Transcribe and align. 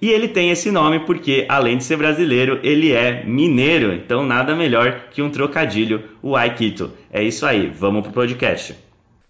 e 0.00 0.10
ele 0.10 0.28
tem 0.28 0.50
esse 0.50 0.70
nome 0.70 1.00
porque, 1.00 1.44
além 1.48 1.76
de 1.76 1.84
ser 1.84 1.96
brasileiro, 1.96 2.60
ele 2.62 2.92
é 2.92 3.24
mineiro. 3.24 3.92
Então, 3.92 4.24
nada 4.24 4.54
melhor 4.54 5.08
que 5.10 5.20
um 5.20 5.30
trocadilho, 5.30 6.10
o 6.22 6.36
Aikito. 6.36 6.92
É 7.10 7.22
isso 7.22 7.44
aí, 7.44 7.68
vamos 7.68 8.02
pro 8.02 8.12
podcast. 8.12 8.76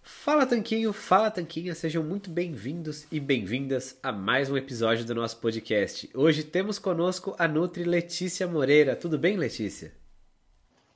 Fala 0.02 0.44
Tanquinho, 0.44 0.92
fala 0.92 1.30
Tanquinha, 1.30 1.74
sejam 1.74 2.04
muito 2.04 2.28
bem-vindos 2.28 3.06
e 3.10 3.18
bem-vindas 3.18 3.98
a 4.02 4.12
mais 4.12 4.50
um 4.50 4.58
episódio 4.58 5.06
do 5.06 5.14
nosso 5.14 5.40
podcast. 5.40 6.10
Hoje 6.14 6.44
temos 6.44 6.78
conosco 6.78 7.34
a 7.38 7.48
Nutri 7.48 7.84
Letícia 7.84 8.46
Moreira. 8.46 8.94
Tudo 8.94 9.18
bem, 9.18 9.38
Letícia? 9.38 9.92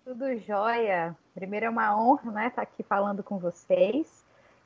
Tudo 0.04 0.36
jóia. 0.46 1.16
Primeiro 1.34 1.64
é 1.64 1.70
uma 1.70 1.96
honra, 1.96 2.30
né, 2.30 2.48
estar 2.48 2.60
aqui 2.60 2.82
falando 2.82 3.22
com 3.22 3.38
vocês 3.38 4.22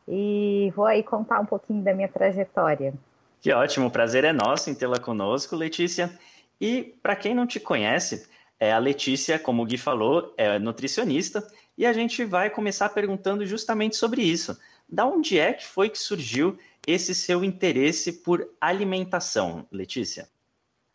e 0.08 0.72
vou 0.74 0.86
aí 0.86 1.04
contar 1.04 1.38
um 1.38 1.46
pouquinho 1.46 1.82
da 1.84 1.94
minha 1.94 2.08
trajetória. 2.08 2.92
Que 3.40 3.52
ótimo, 3.52 3.86
o 3.86 3.90
prazer 3.90 4.24
é 4.24 4.32
nosso 4.32 4.70
em 4.70 4.74
tê-la 4.74 4.98
conosco, 4.98 5.54
Letícia. 5.54 6.18
E 6.60 6.82
para 7.02 7.16
quem 7.16 7.34
não 7.34 7.46
te 7.46 7.60
conhece, 7.60 8.28
é 8.58 8.72
a 8.72 8.78
Letícia, 8.78 9.38
como 9.38 9.62
o 9.62 9.66
Gui 9.66 9.76
falou, 9.76 10.34
é 10.36 10.58
nutricionista 10.58 11.46
e 11.76 11.84
a 11.84 11.92
gente 11.92 12.24
vai 12.24 12.48
começar 12.48 12.88
perguntando 12.88 13.44
justamente 13.44 13.96
sobre 13.96 14.22
isso. 14.22 14.58
Da 14.88 15.04
onde 15.04 15.38
é 15.38 15.52
que 15.52 15.66
foi 15.66 15.90
que 15.90 15.98
surgiu 15.98 16.58
esse 16.86 17.14
seu 17.14 17.44
interesse 17.44 18.12
por 18.12 18.48
alimentação, 18.60 19.66
Letícia? 19.70 20.28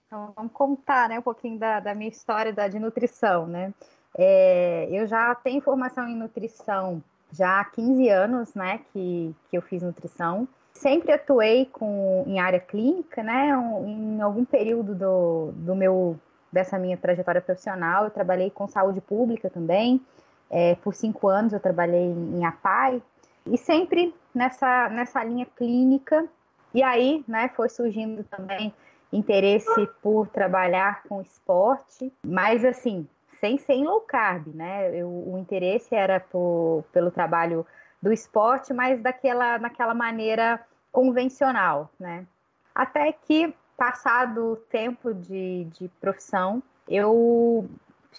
Então, 0.07 0.33
vamos 0.35 0.51
contar 0.53 1.09
né, 1.09 1.19
um 1.19 1.21
pouquinho 1.21 1.59
da, 1.59 1.79
da 1.79 1.93
minha 1.93 2.09
história 2.09 2.51
da, 2.51 2.67
de 2.67 2.79
nutrição, 2.79 3.45
né? 3.45 3.73
É, 4.17 4.87
eu 4.91 5.07
já 5.07 5.33
tenho 5.35 5.61
formação 5.61 6.07
em 6.07 6.15
nutrição 6.17 7.01
já 7.31 7.61
há 7.61 7.65
15 7.65 8.09
anos, 8.09 8.53
né, 8.53 8.81
que, 8.91 9.33
que 9.49 9.57
eu 9.57 9.61
fiz 9.61 9.81
nutrição 9.81 10.47
sempre 10.73 11.11
atuei 11.11 11.65
com, 11.67 12.23
em 12.27 12.39
área 12.39 12.59
clínica, 12.59 13.21
né? 13.23 13.49
Em 13.85 14.21
algum 14.21 14.45
período 14.45 14.95
do, 14.95 15.51
do 15.53 15.75
meu 15.75 16.19
dessa 16.51 16.77
minha 16.77 16.97
trajetória 16.97 17.41
profissional, 17.41 18.05
eu 18.05 18.11
trabalhei 18.11 18.49
com 18.49 18.67
saúde 18.67 18.99
pública 18.99 19.49
também. 19.49 20.01
É, 20.49 20.75
por 20.75 20.93
cinco 20.93 21.29
anos 21.29 21.53
eu 21.53 21.59
trabalhei 21.61 22.03
em, 22.03 22.45
APAI 22.45 23.01
e 23.45 23.57
sempre 23.57 24.13
nessa, 24.35 24.89
nessa 24.89 25.23
linha 25.23 25.47
clínica. 25.55 26.27
E 26.73 26.83
aí, 26.83 27.23
né, 27.27 27.49
foi 27.55 27.69
surgindo 27.69 28.23
também 28.25 28.73
interesse 29.13 29.89
por 30.01 30.27
trabalhar 30.27 31.03
com 31.03 31.21
esporte, 31.21 32.11
mas 32.25 32.63
assim, 32.63 33.07
sem 33.39 33.57
ser 33.57 33.73
em 33.73 33.83
low 33.83 34.01
carb, 34.01 34.47
né? 34.53 34.93
Eu, 34.95 35.09
o 35.09 35.37
interesse 35.37 35.93
era 35.95 36.19
por, 36.19 36.83
pelo 36.93 37.11
trabalho 37.11 37.65
do 38.01 38.11
esporte, 38.11 38.73
mas 38.73 39.01
daquela, 39.01 39.59
naquela 39.59 39.93
maneira 39.93 40.59
convencional, 40.91 41.89
né? 41.99 42.25
Até 42.73 43.11
que, 43.11 43.53
passado 43.77 44.53
o 44.53 44.55
tempo 44.55 45.13
de, 45.13 45.65
de 45.65 45.87
profissão, 45.99 46.63
eu 46.87 47.69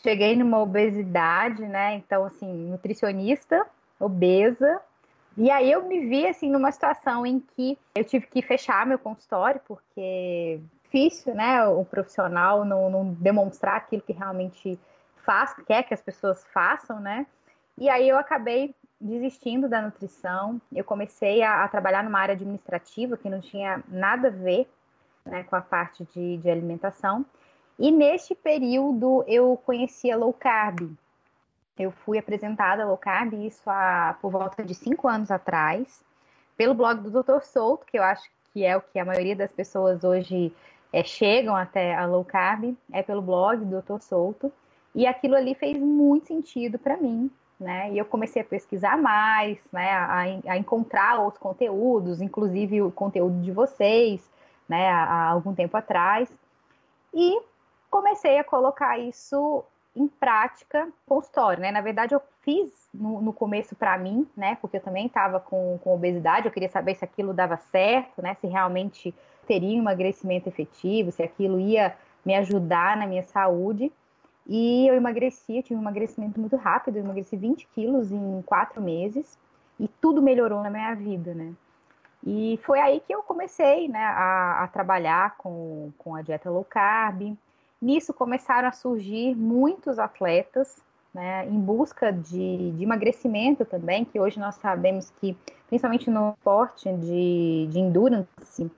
cheguei 0.03 0.37
numa 0.37 0.61
obesidade, 0.61 1.63
né? 1.67 1.95
Então, 1.95 2.25
assim, 2.25 2.71
nutricionista, 2.71 3.67
obesa. 3.99 4.81
E 5.37 5.51
aí 5.51 5.71
eu 5.71 5.87
me 5.87 6.07
vi, 6.07 6.27
assim, 6.27 6.51
numa 6.51 6.71
situação 6.71 7.27
em 7.27 7.41
que 7.41 7.79
eu 7.95 8.05
tive 8.05 8.27
que 8.27 8.43
fechar 8.43 8.87
meu 8.87 8.99
consultório, 8.99 9.61
porque 9.67 10.61
difícil, 10.85 11.35
né? 11.35 11.67
O 11.67 11.85
profissional 11.85 12.65
não, 12.65 12.91
não 12.91 13.15
demonstrar 13.15 13.77
aquilo 13.77 14.03
que 14.03 14.13
realmente 14.13 14.79
faz, 15.25 15.55
quer 15.67 15.83
que 15.85 15.95
as 15.95 16.03
pessoas 16.03 16.45
façam, 16.53 17.01
né? 17.01 17.27
E 17.79 17.89
aí 17.89 18.09
eu 18.09 18.19
acabei 18.19 18.75
desistindo 19.03 19.69
da 19.69 19.83
nutrição. 19.83 20.61
Eu 20.73 20.85
comecei 20.85 21.43
a, 21.43 21.65
a 21.65 21.69
trabalhar 21.69 22.05
numa 22.05 22.21
área 22.21 22.35
administrativa 22.35 23.17
que 23.17 23.29
não 23.29 23.41
tinha 23.41 23.83
nada 23.89 24.29
a 24.29 24.31
ver 24.31 24.69
né, 25.25 25.43
com 25.43 25.57
a 25.57 25.61
parte 25.61 26.05
de, 26.15 26.39
de 26.39 26.49
alimentação. 26.49 27.27
E 27.79 27.91
neste 27.91 28.35
período 28.35 29.25
eu 29.27 29.61
conhecia 29.67 30.17
low 30.17 30.33
carb. 30.33 30.93
Eu 31.79 31.91
fui 31.91 32.19
apresentada 32.19 32.83
a 32.83 32.87
low 32.87 32.97
carb, 32.97 33.35
isso 33.35 33.69
há, 33.69 34.17
por 34.21 34.31
volta 34.31 34.63
de 34.63 34.75
cinco 34.75 35.09
anos 35.09 35.31
atrás, 35.31 36.05
pelo 36.57 36.75
blog 36.75 37.01
do 37.01 37.23
Dr. 37.23 37.41
Souto, 37.43 37.85
que 37.87 37.99
eu 37.99 38.03
acho 38.03 38.31
que 38.53 38.65
é 38.65 38.77
o 38.77 38.81
que 38.81 38.99
a 38.99 39.05
maioria 39.05 39.35
das 39.35 39.51
pessoas 39.51 40.05
hoje 40.05 40.55
é, 40.93 41.03
chegam 41.03 41.57
até 41.57 41.95
a 41.95 42.07
low 42.07 42.25
carb, 42.25 42.77
é 42.93 43.03
pelo 43.03 43.23
blog 43.23 43.65
do 43.65 43.81
Dr. 43.81 44.01
Souto. 44.01 44.53
E 44.95 45.07
aquilo 45.07 45.35
ali 45.35 45.55
fez 45.55 45.79
muito 45.79 46.27
sentido 46.27 46.79
para 46.79 46.99
mim, 46.99 47.31
né? 47.63 47.91
E 47.93 47.99
eu 47.99 48.05
comecei 48.05 48.43
a 48.43 48.45
pesquisar 48.45 48.99
mais, 48.99 49.59
né? 49.73 49.91
A, 49.93 50.19
a, 50.49 50.59
encontrar 50.59 51.19
outros 51.21 51.43
conteúdos, 51.43 52.21
inclusive 52.21 52.83
o 52.83 52.91
conteúdo 52.91 53.41
de 53.41 53.53
vocês, 53.53 54.31
né? 54.69 54.91
Há, 54.91 55.05
há 55.05 55.29
algum 55.31 55.55
tempo 55.55 55.77
atrás. 55.77 56.29
E 57.15 57.41
comecei 57.91 58.39
a 58.39 58.45
colocar 58.45 58.99
isso 58.99 59.65
em 59.95 60.09
prática 60.09 60.89
consultório, 61.07 61.61
né? 61.61 61.71
Na 61.71 61.81
verdade, 61.81 62.15
eu 62.15 62.23
fiz 62.41 62.89
no, 62.93 63.21
no 63.21 63.33
começo 63.33 63.77
para 63.77 63.97
mim, 63.99 64.27
né? 64.37 64.57
Porque 64.61 64.79
eu 64.79 64.83
também 64.83 65.07
estava 65.07 65.39
com, 65.39 65.79
com 65.83 65.95
obesidade, 65.95 66.47
eu 66.47 66.53
queria 66.53 66.69
saber 66.69 66.95
se 66.95 67.05
aquilo 67.05 67.33
dava 67.33 67.57
certo, 67.57 68.23
né? 68.23 68.35
Se 68.41 68.47
realmente 68.47 69.15
teria 69.47 69.77
um 69.77 69.83
emagrecimento 69.83 70.49
efetivo, 70.49 71.13
se 71.13 71.23
aquilo 71.23 71.61
ia 71.61 71.95
me 72.25 72.35
ajudar 72.35 72.97
na 72.97 73.07
minha 73.07 73.23
saúde. 73.23 73.93
E 74.47 74.87
eu 74.89 74.95
emagreci, 74.95 75.57
eu 75.57 75.63
tive 75.63 75.77
um 75.77 75.83
emagrecimento 75.83 76.41
muito 76.41 76.57
rápido, 76.57 76.97
eu 76.97 77.05
emagreci 77.05 77.37
20 77.37 77.67
quilos 77.75 78.11
em 78.11 78.43
quatro 78.43 78.81
meses 78.81 79.39
e 79.79 79.89
tudo 79.89 80.21
melhorou 80.21 80.63
na 80.63 80.71
minha 80.71 80.95
vida, 80.95 81.35
né? 81.35 81.53
E 82.25 82.59
foi 82.63 82.81
aí 82.81 83.01
que 83.01 83.13
eu 83.15 83.23
comecei 83.23 83.89
né, 83.89 84.05
a, 84.05 84.65
a 84.65 84.69
trabalhar 84.69 85.37
com, 85.37 85.91
com 85.99 86.15
a 86.15 86.23
dieta 86.23 86.51
low 86.51 86.65
carb, 86.65 87.37
Nisso 87.83 88.15
começaram 88.15 88.69
a 88.69 88.73
surgir 88.73 89.35
muitos 89.35 89.99
atletas 89.99 90.81
né, 91.13 91.45
em 91.49 91.59
busca 91.59 92.13
de, 92.13 92.71
de, 92.71 92.85
emagrecimento 92.85 93.65
também, 93.65 94.05
que 94.05 94.21
hoje 94.21 94.39
nós 94.39 94.55
sabemos 94.55 95.11
que, 95.21 95.37
principalmente 95.67 96.09
no 96.09 96.31
esporte 96.31 96.91
de, 96.93 97.67
de 97.69 97.81
endurance, 97.81 98.71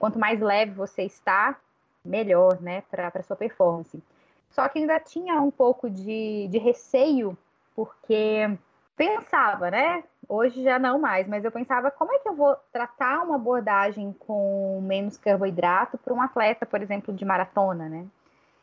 quanto 0.00 0.18
mais 0.18 0.40
leve 0.40 0.72
você 0.72 1.04
está, 1.04 1.56
melhor 2.04 2.60
né, 2.60 2.82
para 2.90 3.12
a 3.14 3.22
sua 3.22 3.36
performance. 3.36 4.02
Só 4.50 4.68
que 4.68 4.78
ainda 4.78 4.98
tinha 4.98 5.40
um 5.40 5.50
pouco 5.50 5.88
de, 5.88 6.48
de 6.48 6.58
receio, 6.58 7.36
porque 7.74 8.58
pensava, 8.96 9.70
né? 9.70 10.04
Hoje 10.28 10.62
já 10.62 10.78
não 10.78 10.98
mais, 10.98 11.26
mas 11.26 11.44
eu 11.44 11.50
pensava 11.50 11.90
como 11.90 12.12
é 12.12 12.18
que 12.18 12.28
eu 12.28 12.34
vou 12.34 12.56
tratar 12.72 13.22
uma 13.22 13.36
abordagem 13.36 14.12
com 14.12 14.80
menos 14.82 15.16
carboidrato 15.16 15.96
para 15.98 16.12
um 16.12 16.20
atleta, 16.20 16.66
por 16.66 16.82
exemplo, 16.82 17.14
de 17.14 17.24
maratona, 17.24 17.88
né? 17.88 18.06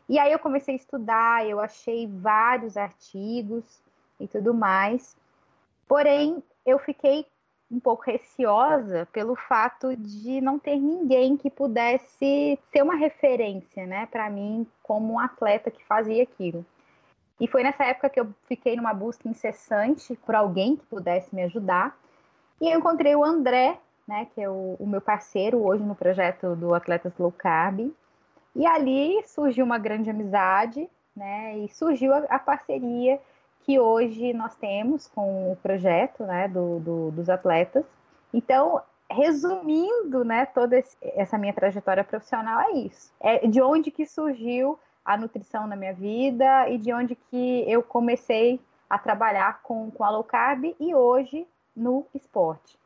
E 0.08 0.18
aí 0.20 0.32
eu 0.32 0.40
comecei 0.40 0.76
a 0.76 0.78
estudar, 0.78 1.46
eu 1.46 1.60
achei 1.60 2.08
vários 2.08 2.78
artigos 2.78 3.82
e 4.20 4.28
tudo 4.28 4.54
mais. 4.54 5.18
Porém, 5.88 6.42
eu 6.66 6.80
fiquei 6.80 7.26
um 7.70 7.80
pouco 7.80 8.04
receosa 8.04 9.08
pelo 9.12 9.36
fato 9.36 9.96
de 9.96 10.40
não 10.40 10.58
ter 10.58 10.78
ninguém 10.78 11.36
que 11.36 11.50
pudesse 11.50 12.58
ser 12.72 12.82
uma 12.82 12.96
referência, 12.96 13.86
né, 13.86 14.06
para 14.06 14.30
mim 14.30 14.66
como 14.82 15.14
um 15.14 15.20
atleta 15.20 15.70
que 15.70 15.84
fazia 15.86 16.24
aquilo. 16.24 16.66
E 17.40 17.48
foi 17.48 17.62
nessa 17.64 17.84
época 17.84 18.10
que 18.10 18.20
eu 18.20 18.34
fiquei 18.48 18.76
numa 18.76 18.94
busca 18.94 19.28
incessante 19.28 20.16
por 20.26 20.34
alguém 20.34 20.76
que 20.76 20.86
pudesse 20.86 21.36
me 21.36 21.44
ajudar. 21.44 21.96
E 22.60 22.72
eu 22.74 22.80
encontrei 22.80 23.16
o 23.16 23.24
André, 23.24 23.78
né, 24.08 24.28
que 24.34 24.42
é 24.42 24.50
o, 24.50 24.76
o 24.80 24.88
meu 24.88 25.02
parceiro 25.02 25.64
hoje 25.64 25.84
no 25.84 25.94
projeto 25.94 26.56
do 26.56 26.74
Atletas 26.74 27.14
Low 27.20 27.32
Carb, 27.32 27.92
e 28.56 28.66
ali 28.66 29.22
surgiu 29.28 29.64
uma 29.64 29.78
grande 29.78 30.10
amizade, 30.10 30.90
né? 31.16 31.60
E 31.60 31.70
surgiu 31.70 32.12
a, 32.12 32.20
a 32.30 32.40
parceria 32.40 33.20
que 33.68 33.78
hoje 33.78 34.32
nós 34.32 34.56
temos 34.56 35.10
com 35.10 35.52
o 35.52 35.56
projeto, 35.58 36.24
né? 36.24 36.48
Do, 36.48 36.80
do, 36.80 37.12
dos 37.12 37.30
atletas. 37.30 37.84
Então, 38.34 38.82
resumindo, 39.12 40.24
né? 40.24 40.46
Toda 40.46 40.80
esse, 40.80 40.96
essa 41.02 41.38
minha 41.38 41.52
trajetória 41.52 42.02
profissional 42.02 42.62
é 42.62 42.72
isso. 42.72 43.14
É 43.20 43.46
de 43.46 43.62
onde 43.62 43.92
que 43.92 44.06
surgiu 44.06 44.80
a 45.04 45.18
nutrição 45.18 45.68
na 45.68 45.76
minha 45.76 45.94
vida 45.94 46.70
e 46.70 46.78
de 46.78 46.94
onde 46.94 47.14
que 47.16 47.70
eu 47.70 47.84
comecei 47.84 48.58
a 48.90 48.98
trabalhar 48.98 49.62
com, 49.64 49.92
com 49.92 50.04
a 50.04 50.10
low 50.12 50.24
carb 50.24 50.74
e 50.80 50.96
hoje 50.96 51.46
no 51.76 52.06
esporte. 52.16 52.80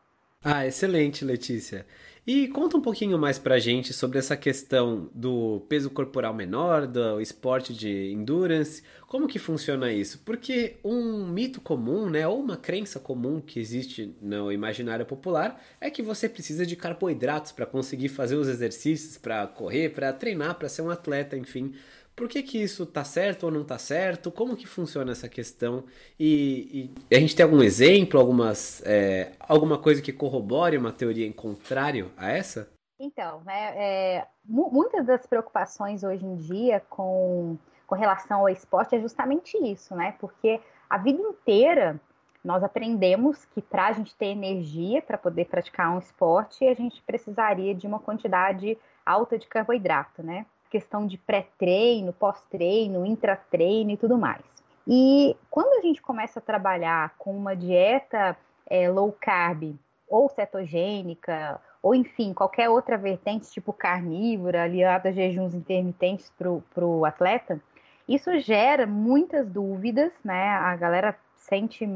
Ah, 0.44 0.66
excelente, 0.66 1.24
Letícia. 1.24 1.86
E 2.26 2.48
conta 2.48 2.78
um 2.78 2.82
pouquinho 2.82 3.18
mais 3.18 3.38
pra 3.40 3.60
gente 3.60 3.94
sobre 3.94 4.20
essa 4.20 4.38
questão 4.38 5.10
do 5.14 5.62
peso 5.68 5.90
corporal 5.90 6.34
menor, 6.34 6.86
do 6.88 7.20
esporte 7.20 7.74
de 7.74 8.12
endurance, 8.12 8.84
como 9.08 9.28
que 9.28 9.40
funciona 9.40 9.92
isso? 9.92 10.20
Porque 10.24 10.78
um 10.84 11.28
mito 11.28 11.60
comum, 11.62 12.10
né, 12.10 12.28
ou 12.28 12.40
uma 12.40 12.58
crença 12.58 13.00
comum 13.00 13.42
que 13.42 13.60
existe 13.60 14.16
no 14.22 14.52
imaginário 14.52 15.06
popular 15.06 15.62
é 15.80 15.90
que 15.90 16.02
você 16.04 16.30
precisa 16.30 16.66
de 16.66 16.76
carboidratos 16.76 17.52
para 17.52 17.66
conseguir 17.66 18.10
fazer 18.10 18.36
os 18.36 18.48
exercícios, 18.48 19.18
para 19.18 19.48
correr, 19.48 19.90
para 19.90 20.14
treinar, 20.14 20.56
para 20.56 20.70
ser 20.70 20.84
um 20.84 20.90
atleta, 20.92 21.36
enfim. 21.36 21.74
Por 22.22 22.30
que, 22.30 22.44
que 22.44 22.62
isso 22.62 22.86
tá 22.86 23.04
certo 23.04 23.46
ou 23.46 23.52
não 23.52 23.64
tá 23.64 23.80
certo? 23.80 24.32
Como 24.32 24.56
que 24.56 24.68
funciona 24.68 25.12
essa 25.12 25.28
questão? 25.28 25.86
E, 26.20 26.94
e 27.10 27.16
a 27.16 27.20
gente 27.20 27.36
tem 27.36 27.44
algum 27.44 27.64
exemplo, 27.64 28.20
algumas, 28.20 28.80
é, 28.86 29.32
alguma 29.40 29.80
coisa 29.80 30.04
que 30.04 30.14
corrobore 30.14 30.78
uma 30.78 30.92
teoria 30.92 31.26
em 31.26 31.32
contrário 31.32 32.12
a 32.16 32.30
essa? 32.30 32.70
Então, 33.00 33.42
né, 33.44 33.74
é, 33.76 34.28
muitas 34.46 35.04
das 35.04 35.26
preocupações 35.26 36.04
hoje 36.04 36.24
em 36.24 36.36
dia 36.36 36.80
com, 36.92 37.58
com 37.88 37.96
relação 37.96 38.42
ao 38.42 38.50
esporte 38.50 38.96
é 38.96 39.02
justamente 39.02 39.58
isso, 39.58 39.96
né? 39.96 40.14
Porque 40.20 40.62
a 40.88 41.00
vida 41.00 41.20
inteira 41.20 42.00
nós 42.46 42.64
aprendemos 42.64 43.46
que 43.46 43.64
para 43.64 43.88
a 43.88 43.94
gente 43.94 44.14
ter 44.14 44.28
energia 44.28 45.02
para 45.02 45.18
poder 45.18 45.46
praticar 45.46 45.92
um 45.92 45.98
esporte, 45.98 46.68
a 46.68 46.76
gente 46.76 47.02
precisaria 47.02 47.74
de 47.74 47.88
uma 47.88 47.98
quantidade 47.98 48.78
alta 49.04 49.40
de 49.40 49.48
carboidrato, 49.48 50.22
né? 50.22 50.46
Questão 50.72 51.06
de 51.06 51.18
pré-treino, 51.18 52.14
pós-treino, 52.14 53.06
intratreino 53.06 53.92
e 53.92 53.98
tudo 53.98 54.18
mais. 54.18 54.42
E 54.88 55.36
quando 55.50 55.78
a 55.78 55.82
gente 55.82 56.02
começa 56.02 56.40
a 56.40 56.42
trabalhar 56.42 57.14
com 57.20 57.36
uma 57.36 57.56
dieta 57.56 58.36
é, 58.68 58.90
low 58.90 59.16
carb 59.20 59.76
ou 60.08 60.30
cetogênica, 60.30 61.60
ou 61.84 61.94
enfim, 61.94 62.34
qualquer 62.34 62.70
outra 62.70 62.98
vertente, 62.98 63.52
tipo 63.52 63.74
carnívora, 63.74 64.64
aliada 64.64 65.10
a 65.10 65.12
jejuns 65.12 65.54
intermitentes 65.54 66.32
para 66.38 66.86
o 66.86 67.06
atleta, 67.06 67.62
isso 68.08 68.40
gera 68.40 68.86
muitas 68.86 69.48
dúvidas, 69.48 70.12
né? 70.24 70.50
A 70.50 70.76
galera 70.76 71.16
sente 71.36 71.88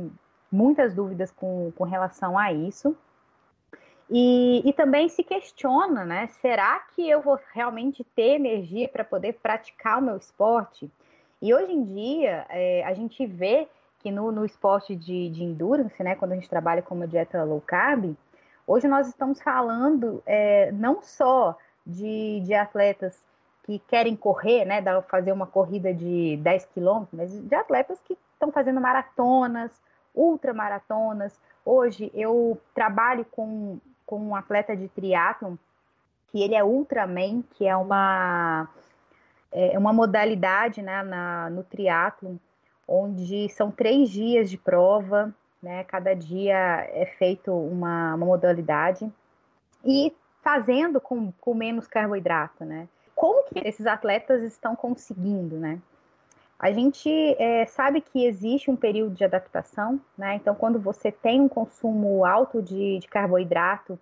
muitas 0.51 0.93
dúvidas 0.93 1.31
com, 1.31 1.71
com 1.75 1.83
relação 1.83 2.37
a 2.37 2.51
isso. 2.51 2.95
E, 4.09 4.61
e 4.67 4.73
também 4.73 5.09
se 5.09 5.23
questiona, 5.23 6.05
né? 6.05 6.27
Será 6.41 6.79
que 6.93 7.09
eu 7.09 7.21
vou 7.21 7.39
realmente 7.53 8.03
ter 8.15 8.35
energia 8.35 8.87
para 8.87 9.03
poder 9.03 9.33
praticar 9.33 9.99
o 9.99 10.01
meu 10.01 10.17
esporte? 10.17 10.91
E 11.41 11.53
hoje 11.53 11.71
em 11.71 11.83
dia, 11.83 12.45
é, 12.49 12.83
a 12.85 12.93
gente 12.93 13.25
vê 13.25 13.67
que 13.99 14.11
no, 14.11 14.31
no 14.31 14.45
esporte 14.45 14.95
de, 14.95 15.29
de, 15.29 15.43
endurance, 15.43 16.01
né, 16.03 16.15
quando 16.15 16.33
a 16.33 16.35
gente 16.35 16.49
trabalha 16.49 16.81
com 16.81 16.93
uma 16.93 17.07
dieta 17.07 17.43
low 17.43 17.59
carb, 17.59 18.15
hoje 18.67 18.87
nós 18.87 19.07
estamos 19.07 19.41
falando 19.41 20.21
é, 20.27 20.71
não 20.71 21.01
só 21.01 21.57
de, 21.85 22.41
de, 22.41 22.53
atletas 22.53 23.19
que 23.63 23.79
querem 23.79 24.15
correr, 24.15 24.63
né, 24.65 24.83
fazer 25.09 25.31
uma 25.31 25.47
corrida 25.47 25.91
de 25.91 26.37
10 26.37 26.65
quilômetros, 26.65 27.13
mas 27.13 27.31
de 27.31 27.55
atletas 27.55 27.99
que 28.05 28.15
estão 28.33 28.51
fazendo 28.51 28.79
maratonas, 28.79 29.71
ultramaratonas. 30.13 31.39
Hoje 31.65 32.11
eu 32.13 32.61
trabalho 32.75 33.25
com 33.31 33.79
com 34.05 34.19
um 34.19 34.35
atleta 34.35 34.75
de 34.75 34.87
triatlon, 34.87 35.55
que 36.31 36.41
ele 36.41 36.55
é 36.55 36.63
Ultraman, 36.63 37.41
que 37.41 37.67
é 37.67 37.75
uma 37.75 38.67
é 39.51 39.77
uma 39.79 39.93
modalidade 39.93 40.81
né, 40.81 41.01
na, 41.01 41.49
no 41.49 41.63
triatlo 41.63 42.37
onde 42.87 43.49
são 43.49 43.71
três 43.71 44.09
dias 44.09 44.49
de 44.49 44.57
prova, 44.57 45.33
né? 45.61 45.83
Cada 45.85 46.13
dia 46.13 46.55
é 46.93 47.05
feito 47.17 47.51
uma, 47.51 48.13
uma 48.15 48.25
modalidade 48.25 49.11
e 49.83 50.13
fazendo 50.43 51.01
com, 51.01 51.31
com 51.41 51.53
menos 51.53 51.87
carboidrato, 51.87 52.63
né? 52.63 52.87
Como 53.15 53.45
que 53.45 53.67
esses 53.67 53.87
atletas 53.87 54.43
estão 54.43 54.75
conseguindo, 54.75 55.57
né? 55.57 55.79
A 56.57 56.71
gente 56.71 57.09
é, 57.37 57.65
sabe 57.65 57.99
que 57.99 58.25
existe 58.25 58.71
um 58.71 58.75
período 58.75 59.13
de 59.13 59.25
adaptação, 59.25 59.99
né? 60.17 60.35
Então, 60.35 60.55
quando 60.55 60.79
você 60.79 61.11
tem 61.11 61.41
um 61.41 61.49
consumo 61.49 62.25
alto 62.25 62.61
de, 62.61 62.99
de 62.99 63.07
carboidrato, 63.07 63.99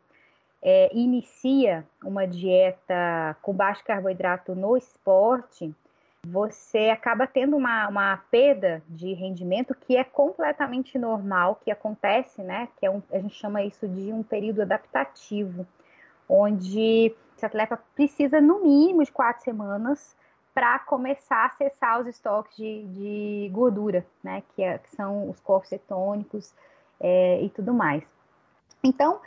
é, 0.62 0.90
inicia 0.96 1.86
uma 2.04 2.28
dieta 2.28 3.36
com 3.42 3.54
baixo 3.54 3.84
carboidrato 3.84 4.56
no 4.56 4.78
esporte, 4.78 5.74
você 6.26 6.90
acaba 6.90 7.28
tendo 7.28 7.58
uma, 7.58 7.90
uma 7.90 8.18
perda 8.32 8.82
de 8.88 9.14
rendimento 9.14 9.76
que 9.76 9.98
é 9.98 10.04
completamente 10.04 10.98
normal, 10.98 11.60
que 11.62 11.72
acontece, 11.72 12.42
né? 12.42 12.70
Que 12.78 12.86
é 12.86 12.90
um, 12.90 13.02
a 13.12 13.20
gente 13.20 13.36
chama 13.36 13.64
isso 13.64 13.88
de 13.88 14.14
um 14.14 14.24
período 14.24 14.62
adaptativo, 14.62 15.68
onde 16.30 17.14
esse 17.36 17.46
atleta 17.46 17.78
precisa, 17.94 18.40
no 18.40 18.64
mínimo, 18.64 19.04
de 19.04 19.12
quatro 19.12 19.44
semanas 19.44 20.16
para 20.54 20.80
começar 20.80 21.38
a 21.38 21.46
acessar 21.46 22.02
os 22.02 22.08
estoques 22.08 22.56
de, 22.56 22.86
de 22.88 23.50
gordura, 23.52 24.06
né? 24.24 24.44
Que, 24.56 24.64
é, 24.64 24.78
que, 24.78 24.90
são 24.96 25.30
os 25.30 25.40
corpos 25.40 25.70
cetônicos 25.70 26.54
é, 27.00 27.42
e 27.42 27.50
tudo 27.50 27.74
mais. 27.74 28.04
Então, 28.84 29.20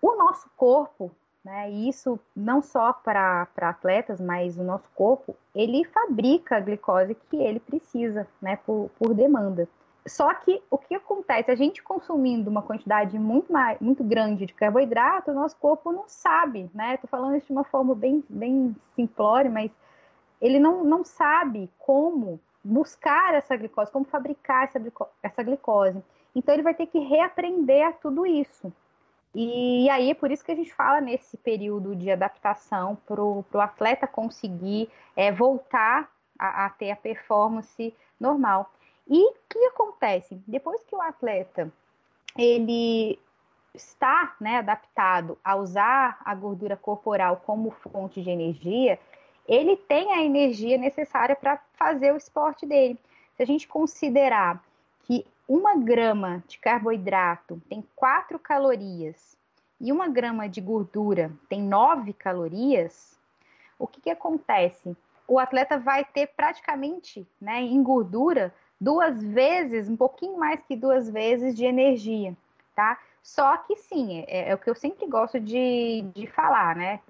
o 0.00 0.16
nosso 0.16 0.48
corpo 0.56 1.10
né? 1.44 1.70
E 1.70 1.88
isso 1.88 2.18
não 2.36 2.62
só 2.62 2.92
para 2.92 3.48
atletas, 3.56 4.20
mas 4.20 4.58
o 4.58 4.62
nosso 4.62 4.88
corpo, 4.94 5.34
ele 5.54 5.84
fabrica 5.84 6.56
a 6.56 6.60
glicose 6.60 7.14
que 7.14 7.36
ele 7.36 7.60
precisa, 7.60 8.26
né? 8.40 8.56
Por, 8.56 8.90
por 8.98 9.14
demanda. 9.14 9.68
Só 10.06 10.32
que 10.34 10.62
o 10.70 10.78
que 10.78 10.94
acontece? 10.94 11.50
A 11.50 11.54
gente 11.54 11.82
consumindo 11.82 12.50
uma 12.50 12.62
quantidade 12.62 13.18
muito, 13.18 13.52
mais, 13.52 13.78
muito 13.80 14.02
grande 14.02 14.46
de 14.46 14.54
carboidrato, 14.54 15.30
o 15.30 15.34
nosso 15.34 15.56
corpo 15.56 15.92
não 15.92 16.04
sabe, 16.06 16.70
né? 16.74 16.94
Estou 16.94 17.08
falando 17.08 17.36
isso 17.36 17.46
de 17.46 17.52
uma 17.52 17.64
forma 17.64 17.94
bem, 17.94 18.24
bem 18.28 18.74
simplória, 18.94 19.50
mas 19.50 19.70
ele 20.40 20.58
não, 20.58 20.84
não 20.84 21.04
sabe 21.04 21.70
como 21.78 22.40
buscar 22.62 23.34
essa 23.34 23.56
glicose, 23.56 23.90
como 23.90 24.04
fabricar 24.04 24.64
essa, 24.64 24.80
essa 25.22 25.42
glicose. 25.42 26.02
Então 26.34 26.54
ele 26.54 26.62
vai 26.62 26.74
ter 26.74 26.86
que 26.86 26.98
reaprender 26.98 27.96
tudo 28.00 28.26
isso. 28.26 28.72
E 29.34 29.88
aí 29.90 30.10
é 30.10 30.14
por 30.14 30.30
isso 30.30 30.44
que 30.44 30.52
a 30.52 30.56
gente 30.56 30.74
fala 30.74 31.00
nesse 31.00 31.36
período 31.36 31.94
de 31.94 32.10
adaptação 32.10 32.96
para 33.06 33.22
o 33.22 33.44
atleta 33.54 34.06
conseguir 34.06 34.90
é, 35.14 35.30
voltar 35.30 36.10
a, 36.38 36.66
a, 36.66 36.70
ter 36.70 36.90
a 36.90 36.96
performance 36.96 37.94
normal. 38.18 38.70
E 39.08 39.30
o 39.30 39.34
que 39.48 39.58
acontece? 39.66 40.40
Depois 40.46 40.82
que 40.84 40.94
o 40.94 41.00
atleta 41.00 41.72
ele 42.36 43.18
está 43.74 44.34
né, 44.40 44.58
adaptado 44.58 45.38
a 45.44 45.54
usar 45.54 46.20
a 46.24 46.34
gordura 46.34 46.76
corporal 46.76 47.42
como 47.44 47.70
fonte 47.70 48.20
de 48.22 48.30
energia, 48.30 48.98
ele 49.50 49.76
tem 49.76 50.12
a 50.12 50.22
energia 50.22 50.78
necessária 50.78 51.34
para 51.34 51.60
fazer 51.74 52.14
o 52.14 52.16
esporte 52.16 52.64
dele. 52.64 52.96
Se 53.34 53.42
a 53.42 53.46
gente 53.46 53.66
considerar 53.66 54.62
que 55.02 55.26
uma 55.48 55.76
grama 55.76 56.44
de 56.46 56.56
carboidrato 56.60 57.60
tem 57.68 57.84
4 57.96 58.38
calorias 58.38 59.36
e 59.80 59.90
uma 59.90 60.06
grama 60.06 60.48
de 60.48 60.60
gordura 60.60 61.32
tem 61.48 61.60
9 61.60 62.12
calorias, 62.12 63.18
o 63.76 63.88
que, 63.88 64.00
que 64.00 64.10
acontece? 64.10 64.96
O 65.26 65.36
atleta 65.36 65.76
vai 65.76 66.04
ter 66.04 66.28
praticamente, 66.28 67.26
né, 67.40 67.60
em 67.60 67.82
gordura, 67.82 68.54
duas 68.80 69.20
vezes, 69.20 69.88
um 69.88 69.96
pouquinho 69.96 70.38
mais 70.38 70.60
que 70.62 70.76
duas 70.76 71.10
vezes 71.10 71.56
de 71.56 71.64
energia, 71.64 72.36
tá? 72.76 73.00
Só 73.20 73.56
que 73.56 73.74
sim, 73.74 74.24
é, 74.28 74.50
é 74.50 74.54
o 74.54 74.58
que 74.58 74.70
eu 74.70 74.76
sempre 74.76 75.06
gosto 75.06 75.40
de, 75.40 76.02
de 76.14 76.26
falar, 76.28 76.76
né? 76.76 77.00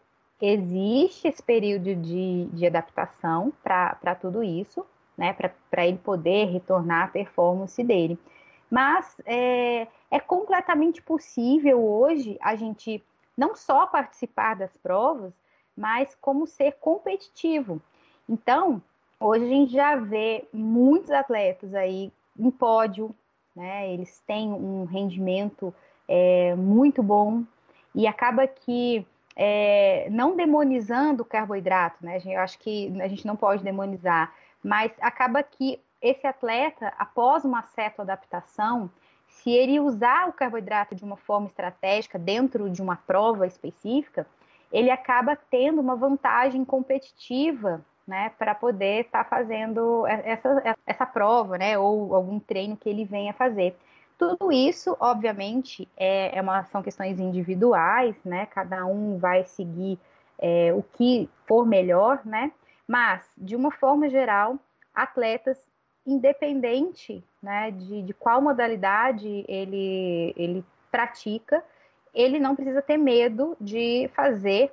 Existe 0.40 1.28
esse 1.28 1.42
período 1.42 1.94
de, 1.94 2.47
de 2.47 2.66
adaptação 2.66 3.52
para 3.62 4.14
tudo 4.14 4.42
isso, 4.42 4.87
né, 5.16 5.37
para 5.70 5.87
ele 5.87 5.99
poder 5.99 6.47
retornar 6.47 7.04
à 7.04 7.09
performance 7.09 7.82
dele. 7.85 8.18
Mas 8.70 9.20
é, 9.26 9.87
é 10.11 10.20
completamente 10.20 11.02
possível 11.02 11.85
hoje 11.85 12.38
a 12.40 12.54
gente 12.56 13.04
não 13.37 13.54
só 13.54 13.87
participar 13.87 14.54
das 14.54 14.76
provas, 14.76 15.32
mas 15.76 16.16
como 16.20 16.47
ser 16.47 16.73
competitivo. 16.80 17.80
Então, 18.28 18.82
hoje 19.18 19.44
a 19.44 19.49
gente 19.49 19.73
já 19.73 19.97
vê 19.97 20.47
muitos 20.52 21.11
atletas 21.11 21.75
aí 21.75 22.12
em 22.38 22.50
pódio, 22.50 23.14
né? 23.54 23.92
Eles 23.92 24.23
têm 24.26 24.52
um 24.52 24.85
rendimento 24.85 25.75
é, 26.06 26.54
muito 26.54 27.02
bom 27.02 27.42
e 27.94 28.06
acaba 28.06 28.47
que 28.47 29.06
é, 29.37 30.08
não 30.10 30.37
demonizando 30.37 31.22
o 31.22 31.26
carboidrato, 31.26 32.04
né? 32.04 32.20
Eu 32.25 32.40
acho 32.40 32.58
que 32.58 32.92
a 33.00 33.08
gente 33.08 33.26
não 33.26 33.37
pode 33.37 33.62
demonizar, 33.62 34.32
mas 34.62 34.92
acaba 35.00 35.42
que 35.42 35.80
esse 36.00 36.26
atleta, 36.26 36.92
após 36.99 37.44
uma 37.44 37.62
certa 37.62 38.02
adaptação, 38.02 38.90
se 39.28 39.50
ele 39.50 39.78
usar 39.78 40.28
o 40.28 40.32
carboidrato 40.32 40.94
de 40.94 41.04
uma 41.04 41.16
forma 41.16 41.46
estratégica 41.46 42.18
dentro 42.18 42.68
de 42.68 42.82
uma 42.82 42.96
prova 42.96 43.46
específica, 43.46 44.26
ele 44.72 44.90
acaba 44.90 45.37
tendo 45.37 45.80
uma 45.80 45.96
vantagem 45.96 46.64
competitiva, 46.64 47.84
né, 48.06 48.32
para 48.38 48.54
poder 48.54 49.04
estar 49.04 49.25
tá 49.25 49.30
fazendo 49.30 50.04
essa, 50.06 50.76
essa 50.84 51.06
prova, 51.06 51.56
né, 51.56 51.78
ou 51.78 52.14
algum 52.14 52.40
treino 52.40 52.76
que 52.76 52.88
ele 52.88 53.04
venha 53.04 53.32
fazer. 53.32 53.76
Tudo 54.21 54.53
isso, 54.53 54.95
obviamente, 55.00 55.89
é, 55.97 56.37
é 56.37 56.43
uma, 56.43 56.62
são 56.65 56.83
questões 56.83 57.19
individuais, 57.19 58.15
né? 58.23 58.45
Cada 58.45 58.85
um 58.85 59.17
vai 59.17 59.45
seguir 59.45 59.99
é, 60.39 60.75
o 60.75 60.83
que 60.83 61.27
for 61.47 61.65
melhor, 61.67 62.21
né? 62.27 62.53
Mas, 62.87 63.27
de 63.35 63.57
uma 63.57 63.71
forma 63.71 64.11
geral, 64.11 64.59
atletas, 64.95 65.59
independente 66.07 67.25
né, 67.43 67.71
de, 67.71 68.03
de 68.03 68.12
qual 68.12 68.43
modalidade 68.43 69.43
ele, 69.49 70.35
ele 70.37 70.67
pratica, 70.91 71.65
ele 72.12 72.39
não 72.39 72.55
precisa 72.55 72.83
ter 72.83 72.99
medo 72.99 73.57
de 73.59 74.11
fazer 74.12 74.71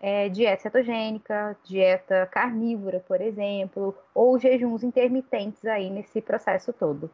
é, 0.00 0.28
dieta 0.28 0.62
cetogênica, 0.62 1.56
dieta 1.62 2.26
carnívora, 2.32 2.98
por 3.06 3.20
exemplo, 3.20 3.96
ou 4.12 4.40
jejuns 4.40 4.82
intermitentes 4.82 5.64
aí 5.66 5.88
nesse 5.88 6.20
processo 6.20 6.72
todo. 6.72 7.08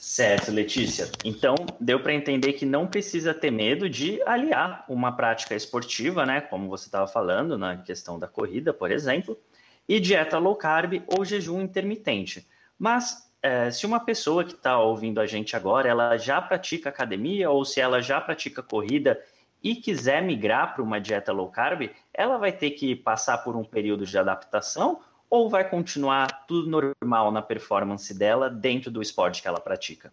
Certo, 0.00 0.50
Letícia. 0.50 1.10
Então, 1.22 1.54
deu 1.78 2.00
para 2.00 2.14
entender 2.14 2.54
que 2.54 2.64
não 2.64 2.86
precisa 2.86 3.34
ter 3.34 3.50
medo 3.50 3.86
de 3.86 4.18
aliar 4.22 4.82
uma 4.88 5.12
prática 5.12 5.54
esportiva, 5.54 6.24
né, 6.24 6.40
como 6.40 6.70
você 6.70 6.86
estava 6.86 7.06
falando 7.06 7.58
na 7.58 7.76
questão 7.76 8.18
da 8.18 8.26
corrida, 8.26 8.72
por 8.72 8.90
exemplo, 8.90 9.38
e 9.86 10.00
dieta 10.00 10.38
low 10.38 10.56
carb 10.56 11.02
ou 11.06 11.22
jejum 11.22 11.60
intermitente. 11.60 12.48
Mas 12.78 13.30
é, 13.42 13.70
se 13.70 13.84
uma 13.84 14.00
pessoa 14.00 14.42
que 14.42 14.54
está 14.54 14.78
ouvindo 14.80 15.20
a 15.20 15.26
gente 15.26 15.54
agora, 15.54 15.86
ela 15.86 16.16
já 16.16 16.40
pratica 16.40 16.88
academia 16.88 17.50
ou 17.50 17.62
se 17.62 17.78
ela 17.78 18.00
já 18.00 18.18
pratica 18.22 18.62
corrida 18.62 19.22
e 19.62 19.74
quiser 19.74 20.22
migrar 20.22 20.72
para 20.72 20.82
uma 20.82 20.98
dieta 20.98 21.30
low 21.30 21.50
carb, 21.50 21.90
ela 22.14 22.38
vai 22.38 22.52
ter 22.52 22.70
que 22.70 22.96
passar 22.96 23.36
por 23.44 23.54
um 23.54 23.64
período 23.64 24.06
de 24.06 24.16
adaptação 24.16 25.02
ou 25.30 25.48
vai 25.48 25.68
continuar 25.68 26.44
tudo 26.46 26.68
normal 26.68 27.30
na 27.30 27.40
performance 27.40 28.12
dela 28.12 28.50
dentro 28.50 28.90
do 28.90 29.00
esporte 29.00 29.40
que 29.40 29.46
ela 29.46 29.60
pratica? 29.60 30.12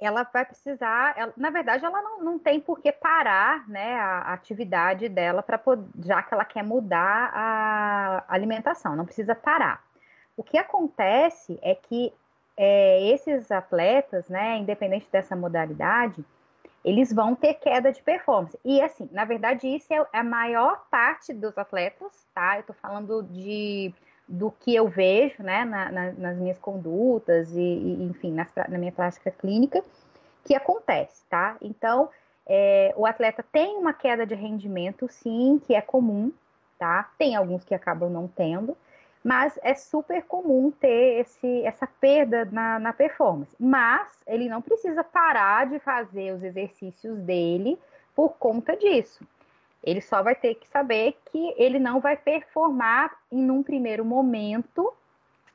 Ela 0.00 0.22
vai 0.22 0.46
precisar, 0.46 1.12
ela, 1.14 1.30
na 1.36 1.50
verdade, 1.50 1.84
ela 1.84 2.00
não, 2.00 2.24
não 2.24 2.38
tem 2.38 2.58
por 2.58 2.80
que 2.80 2.90
parar 2.90 3.68
né, 3.68 3.96
a, 3.96 4.32
atividade 4.32 5.10
dela 5.10 5.42
para 5.42 5.60
já 6.02 6.22
que 6.22 6.32
ela 6.32 6.44
quer 6.44 6.64
mudar 6.64 7.30
a 7.34 8.24
alimentação, 8.26 8.96
não 8.96 9.04
precisa 9.04 9.34
parar. 9.34 9.84
O 10.38 10.42
que 10.42 10.56
acontece 10.56 11.58
é 11.60 11.74
que 11.74 12.10
é, 12.56 13.08
esses 13.08 13.50
atletas, 13.50 14.26
né, 14.30 14.56
independente 14.56 15.06
dessa 15.12 15.36
modalidade, 15.36 16.24
eles 16.82 17.12
vão 17.12 17.34
ter 17.34 17.54
queda 17.54 17.92
de 17.92 18.02
performance. 18.02 18.58
E 18.64 18.80
assim, 18.80 19.06
na 19.12 19.26
verdade, 19.26 19.68
isso 19.68 19.92
é 19.92 20.06
a 20.14 20.24
maior 20.24 20.86
parte 20.90 21.34
dos 21.34 21.56
atletas, 21.58 22.26
tá? 22.34 22.56
Eu 22.56 22.62
tô 22.62 22.72
falando 22.72 23.22
de 23.22 23.92
do 24.30 24.52
que 24.52 24.72
eu 24.72 24.86
vejo, 24.86 25.42
né, 25.42 25.64
na, 25.64 25.90
na, 25.90 26.12
nas 26.12 26.36
minhas 26.38 26.58
condutas 26.58 27.50
e, 27.56 27.60
e 27.60 28.04
enfim, 28.04 28.32
nas, 28.32 28.48
na 28.68 28.78
minha 28.78 28.92
prática 28.92 29.28
clínica, 29.30 29.82
que 30.44 30.54
acontece, 30.54 31.24
tá? 31.28 31.56
Então, 31.60 32.08
é, 32.46 32.94
o 32.96 33.04
atleta 33.04 33.44
tem 33.52 33.76
uma 33.76 33.92
queda 33.92 34.24
de 34.24 34.36
rendimento, 34.36 35.08
sim, 35.08 35.60
que 35.66 35.74
é 35.74 35.80
comum, 35.80 36.32
tá? 36.78 37.10
Tem 37.18 37.34
alguns 37.34 37.64
que 37.64 37.74
acabam 37.74 38.08
não 38.08 38.28
tendo, 38.28 38.76
mas 39.22 39.58
é 39.62 39.74
super 39.74 40.22
comum 40.22 40.70
ter 40.70 41.20
esse, 41.20 41.62
essa 41.64 41.88
perda 42.00 42.44
na, 42.44 42.78
na 42.78 42.92
performance. 42.92 43.54
Mas 43.58 44.08
ele 44.28 44.48
não 44.48 44.62
precisa 44.62 45.02
parar 45.02 45.66
de 45.66 45.80
fazer 45.80 46.34
os 46.34 46.42
exercícios 46.44 47.18
dele 47.18 47.76
por 48.14 48.30
conta 48.38 48.76
disso. 48.76 49.26
Ele 49.82 50.00
só 50.00 50.22
vai 50.22 50.34
ter 50.34 50.54
que 50.56 50.68
saber 50.68 51.18
que 51.30 51.54
ele 51.56 51.78
não 51.78 52.00
vai 52.00 52.16
performar 52.16 53.16
em 53.30 53.50
um 53.50 53.62
primeiro 53.62 54.04
momento 54.04 54.92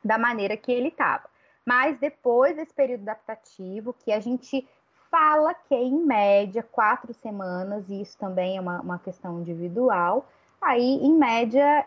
da 0.04 0.18
maneira 0.18 0.58
que 0.58 0.72
ele 0.72 0.90
estava. 0.90 1.24
Mas 1.66 1.98
depois 2.00 2.56
desse 2.56 2.74
período 2.74 3.02
adaptativo, 3.10 3.94
que 3.94 4.12
a 4.12 4.20
gente 4.20 4.68
fala 5.10 5.54
que 5.54 5.74
é 5.74 5.82
em 5.82 6.06
média 6.06 6.62
quatro 6.62 7.14
semanas, 7.14 7.90
e 7.90 8.02
isso 8.02 8.18
também 8.18 8.58
é 8.58 8.62
uma, 8.62 8.82
uma 8.82 9.00
questão 9.00 9.40
individual, 9.40 10.26
aí 10.62 11.00
em 11.02 11.14
média, 11.14 11.86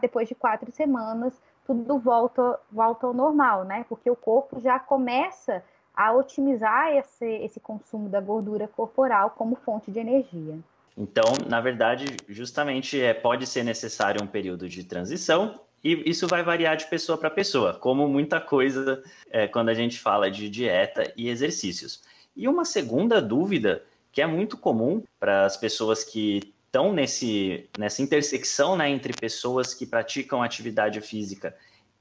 depois 0.00 0.28
de 0.28 0.34
quatro 0.34 0.72
semanas, 0.72 1.40
tudo 1.64 1.98
volta, 1.98 2.58
volta 2.70 3.06
ao 3.06 3.12
normal, 3.12 3.64
né? 3.64 3.84
Porque 3.88 4.10
o 4.10 4.16
corpo 4.16 4.58
já 4.58 4.78
começa 4.78 5.62
a 5.94 6.12
otimizar 6.12 6.92
esse, 6.96 7.26
esse 7.26 7.60
consumo 7.60 8.08
da 8.08 8.20
gordura 8.20 8.66
corporal 8.66 9.30
como 9.30 9.54
fonte 9.56 9.90
de 9.90 10.00
energia. 10.00 10.58
Então, 10.96 11.24
na 11.48 11.60
verdade, 11.60 12.16
justamente 12.28 13.00
é, 13.00 13.14
pode 13.14 13.46
ser 13.46 13.64
necessário 13.64 14.22
um 14.22 14.26
período 14.26 14.68
de 14.68 14.84
transição 14.84 15.60
e 15.82 16.08
isso 16.08 16.28
vai 16.28 16.42
variar 16.42 16.76
de 16.76 16.86
pessoa 16.86 17.18
para 17.18 17.30
pessoa, 17.30 17.74
como 17.74 18.06
muita 18.06 18.40
coisa 18.40 19.02
é, 19.30 19.48
quando 19.48 19.68
a 19.68 19.74
gente 19.74 19.98
fala 19.98 20.30
de 20.30 20.48
dieta 20.48 21.12
e 21.16 21.28
exercícios. 21.28 22.02
E 22.36 22.46
uma 22.46 22.64
segunda 22.64 23.20
dúvida 23.20 23.82
que 24.12 24.22
é 24.22 24.26
muito 24.26 24.56
comum 24.56 25.02
para 25.18 25.44
as 25.44 25.56
pessoas 25.56 26.04
que 26.04 26.54
estão 26.66 26.92
nesse, 26.92 27.68
nessa 27.78 28.00
intersecção 28.00 28.76
né, 28.76 28.88
entre 28.88 29.12
pessoas 29.12 29.74
que 29.74 29.86
praticam 29.86 30.42
atividade 30.42 31.00
física 31.00 31.54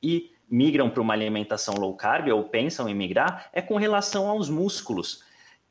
e 0.03 0.31
migram 0.49 0.89
para 0.89 1.01
uma 1.01 1.13
alimentação 1.13 1.75
low 1.75 1.95
carb 1.95 2.27
ou 2.29 2.43
pensam 2.43 2.87
em 2.87 2.93
migrar 2.93 3.49
é 3.53 3.61
com 3.61 3.77
relação 3.77 4.29
aos 4.29 4.49
músculos. 4.49 5.23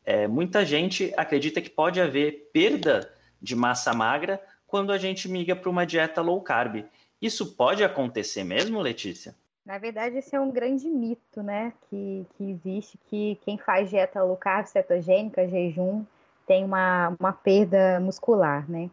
É, 0.05 0.27
muita 0.27 0.65
gente 0.65 1.13
acredita 1.17 1.61
que 1.61 1.71
pode 1.71 2.01
haver 2.01 2.51
perda 2.53 3.13
de 3.41 3.55
massa 3.55 3.93
magra 3.93 4.41
quando 4.67 4.93
a 4.93 4.99
gente 4.99 5.29
migra 5.29 5.57
para 5.57 5.71
uma 5.71 5.87
dieta 5.87 6.21
low 6.21 6.41
carb. 6.41 6.85
Isso 7.21 7.55
pode 7.55 7.85
acontecer 7.85 8.45
mesmo, 8.45 8.81
Letícia? 8.81 9.35
Na 9.65 9.79
verdade, 9.79 10.17
esse 10.17 10.35
é 10.35 10.41
um 10.41 10.51
grande 10.51 10.89
mito, 10.89 11.43
né? 11.43 11.73
Que, 11.89 12.27
que 12.37 12.51
existe, 12.51 12.99
que 13.09 13.39
quem 13.45 13.59
faz 13.59 13.91
dieta 13.91 14.23
low 14.23 14.37
carb, 14.37 14.67
cetogênica, 14.67 15.47
jejum, 15.47 16.05
tem 16.47 16.65
uma, 16.65 17.15
uma 17.19 17.33
perda 17.33 18.01
muscular, 18.01 18.69
né? 18.69 18.91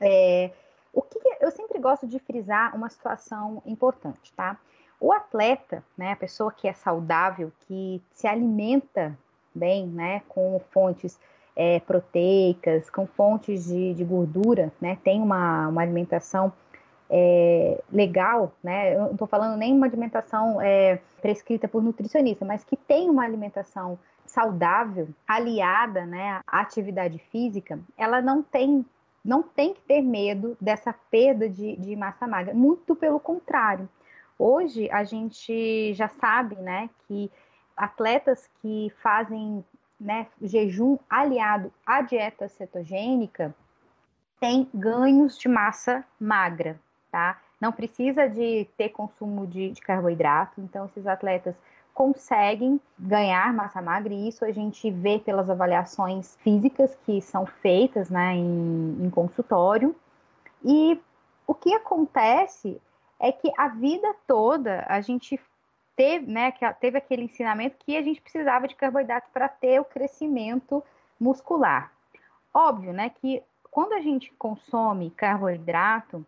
É, 0.00 0.50
o 0.92 1.02
que 1.02 1.18
eu 1.40 1.50
sempre 1.50 1.78
gosto 1.78 2.06
de 2.06 2.18
frisar 2.18 2.74
uma 2.74 2.88
situação 2.88 3.62
importante, 3.66 4.32
tá? 4.32 4.58
O 5.00 5.12
atleta, 5.12 5.84
né, 5.96 6.12
a 6.12 6.16
pessoa 6.16 6.52
que 6.52 6.66
é 6.66 6.72
saudável, 6.72 7.52
que 7.66 8.02
se 8.12 8.26
alimenta 8.26 9.16
bem, 9.58 9.86
né, 9.86 10.22
com 10.28 10.60
fontes 10.70 11.18
é, 11.56 11.80
proteicas, 11.80 12.88
com 12.88 13.06
fontes 13.06 13.66
de, 13.66 13.94
de, 13.94 14.04
gordura, 14.04 14.72
né, 14.80 14.96
tem 15.02 15.20
uma, 15.20 15.68
uma 15.68 15.82
alimentação 15.82 16.52
é, 17.10 17.82
legal, 17.92 18.52
né, 18.62 18.94
eu 18.94 19.00
não 19.00 19.12
estou 19.12 19.26
falando 19.26 19.56
nem 19.56 19.72
uma 19.72 19.86
alimentação 19.86 20.60
é, 20.60 21.00
prescrita 21.20 21.66
por 21.66 21.82
nutricionista, 21.82 22.44
mas 22.44 22.62
que 22.64 22.76
tem 22.76 23.10
uma 23.10 23.24
alimentação 23.24 23.98
saudável, 24.24 25.08
aliada, 25.26 26.06
né, 26.06 26.40
à 26.46 26.60
atividade 26.60 27.18
física, 27.30 27.78
ela 27.96 28.20
não 28.22 28.42
tem 28.42 28.84
não 29.24 29.42
tem 29.42 29.74
que 29.74 29.80
ter 29.82 30.00
medo 30.00 30.56
dessa 30.58 30.94
perda 31.10 31.48
de, 31.50 31.76
de 31.76 31.94
massa 31.96 32.26
magra, 32.26 32.54
muito 32.54 32.96
pelo 32.96 33.20
contrário. 33.20 33.86
Hoje 34.38 34.88
a 34.90 35.02
gente 35.04 35.92
já 35.92 36.08
sabe, 36.08 36.54
né, 36.56 36.88
que 37.06 37.30
atletas 37.78 38.48
que 38.60 38.92
fazem 39.02 39.64
né, 40.00 40.26
jejum 40.42 40.98
aliado 41.08 41.72
à 41.86 42.02
dieta 42.02 42.48
cetogênica 42.48 43.54
têm 44.40 44.68
ganhos 44.72 45.38
de 45.38 45.48
massa 45.48 46.04
magra, 46.20 46.78
tá? 47.10 47.40
Não 47.60 47.72
precisa 47.72 48.28
de 48.28 48.68
ter 48.76 48.90
consumo 48.90 49.46
de, 49.46 49.70
de 49.70 49.80
carboidrato, 49.80 50.60
então 50.60 50.86
esses 50.86 51.06
atletas 51.06 51.56
conseguem 51.92 52.80
ganhar 52.96 53.52
massa 53.52 53.82
magra, 53.82 54.14
e 54.14 54.28
isso 54.28 54.44
a 54.44 54.52
gente 54.52 54.88
vê 54.88 55.18
pelas 55.18 55.50
avaliações 55.50 56.36
físicas 56.44 56.96
que 57.04 57.20
são 57.20 57.44
feitas 57.44 58.08
né, 58.08 58.36
em, 58.36 58.96
em 59.00 59.10
consultório. 59.10 59.96
E 60.64 61.00
o 61.44 61.54
que 61.54 61.74
acontece 61.74 62.80
é 63.18 63.32
que 63.32 63.50
a 63.58 63.66
vida 63.66 64.14
toda 64.28 64.84
a 64.88 65.00
gente 65.00 65.40
teve, 65.98 66.30
né, 66.30 66.52
que 66.52 66.64
teve 66.74 66.96
aquele 66.96 67.24
ensinamento 67.24 67.76
que 67.84 67.96
a 67.96 68.02
gente 68.02 68.20
precisava 68.20 68.68
de 68.68 68.76
carboidrato 68.76 69.28
para 69.32 69.48
ter 69.48 69.80
o 69.80 69.84
crescimento 69.84 70.80
muscular. 71.18 71.90
Óbvio, 72.54 72.92
né, 72.92 73.10
que 73.20 73.42
quando 73.68 73.94
a 73.94 74.00
gente 74.00 74.32
consome 74.38 75.10
carboidrato, 75.10 76.24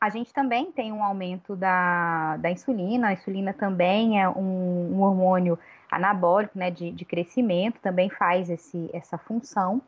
a 0.00 0.08
gente 0.08 0.32
também 0.32 0.72
tem 0.72 0.90
um 0.90 1.04
aumento 1.04 1.54
da, 1.54 2.38
da 2.38 2.50
insulina. 2.50 3.08
A 3.08 3.12
insulina 3.12 3.52
também 3.52 4.20
é 4.20 4.28
um, 4.28 4.94
um 4.94 5.02
hormônio 5.02 5.58
anabólico, 5.90 6.58
né, 6.58 6.70
de, 6.70 6.90
de 6.90 7.04
crescimento, 7.04 7.80
também 7.80 8.08
faz 8.08 8.48
esse, 8.48 8.88
essa 8.92 9.18
função. 9.18 9.82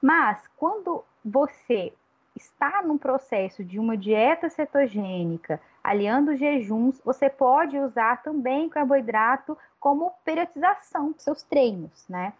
Mas 0.00 0.40
quando 0.56 1.04
você 1.24 1.92
está 2.36 2.82
num 2.82 2.98
processo 2.98 3.64
de 3.64 3.78
uma 3.78 3.96
dieta 3.96 4.48
cetogênica, 4.48 5.60
aliando 5.82 6.36
jejuns, 6.36 7.00
você 7.04 7.30
pode 7.30 7.78
usar 7.78 8.22
também 8.22 8.68
carboidrato 8.68 9.56
como 9.80 10.12
periodização 10.24 11.12
dos 11.12 11.22
seus 11.22 11.42
treinos, 11.42 12.06
né? 12.08 12.32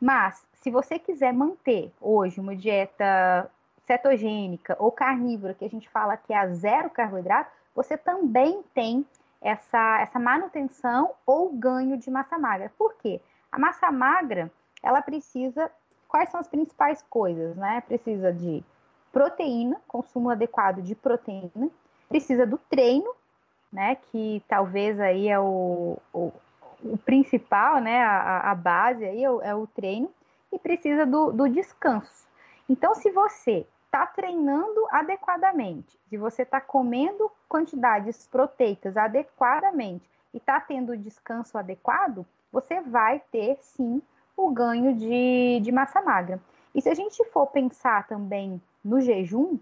Mas 0.00 0.46
se 0.54 0.70
você 0.70 0.98
quiser 0.98 1.32
manter 1.32 1.92
hoje 2.00 2.40
uma 2.40 2.54
dieta 2.54 3.50
cetogênica 3.86 4.76
ou 4.78 4.92
carnívora, 4.92 5.54
que 5.54 5.64
a 5.64 5.70
gente 5.70 5.88
fala 5.88 6.16
que 6.16 6.32
é 6.32 6.48
zero 6.52 6.90
carboidrato, 6.90 7.50
você 7.74 7.96
também 7.96 8.62
tem 8.74 9.04
essa, 9.40 10.00
essa 10.00 10.18
manutenção 10.18 11.12
ou 11.24 11.52
ganho 11.52 11.96
de 11.96 12.10
massa 12.10 12.38
magra. 12.38 12.70
Por 12.76 12.94
quê? 12.94 13.20
A 13.50 13.58
massa 13.58 13.90
magra, 13.90 14.50
ela 14.82 15.00
precisa. 15.00 15.70
Quais 16.06 16.30
são 16.30 16.40
as 16.40 16.48
principais 16.48 17.04
coisas, 17.08 17.56
né? 17.56 17.82
Precisa 17.82 18.32
de 18.32 18.64
proteína, 19.18 19.80
consumo 19.88 20.30
adequado 20.30 20.80
de 20.80 20.94
proteína, 20.94 21.68
precisa 22.08 22.46
do 22.46 22.56
treino, 22.56 23.12
né? 23.72 23.96
Que 23.96 24.40
talvez 24.46 25.00
aí 25.00 25.26
é 25.28 25.40
o, 25.40 25.98
o, 26.14 26.32
o 26.84 26.96
principal, 26.98 27.80
né? 27.80 28.00
A, 28.00 28.52
a 28.52 28.54
base 28.54 29.04
aí 29.04 29.24
é 29.24 29.28
o, 29.28 29.42
é 29.42 29.52
o, 29.52 29.66
treino, 29.66 30.08
e 30.52 30.58
precisa 30.60 31.04
do, 31.04 31.32
do 31.32 31.48
descanso. 31.48 32.28
Então, 32.70 32.94
se 32.94 33.10
você 33.10 33.66
está 33.86 34.06
treinando 34.06 34.86
adequadamente, 34.88 35.98
se 36.08 36.16
você 36.16 36.42
está 36.42 36.60
comendo 36.60 37.28
quantidades 37.48 38.24
proteicas 38.28 38.96
adequadamente 38.96 40.08
e 40.32 40.36
está 40.36 40.60
tendo 40.60 40.96
descanso 40.96 41.58
adequado, 41.58 42.24
você 42.52 42.80
vai 42.82 43.20
ter 43.32 43.58
sim 43.62 44.00
o 44.36 44.48
ganho 44.52 44.94
de, 44.94 45.58
de 45.60 45.72
massa 45.72 46.00
magra. 46.00 46.40
E 46.72 46.80
se 46.80 46.88
a 46.88 46.94
gente 46.94 47.24
for 47.30 47.48
pensar 47.48 48.06
também 48.06 48.62
no 48.84 49.00
jejum, 49.00 49.58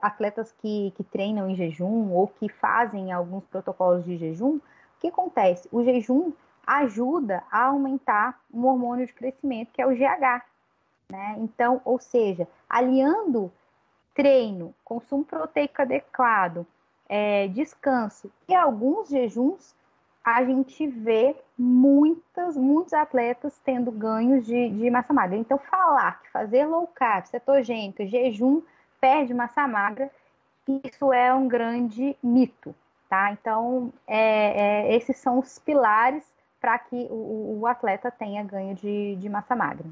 atletas 0.00 0.52
que, 0.60 0.92
que 0.96 1.04
treinam 1.04 1.48
em 1.48 1.56
jejum 1.56 2.12
ou 2.12 2.28
que 2.28 2.48
fazem 2.48 3.12
alguns 3.12 3.44
protocolos 3.46 4.04
de 4.04 4.16
jejum, 4.16 4.56
o 4.56 4.60
que 5.00 5.08
acontece? 5.08 5.68
O 5.72 5.82
jejum 5.82 6.32
ajuda 6.66 7.42
a 7.50 7.64
aumentar 7.64 8.40
um 8.52 8.66
hormônio 8.66 9.06
de 9.06 9.12
crescimento, 9.12 9.72
que 9.72 9.80
é 9.80 9.86
o 9.86 9.94
GH. 9.94 10.44
Né? 11.10 11.36
Então, 11.38 11.80
ou 11.84 11.98
seja, 11.98 12.46
aliando 12.68 13.50
treino, 14.14 14.74
consumo 14.84 15.24
proteico 15.24 15.80
adequado, 15.80 16.66
é, 17.08 17.48
descanso 17.48 18.30
e 18.46 18.54
alguns 18.54 19.08
jejuns, 19.08 19.74
a 20.36 20.44
gente 20.44 20.86
vê 20.86 21.34
muitas, 21.56 22.56
muitos 22.56 22.92
atletas 22.92 23.58
tendo 23.64 23.90
ganhos 23.90 24.44
de, 24.46 24.70
de 24.70 24.90
massa 24.90 25.12
magra. 25.12 25.36
Então, 25.36 25.58
falar 25.58 26.22
que 26.22 26.30
fazer 26.30 26.66
low 26.66 26.86
carb, 26.86 27.26
cetogênica, 27.26 28.06
jejum, 28.06 28.62
perde 29.00 29.32
massa 29.32 29.66
magra, 29.66 30.10
isso 30.84 31.12
é 31.12 31.32
um 31.32 31.48
grande 31.48 32.16
mito, 32.22 32.74
tá? 33.08 33.32
Então, 33.32 33.92
é, 34.06 34.90
é, 34.90 34.96
esses 34.96 35.16
são 35.16 35.38
os 35.38 35.58
pilares 35.58 36.24
para 36.60 36.78
que 36.78 37.06
o, 37.10 37.60
o, 37.60 37.66
atleta 37.66 38.10
tenha 38.10 38.42
ganho 38.42 38.74
de, 38.74 39.16
de 39.16 39.28
massa 39.28 39.54
magra. 39.54 39.86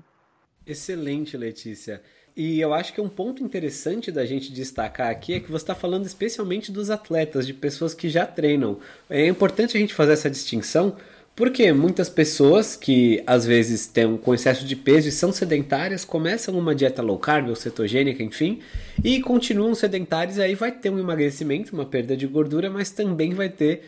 Excelente, 0.67 1.37
Letícia. 1.37 2.03
E 2.37 2.61
eu 2.61 2.75
acho 2.75 2.93
que 2.93 3.01
um 3.01 3.09
ponto 3.09 3.43
interessante 3.43 4.13
da 4.13 4.27
gente 4.27 4.53
destacar 4.53 5.09
aqui 5.09 5.33
é 5.33 5.41
que 5.41 5.51
você 5.51 5.63
está 5.63 5.75
falando 5.75 6.05
especialmente 6.05 6.71
dos 6.71 6.91
atletas, 6.91 7.47
de 7.47 7.55
pessoas 7.55 7.95
que 7.95 8.11
já 8.11 8.27
treinam. 8.27 8.79
É 9.09 9.27
importante 9.27 9.75
a 9.75 9.81
gente 9.81 9.95
fazer 9.95 10.13
essa 10.13 10.29
distinção, 10.29 10.97
porque 11.35 11.73
muitas 11.73 12.11
pessoas 12.11 12.77
que 12.77 13.23
às 13.27 13.47
vezes 13.47 13.87
têm 13.87 14.19
com 14.19 14.35
excesso 14.35 14.67
de 14.67 14.77
peso 14.77 15.09
e 15.09 15.13
são 15.13 15.33
sedentárias 15.33 16.05
começam 16.05 16.59
uma 16.59 16.75
dieta 16.75 17.01
low 17.01 17.19
carb 17.19 17.49
ou 17.49 17.57
cetogênica, 17.57 18.23
enfim, 18.23 18.61
e 19.03 19.19
continuam 19.23 19.75
sedentárias, 19.75 20.39
aí 20.39 20.55
vai 20.55 20.73
ter 20.73 20.91
um 20.91 20.99
emagrecimento, 20.99 21.75
uma 21.75 21.87
perda 21.87 22.15
de 22.15 22.27
gordura, 22.27 22.69
mas 22.69 22.91
também 22.91 23.33
vai 23.33 23.49
ter 23.49 23.83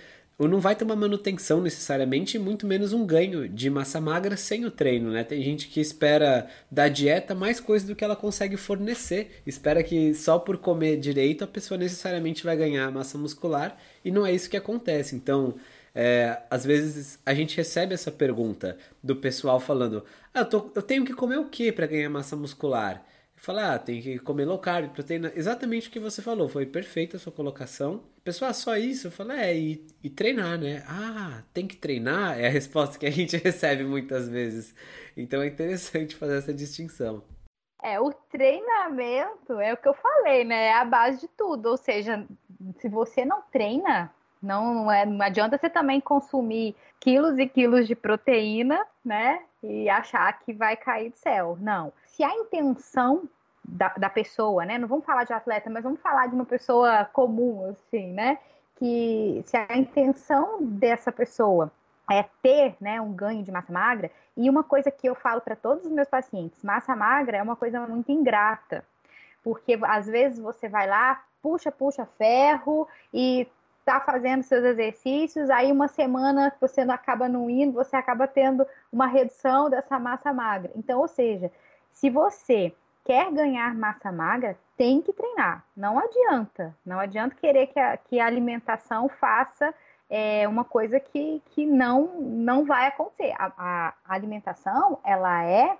não 0.46 0.60
vai 0.60 0.76
ter 0.76 0.84
uma 0.84 0.94
manutenção 0.94 1.60
necessariamente, 1.60 2.38
muito 2.38 2.64
menos 2.64 2.92
um 2.92 3.04
ganho 3.04 3.48
de 3.48 3.68
massa 3.68 4.00
magra 4.00 4.36
sem 4.36 4.64
o 4.64 4.70
treino, 4.70 5.10
né? 5.10 5.24
Tem 5.24 5.42
gente 5.42 5.66
que 5.66 5.80
espera 5.80 6.48
da 6.70 6.88
dieta 6.88 7.34
mais 7.34 7.58
coisa 7.58 7.84
do 7.88 7.96
que 7.96 8.04
ela 8.04 8.14
consegue 8.14 8.56
fornecer, 8.56 9.42
espera 9.44 9.82
que 9.82 10.14
só 10.14 10.38
por 10.38 10.58
comer 10.58 10.96
direito 10.98 11.42
a 11.42 11.46
pessoa 11.48 11.76
necessariamente 11.76 12.44
vai 12.44 12.56
ganhar 12.56 12.88
massa 12.92 13.18
muscular 13.18 13.76
e 14.04 14.12
não 14.12 14.24
é 14.24 14.32
isso 14.32 14.48
que 14.48 14.56
acontece. 14.56 15.16
Então, 15.16 15.56
é, 15.92 16.40
às 16.48 16.64
vezes 16.64 17.18
a 17.26 17.34
gente 17.34 17.56
recebe 17.56 17.92
essa 17.92 18.12
pergunta 18.12 18.78
do 19.02 19.16
pessoal 19.16 19.58
falando: 19.58 20.04
ah, 20.32 20.40
eu, 20.40 20.46
tô, 20.46 20.70
eu 20.72 20.82
tenho 20.82 21.04
que 21.04 21.14
comer 21.14 21.38
o 21.38 21.46
que 21.46 21.72
para 21.72 21.88
ganhar 21.88 22.08
massa 22.08 22.36
muscular? 22.36 23.04
Falar, 23.38 23.74
ah, 23.74 23.78
tem 23.78 24.02
que 24.02 24.18
comer 24.18 24.44
low 24.44 24.58
carb, 24.58 24.90
proteína. 24.90 25.32
Exatamente 25.34 25.88
o 25.88 25.92
que 25.92 26.00
você 26.00 26.20
falou, 26.20 26.48
foi 26.48 26.66
perfeita 26.66 27.16
a 27.16 27.20
sua 27.20 27.32
colocação. 27.32 28.02
Pessoal, 28.24 28.52
só 28.52 28.76
isso? 28.76 29.06
Eu 29.06 29.10
falo, 29.12 29.30
é, 29.30 29.56
e, 29.56 29.86
e, 30.02 30.10
treinar, 30.10 30.58
né? 30.58 30.82
Ah, 30.88 31.42
tem 31.54 31.66
que 31.66 31.76
treinar? 31.76 32.38
É 32.38 32.48
a 32.48 32.50
resposta 32.50 32.98
que 32.98 33.06
a 33.06 33.10
gente 33.10 33.36
recebe 33.38 33.84
muitas 33.84 34.28
vezes. 34.28 34.74
Então 35.16 35.40
é 35.40 35.46
interessante 35.46 36.16
fazer 36.16 36.38
essa 36.38 36.52
distinção. 36.52 37.22
É, 37.80 38.00
o 38.00 38.12
treinamento 38.12 39.60
é 39.60 39.72
o 39.72 39.76
que 39.76 39.88
eu 39.88 39.94
falei, 39.94 40.44
né? 40.44 40.66
É 40.66 40.74
a 40.74 40.84
base 40.84 41.20
de 41.20 41.28
tudo. 41.28 41.66
Ou 41.66 41.76
seja, 41.76 42.26
se 42.78 42.88
você 42.88 43.24
não 43.24 43.40
treina, 43.52 44.12
não, 44.42 44.74
não, 44.74 44.92
é, 44.92 45.06
não 45.06 45.24
adianta 45.24 45.56
você 45.56 45.70
também 45.70 46.00
consumir 46.00 46.74
quilos 46.98 47.38
e 47.38 47.46
quilos 47.46 47.86
de 47.86 47.94
proteína, 47.94 48.84
né? 49.04 49.42
E 49.62 49.88
achar 49.88 50.40
que 50.40 50.52
vai 50.52 50.76
cair 50.76 51.10
do 51.10 51.16
céu. 51.16 51.56
Não 51.60 51.92
se 52.18 52.24
a 52.24 52.34
intenção 52.34 53.28
da, 53.64 53.90
da 53.90 54.10
pessoa, 54.10 54.64
né? 54.64 54.76
Não 54.76 54.88
vamos 54.88 55.04
falar 55.04 55.22
de 55.22 55.32
atleta, 55.32 55.70
mas 55.70 55.84
vamos 55.84 56.00
falar 56.00 56.26
de 56.26 56.34
uma 56.34 56.44
pessoa 56.44 57.04
comum, 57.04 57.70
assim, 57.70 58.12
né? 58.12 58.38
Que 58.74 59.40
se 59.46 59.56
a 59.56 59.76
intenção 59.76 60.58
dessa 60.60 61.12
pessoa 61.12 61.70
é 62.10 62.24
ter 62.42 62.74
né, 62.80 63.00
um 63.00 63.12
ganho 63.12 63.44
de 63.44 63.52
massa 63.52 63.72
magra, 63.72 64.10
e 64.36 64.50
uma 64.50 64.64
coisa 64.64 64.90
que 64.90 65.08
eu 65.08 65.14
falo 65.14 65.40
para 65.40 65.54
todos 65.54 65.84
os 65.84 65.92
meus 65.92 66.08
pacientes, 66.08 66.64
massa 66.64 66.96
magra 66.96 67.36
é 67.36 67.42
uma 67.42 67.54
coisa 67.54 67.86
muito 67.86 68.10
ingrata, 68.10 68.84
porque 69.44 69.78
às 69.82 70.06
vezes 70.06 70.40
você 70.40 70.68
vai 70.68 70.88
lá, 70.88 71.22
puxa, 71.40 71.70
puxa 71.70 72.06
ferro 72.16 72.88
e 73.12 73.46
tá 73.84 74.00
fazendo 74.00 74.42
seus 74.42 74.64
exercícios, 74.64 75.50
aí 75.50 75.70
uma 75.70 75.86
semana 75.86 76.52
você 76.60 76.84
não 76.84 76.94
acaba 76.94 77.28
não 77.28 77.48
indo, 77.48 77.72
você 77.72 77.96
acaba 77.96 78.26
tendo 78.26 78.66
uma 78.92 79.06
redução 79.06 79.70
dessa 79.70 79.98
massa 79.98 80.32
magra. 80.32 80.72
Então, 80.76 81.00
ou 81.00 81.08
seja, 81.08 81.50
se 81.92 82.10
você 82.10 82.74
quer 83.04 83.32
ganhar 83.32 83.74
massa 83.74 84.12
magra, 84.12 84.56
tem 84.76 85.00
que 85.00 85.12
treinar. 85.12 85.64
Não 85.76 85.98
adianta. 85.98 86.76
Não 86.84 87.00
adianta 87.00 87.34
querer 87.34 87.68
que 87.68 87.80
a, 87.80 87.96
que 87.96 88.20
a 88.20 88.26
alimentação 88.26 89.08
faça 89.08 89.74
é, 90.10 90.46
uma 90.48 90.64
coisa 90.64 91.00
que, 91.00 91.42
que 91.50 91.66
não, 91.66 92.20
não 92.20 92.64
vai 92.64 92.86
acontecer. 92.86 93.34
A, 93.38 93.52
a, 93.56 93.94
alimentação, 94.06 94.98
ela 95.04 95.44
é 95.44 95.76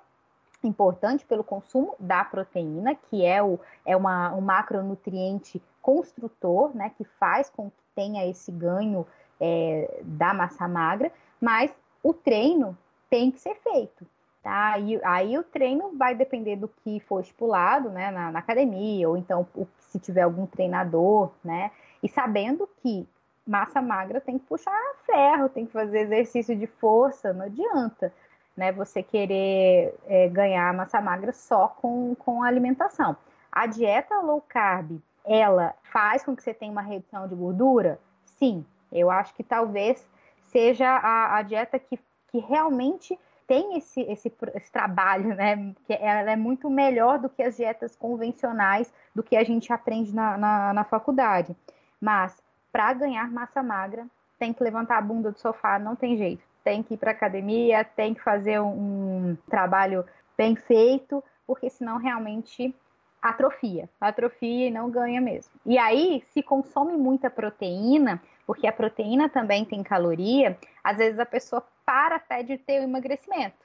importante 0.63 1.25
pelo 1.25 1.45
consumo 1.45 1.95
da 1.99 2.25
proteína, 2.25 2.95
que 2.95 3.25
é, 3.25 3.43
o, 3.43 3.61
é 3.87 3.97
uma, 3.97 4.35
um 4.35 4.41
macronutriente 4.41 5.63
construtor, 5.81 6.75
né, 6.75 6.91
que 6.97 7.05
faz 7.05 7.49
com 7.49 7.71
que 7.71 7.83
tenha 7.95 8.27
esse 8.27 8.51
ganho 8.51 9.07
é, 9.41 10.01
da 10.03 10.35
massa 10.35 10.67
magra, 10.67 11.13
mas 11.41 11.73
o 12.03 12.13
treino 12.13 12.77
tem 13.09 13.31
que 13.31 13.39
ser 13.39 13.55
feito. 13.57 14.07
Tá? 14.49 14.79
E, 14.79 14.99
aí 15.05 15.37
o 15.37 15.43
treino 15.43 15.95
vai 15.95 16.15
depender 16.15 16.57
do 16.57 16.69
que 16.69 17.01
for 17.01 17.21
estipulado 17.21 17.91
né, 17.91 18.11
na, 18.11 18.33
na 18.33 18.39
academia, 18.39 19.07
ou 19.07 19.15
então 19.15 19.47
o, 19.55 19.69
se 19.79 19.99
tiver 19.99 20.23
algum 20.23 20.47
treinador, 20.47 21.31
né? 21.45 21.71
E 22.03 22.09
sabendo 22.09 22.67
que 22.81 23.07
massa 23.47 23.83
magra 23.83 24.23
tem 24.23 24.39
que 24.39 24.47
puxar 24.47 24.73
ferro, 25.05 25.51
tem 25.51 25.67
que 25.67 25.73
fazer 25.73 25.99
exercício 25.99 26.57
de 26.57 26.67
força, 26.67 27.31
não 27.35 27.45
adianta 27.45 28.11
né, 28.57 28.73
você 28.73 29.03
querer 29.03 29.95
é, 30.07 30.29
ganhar 30.29 30.73
massa 30.73 30.99
magra 30.99 31.35
só 31.35 31.69
com, 31.69 32.15
com 32.15 32.43
alimentação. 32.43 33.19
A 33.53 33.67
dieta 33.67 34.19
low 34.21 34.43
carb, 34.49 34.99
ela 35.27 35.75
faz 35.93 36.25
com 36.25 36.35
que 36.35 36.43
você 36.43 36.55
tenha 36.55 36.73
uma 36.73 36.81
redução 36.81 37.29
de 37.29 37.35
gordura? 37.35 38.01
Sim, 38.25 38.65
eu 38.91 39.11
acho 39.11 39.35
que 39.35 39.45
talvez 39.45 40.09
seja 40.47 40.89
a, 40.89 41.37
a 41.37 41.43
dieta 41.43 41.79
que, 41.79 41.99
que 42.29 42.39
realmente 42.39 43.19
tem 43.49 43.79
esse, 43.79 44.03
esse, 44.03 44.31
esse, 44.55 44.71
trabalho, 44.71 45.35
né? 45.35 45.75
Que 45.87 45.95
ela 45.95 46.31
é 46.31 46.37
muito 46.37 46.69
melhor 46.69 47.19
do 47.19 47.31
que 47.31 47.43
as 47.43 47.57
dietas 47.57 47.97
convencionais, 47.97 48.93
do 49.15 49.23
que 49.23 49.35
a 49.35 49.43
gente 49.43 49.73
aprende 49.73 50.15
na, 50.15 50.37
na, 50.37 50.75
na 50.75 50.85
faculdade. 50.85 51.57
Mas 51.99 52.41
para 52.71 52.93
ganhar 52.93 53.29
massa 53.33 53.63
magra, 53.63 54.07
tem 54.39 54.53
que 54.53 54.63
levantar 54.63 54.99
a 54.99 55.03
bunda 55.03 55.33
do 55.33 55.39
sofá, 55.41 55.79
não 55.79 55.97
tem 55.97 56.19
jeito. 56.19 56.43
Tem 56.63 56.83
que 56.83 56.95
ir 56.95 56.97
para 56.99 57.11
academia, 57.11 57.83
tem 57.83 58.13
que 58.13 58.23
fazer 58.23 58.61
um, 58.61 59.31
um 59.31 59.39
trabalho 59.49 60.05
bem 60.37 60.55
feito, 60.55 61.25
porque 61.47 61.71
senão 61.71 61.97
realmente 61.97 62.75
atrofia, 63.21 63.89
atrofia 63.99 64.69
e 64.69 64.71
não 64.71 64.91
ganha 64.91 65.21
mesmo. 65.23 65.51
E 65.65 65.79
aí, 65.79 66.23
se 66.31 66.43
consome 66.43 66.97
muita 66.97 67.31
proteína, 67.31 68.23
porque 68.49 68.67
a 68.67 68.73
proteína 68.73 69.29
também 69.29 69.63
tem 69.63 69.83
caloria, 69.83 70.59
às 70.83 70.97
vezes 70.97 71.21
a 71.21 71.27
pessoa 71.27 71.63
para 71.85 72.17
até 72.17 72.43
de 72.43 72.57
ter 72.57 72.81
o 72.81 72.85
emagrecimento, 72.85 73.59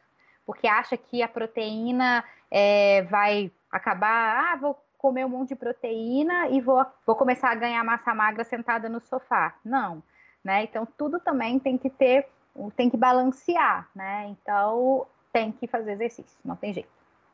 porque 0.45 0.67
acha 0.67 0.97
que 0.97 1.23
a 1.23 1.27
proteína 1.29 2.21
é, 2.51 3.01
vai 3.03 3.49
acabar, 3.71 4.43
ah, 4.43 4.57
vou 4.57 4.77
comer 4.97 5.25
um 5.25 5.29
monte 5.29 5.49
de 5.49 5.55
proteína 5.55 6.49
e 6.49 6.59
vou, 6.59 6.85
vou 7.07 7.15
começar 7.15 7.49
a 7.51 7.55
ganhar 7.55 7.81
massa 7.85 8.13
magra 8.13 8.43
sentada 8.43 8.89
no 8.89 8.99
sofá. 8.99 9.55
Não, 9.63 10.03
né? 10.43 10.63
Então 10.63 10.85
tudo 10.97 11.17
também 11.17 11.59
tem 11.59 11.77
que 11.77 11.89
ter, 11.89 12.27
tem 12.75 12.89
que 12.89 12.97
balancear, 12.97 13.87
né? 13.95 14.27
Então 14.27 15.07
tem 15.31 15.49
que 15.53 15.65
fazer 15.65 15.93
exercício, 15.93 16.37
não 16.43 16.57
tem 16.57 16.73
jeito. 16.73 16.89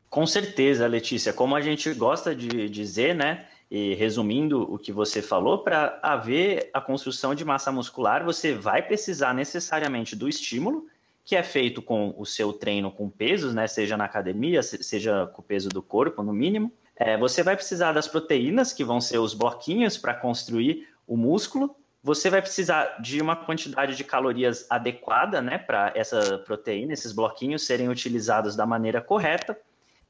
Com 0.08 0.24
certeza, 0.24 0.86
Letícia. 0.86 1.32
Como 1.32 1.56
a 1.56 1.60
gente 1.60 1.92
gosta 1.94 2.32
de 2.32 2.68
dizer, 2.68 3.12
né? 3.12 3.48
E 3.70 3.94
resumindo 3.94 4.62
o 4.62 4.76
que 4.76 4.90
você 4.90 5.22
falou, 5.22 5.58
para 5.58 6.00
haver 6.02 6.70
a 6.74 6.80
construção 6.80 7.36
de 7.36 7.44
massa 7.44 7.70
muscular, 7.70 8.24
você 8.24 8.52
vai 8.52 8.82
precisar 8.82 9.32
necessariamente 9.32 10.16
do 10.16 10.28
estímulo, 10.28 10.88
que 11.24 11.36
é 11.36 11.42
feito 11.44 11.80
com 11.80 12.12
o 12.18 12.26
seu 12.26 12.52
treino 12.52 12.90
com 12.90 13.08
pesos, 13.08 13.54
né? 13.54 13.68
Seja 13.68 13.96
na 13.96 14.04
academia, 14.04 14.60
seja 14.62 15.28
com 15.28 15.40
o 15.40 15.44
peso 15.44 15.68
do 15.68 15.80
corpo, 15.80 16.20
no 16.20 16.32
mínimo. 16.32 16.72
É, 16.96 17.16
você 17.16 17.44
vai 17.44 17.54
precisar 17.54 17.92
das 17.92 18.08
proteínas, 18.08 18.72
que 18.72 18.84
vão 18.84 19.00
ser 19.00 19.18
os 19.18 19.34
bloquinhos 19.34 19.96
para 19.96 20.14
construir 20.14 20.88
o 21.06 21.16
músculo. 21.16 21.76
Você 22.02 22.28
vai 22.28 22.42
precisar 22.42 23.00
de 23.00 23.22
uma 23.22 23.36
quantidade 23.36 23.94
de 23.94 24.02
calorias 24.02 24.66
adequada, 24.68 25.40
né? 25.40 25.58
Para 25.58 25.92
essa 25.94 26.38
proteína, 26.38 26.92
esses 26.92 27.12
bloquinhos 27.12 27.64
serem 27.64 27.88
utilizados 27.88 28.56
da 28.56 28.66
maneira 28.66 29.00
correta. 29.00 29.56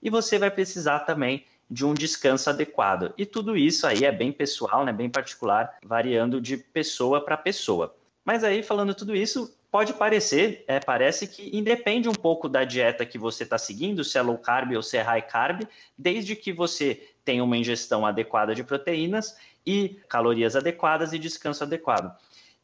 E 0.03 0.09
você 0.09 0.39
vai 0.39 0.51
precisar 0.51 1.01
também 1.01 1.45
de 1.71 1.87
um 1.87 1.95
descanso 1.95 2.51
adequado. 2.51 3.15
E 3.17 3.25
tudo 3.25 3.57
isso 3.57 3.87
aí 3.87 4.05
é 4.05 4.11
bem 4.11 4.33
pessoal, 4.33 4.85
né, 4.85 4.93
bem 4.93 5.09
particular, 5.09 5.79
variando 5.85 6.41
de 6.41 6.57
pessoa 6.57 7.25
para 7.25 7.37
pessoa. 7.37 7.95
Mas 8.25 8.43
aí, 8.43 8.63
falando 8.63 8.95
tudo 8.95 9.15
isso, 9.15 9.57
pode 9.71 9.95
parecer, 9.95 10.65
é, 10.67 10.81
parece 10.81 11.27
que 11.27 11.57
independe 11.57 12.09
um 12.09 12.15
pouco 12.15 12.49
da 12.49 12.65
dieta 12.65 13.07
que 13.07 13.17
você 13.17 13.45
está 13.45 13.57
seguindo, 13.57 14.03
se 14.03 14.19
é 14.19 14.23
low 14.23 14.37
carb 14.37 14.73
ou 14.73 14.83
se 14.83 14.97
é 14.97 15.03
high 15.03 15.23
carb, 15.23 15.63
desde 15.97 16.35
que 16.35 16.53
você 16.53 17.09
tenha 17.25 17.45
uma 17.45 17.57
ingestão 17.57 18.05
adequada 18.05 18.55
de 18.55 18.65
proteínas 18.65 19.37
e 19.65 20.01
calorias 20.09 20.57
adequadas 20.57 21.13
e 21.13 21.19
descanso 21.19 21.63
adequado. 21.63 22.15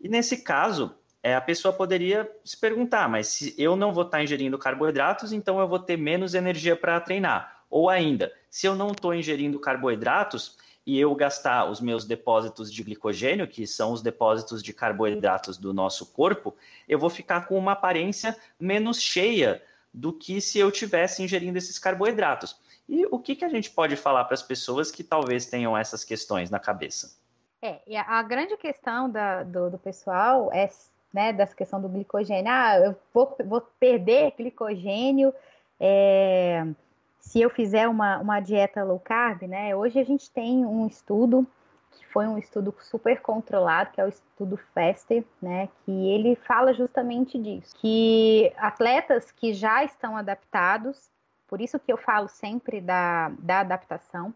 E 0.01 0.09
nesse 0.09 0.39
caso, 0.39 0.95
é, 1.23 1.35
a 1.35 1.41
pessoa 1.41 1.73
poderia 1.73 2.31
se 2.45 2.57
perguntar, 2.57 3.09
mas 3.09 3.29
se 3.29 3.55
eu 3.57 3.77
não 3.77 3.93
vou 3.93 4.05
estar 4.05 4.19
tá 4.19 4.25
ingerindo 4.25 4.59
carboidratos, 4.59 5.33
então 5.33 5.61
eu 5.61 5.69
vou 5.69 5.79
ter 5.79 5.97
menos 5.97 6.35
energia 6.35 6.77
para 6.77 7.01
treinar. 7.01 7.56
Ou 7.71 7.89
ainda, 7.89 8.33
se 8.51 8.67
eu 8.67 8.75
não 8.75 8.93
estou 8.93 9.15
ingerindo 9.15 9.59
carboidratos 9.59 10.57
e 10.87 10.99
eu 10.99 11.15
gastar 11.15 11.69
os 11.69 11.81
meus 11.81 12.05
depósitos 12.05 12.73
de 12.73 12.83
glicogênio, 12.85 13.49
que 13.49 13.67
são 13.67 13.93
os 13.93 14.03
depósitos 14.03 14.63
de 14.63 14.73
carboidratos 14.73 15.59
do 15.59 15.75
nosso 15.75 16.07
corpo, 16.13 16.55
eu 16.89 16.99
vou 16.99 17.11
ficar 17.11 17.49
com 17.49 17.59
uma 17.59 17.73
aparência 17.73 18.37
menos 18.59 19.01
cheia 19.01 19.63
do 19.93 20.13
que 20.13 20.41
se 20.41 20.59
eu 20.59 20.71
tivesse 20.71 21.23
ingerindo 21.23 21.59
esses 21.59 21.79
carboidratos. 21.79 22.57
E 22.89 23.05
o 23.07 23.19
que, 23.19 23.35
que 23.35 23.45
a 23.45 23.49
gente 23.49 23.71
pode 23.71 23.97
falar 23.97 24.25
para 24.25 24.35
as 24.35 24.43
pessoas 24.43 24.91
que 24.91 25.03
talvez 25.03 25.47
tenham 25.47 25.77
essas 25.77 26.05
questões 26.05 26.51
na 26.51 26.61
cabeça? 26.61 27.17
É, 27.61 27.81
a 27.99 28.23
grande 28.23 28.57
questão 28.57 29.11
da, 29.11 29.43
do, 29.43 29.71
do, 29.71 29.79
pessoal 29.79 30.53
é 30.53 30.69
né, 31.13 31.33
dessa 31.33 31.55
questão 31.55 31.81
do 31.81 31.89
glicogênio. 31.89 32.51
Ah, 32.53 32.79
eu 32.79 32.97
vou, 33.13 33.35
vou 33.45 33.61
perder 33.81 34.35
glicogênio. 34.37 35.35
É, 35.81 36.65
se 37.27 37.41
eu 37.41 37.51
fizer 37.51 37.89
uma, 37.89 38.19
uma 38.19 38.41
dieta 38.41 38.85
low 38.85 39.01
carb, 39.01 39.43
né? 39.43 39.75
Hoje 39.75 39.99
a 39.99 40.05
gente 40.05 40.31
tem 40.31 40.65
um 40.65 40.87
estudo 40.87 41.45
que 41.91 42.07
foi 42.07 42.27
um 42.27 42.39
estudo 42.39 42.73
super 42.79 43.21
controlado, 43.21 43.91
que 43.91 44.01
é 44.01 44.05
o 44.05 44.09
estudo 44.09 44.57
FASTER, 44.73 45.25
né? 45.43 45.69
Que 45.85 45.91
ele 45.91 46.37
fala 46.37 46.73
justamente 46.73 47.37
disso, 47.37 47.75
que 47.81 48.53
atletas 48.57 49.33
que 49.33 49.53
já 49.53 49.83
estão 49.83 50.17
adaptados, 50.17 51.11
por 51.49 51.61
isso 51.61 51.81
que 51.81 51.93
eu 51.93 51.97
falo 51.97 52.29
sempre 52.29 52.81
da, 52.81 53.31
da 53.41 53.61
adaptação, 53.61 54.33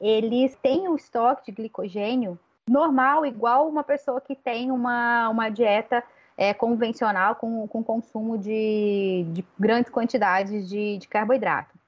eles 0.00 0.56
têm 0.62 0.88
o 0.88 0.96
estoque 0.96 1.46
de 1.46 1.52
glicogênio 1.52 2.38
normal, 2.66 3.26
igual 3.26 3.68
uma 3.68 3.84
pessoa 3.84 4.18
que 4.18 4.34
tem 4.34 4.70
uma, 4.70 5.28
uma 5.28 5.50
dieta 5.50 6.02
é, 6.38 6.54
convencional 6.54 7.34
com, 7.34 7.68
com 7.68 7.84
consumo 7.84 8.38
de, 8.38 9.26
de 9.30 9.44
grandes 9.58 9.92
quantidades 9.92 10.66
de, 10.66 10.96
de 10.96 11.06
carboidrato. 11.06 11.79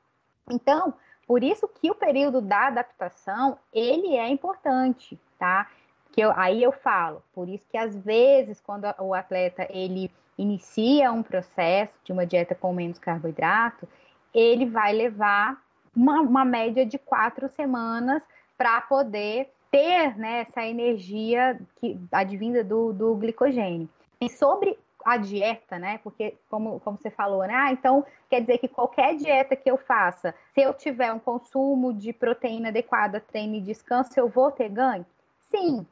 Então, 0.50 0.94
por 1.26 1.42
isso 1.42 1.68
que 1.68 1.90
o 1.90 1.94
período 1.94 2.40
da 2.40 2.66
adaptação, 2.66 3.58
ele 3.72 4.16
é 4.16 4.28
importante, 4.28 5.18
tá? 5.38 5.68
Que 6.12 6.20
eu, 6.20 6.32
aí 6.36 6.62
eu 6.62 6.72
falo, 6.72 7.22
por 7.32 7.48
isso 7.48 7.66
que 7.70 7.76
às 7.76 7.96
vezes 7.96 8.60
quando 8.60 8.84
o 8.98 9.14
atleta 9.14 9.66
ele 9.70 10.10
inicia 10.36 11.12
um 11.12 11.22
processo 11.22 11.94
de 12.04 12.12
uma 12.12 12.26
dieta 12.26 12.54
com 12.54 12.72
menos 12.72 12.98
carboidrato, 12.98 13.88
ele 14.34 14.66
vai 14.66 14.92
levar 14.92 15.62
uma, 15.94 16.20
uma 16.20 16.44
média 16.44 16.84
de 16.84 16.98
quatro 16.98 17.48
semanas 17.48 18.22
para 18.56 18.80
poder 18.82 19.50
ter 19.70 20.16
né, 20.18 20.40
essa 20.40 20.66
energia 20.66 21.58
que 21.76 21.98
advinda 22.10 22.62
do, 22.62 22.92
do 22.92 23.14
glicogênio. 23.14 23.88
E 24.20 24.28
sobre 24.28 24.78
a 25.04 25.16
dieta, 25.16 25.78
né? 25.78 25.98
Porque, 25.98 26.36
como, 26.48 26.80
como 26.80 26.96
você 26.96 27.10
falou, 27.10 27.42
né? 27.42 27.54
Ah, 27.54 27.72
então 27.72 28.04
quer 28.28 28.40
dizer 28.40 28.58
que 28.58 28.68
qualquer 28.68 29.16
dieta 29.16 29.56
que 29.56 29.70
eu 29.70 29.76
faça, 29.76 30.34
se 30.54 30.60
eu 30.60 30.72
tiver 30.74 31.12
um 31.12 31.18
consumo 31.18 31.92
de 31.92 32.12
proteína 32.12 32.68
adequada, 32.68 33.20
treino 33.20 33.56
e 33.56 33.60
descanso, 33.60 34.18
eu 34.18 34.28
vou 34.28 34.50
ter 34.50 34.68
ganho? 34.68 35.06
Sim. 35.50 35.86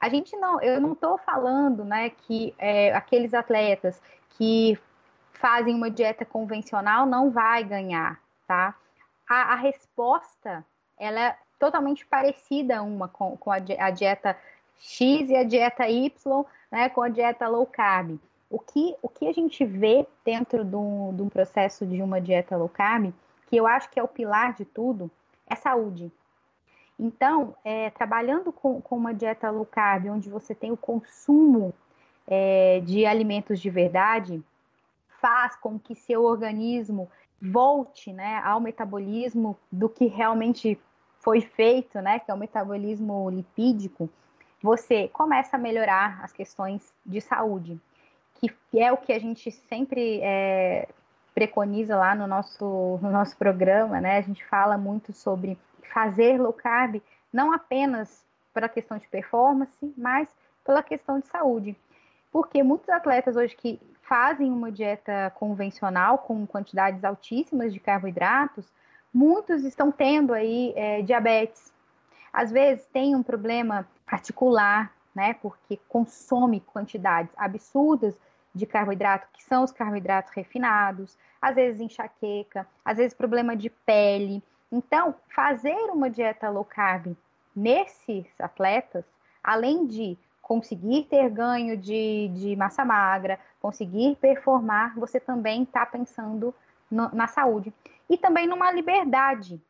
A 0.00 0.08
gente 0.08 0.36
não, 0.36 0.60
eu 0.60 0.80
não 0.80 0.92
estou 0.92 1.18
falando, 1.18 1.84
né, 1.84 2.10
que 2.10 2.54
é, 2.58 2.94
aqueles 2.94 3.32
atletas 3.32 4.00
que 4.30 4.78
fazem 5.32 5.74
uma 5.74 5.90
dieta 5.90 6.24
convencional 6.24 7.06
não 7.06 7.30
vai 7.30 7.64
ganhar, 7.64 8.20
tá? 8.46 8.74
A, 9.28 9.52
a 9.52 9.54
resposta, 9.56 10.64
ela 10.98 11.20
é 11.20 11.38
totalmente 11.58 12.06
parecida 12.06 12.82
uma 12.82 13.08
com, 13.08 13.36
com 13.36 13.50
a, 13.50 13.56
a 13.56 13.90
dieta 13.90 14.36
X 14.80 15.30
e 15.30 15.36
a 15.36 15.44
dieta 15.44 15.88
Y, 15.88 16.44
né, 16.70 16.88
com 16.88 17.02
a 17.02 17.08
dieta 17.08 17.48
low 17.48 17.66
carb. 17.66 18.18
O 18.48 18.58
que, 18.58 18.94
o 19.02 19.08
que 19.08 19.26
a 19.26 19.32
gente 19.32 19.64
vê 19.64 20.06
dentro 20.24 20.64
de 20.64 20.76
um, 20.76 21.14
de 21.14 21.22
um 21.22 21.28
processo 21.28 21.84
de 21.84 22.00
uma 22.00 22.20
dieta 22.20 22.56
low 22.56 22.68
carb, 22.68 23.12
que 23.48 23.56
eu 23.56 23.66
acho 23.66 23.90
que 23.90 23.98
é 23.98 24.02
o 24.02 24.08
pilar 24.08 24.54
de 24.54 24.64
tudo, 24.64 25.10
é 25.48 25.56
saúde. 25.56 26.12
Então, 26.98 27.54
é, 27.64 27.90
trabalhando 27.90 28.52
com, 28.52 28.80
com, 28.80 28.96
uma 28.96 29.12
dieta 29.12 29.50
low 29.50 29.66
carb, 29.66 30.06
onde 30.06 30.30
você 30.30 30.54
tem 30.54 30.70
o 30.70 30.76
consumo 30.76 31.74
é, 32.26 32.80
de 32.84 33.04
alimentos 33.04 33.60
de 33.60 33.68
verdade, 33.68 34.42
faz 35.20 35.56
com 35.56 35.78
que 35.78 35.94
seu 35.94 36.24
organismo 36.24 37.10
volte 37.42 38.12
né, 38.12 38.40
ao 38.44 38.60
metabolismo 38.60 39.58
do 39.70 39.88
que 39.88 40.06
realmente 40.06 40.80
foi 41.18 41.40
feito, 41.40 42.00
né, 42.00 42.20
que 42.20 42.30
é 42.30 42.34
o 42.34 42.38
metabolismo 42.38 43.28
lipídico, 43.28 44.08
você 44.62 45.08
começa 45.08 45.56
a 45.56 45.58
melhorar 45.58 46.20
as 46.22 46.32
questões 46.32 46.94
de 47.04 47.20
saúde 47.20 47.78
que 48.40 48.80
é 48.80 48.92
o 48.92 48.96
que 48.96 49.12
a 49.12 49.18
gente 49.18 49.50
sempre 49.50 50.20
é, 50.22 50.88
preconiza 51.34 51.96
lá 51.96 52.14
no 52.14 52.26
nosso, 52.26 52.98
no 53.02 53.10
nosso 53.10 53.36
programa, 53.36 54.00
né? 54.00 54.18
A 54.18 54.22
gente 54.22 54.44
fala 54.46 54.78
muito 54.78 55.12
sobre 55.12 55.58
fazer 55.92 56.40
low 56.40 56.52
carb, 56.52 57.00
não 57.32 57.52
apenas 57.52 58.24
pela 58.54 58.68
questão 58.68 58.96
de 58.96 59.06
performance, 59.08 59.94
mas 59.96 60.28
pela 60.64 60.82
questão 60.82 61.20
de 61.20 61.26
saúde. 61.26 61.76
Porque 62.32 62.62
muitos 62.62 62.88
atletas 62.88 63.36
hoje 63.36 63.54
que 63.54 63.80
fazem 64.02 64.50
uma 64.50 64.70
dieta 64.70 65.30
convencional 65.34 66.18
com 66.18 66.46
quantidades 66.46 67.04
altíssimas 67.04 67.72
de 67.72 67.80
carboidratos, 67.80 68.66
muitos 69.12 69.64
estão 69.64 69.90
tendo 69.90 70.32
aí 70.32 70.72
é, 70.76 71.02
diabetes. 71.02 71.72
Às 72.32 72.50
vezes 72.50 72.86
tem 72.86 73.14
um 73.14 73.22
problema 73.22 73.86
articular, 74.06 74.92
né? 75.14 75.34
Porque 75.34 75.78
consome 75.88 76.60
quantidades 76.60 77.32
absurdas 77.36 78.18
de 78.56 78.66
carboidrato, 78.66 79.28
que 79.34 79.44
são 79.44 79.62
os 79.62 79.70
carboidratos 79.70 80.32
refinados, 80.32 81.16
às 81.40 81.54
vezes 81.54 81.80
enxaqueca, 81.80 82.66
às 82.82 82.96
vezes 82.96 83.12
problema 83.12 83.54
de 83.54 83.68
pele. 83.68 84.42
Então, 84.72 85.14
fazer 85.28 85.76
uma 85.92 86.08
dieta 86.08 86.48
low 86.48 86.64
carb 86.64 87.14
nesses 87.54 88.26
atletas, 88.40 89.04
além 89.44 89.86
de 89.86 90.18
conseguir 90.40 91.04
ter 91.04 91.28
ganho 91.28 91.76
de, 91.76 92.28
de 92.34 92.56
massa 92.56 92.84
magra, 92.84 93.38
conseguir 93.60 94.16
performar, 94.16 94.94
você 94.98 95.20
também 95.20 95.62
está 95.62 95.84
pensando 95.84 96.54
no, 96.90 97.08
na 97.10 97.26
saúde. 97.26 97.72
E 98.08 98.16
também 98.16 98.46
numa 98.46 98.72
liberdade, 98.72 99.60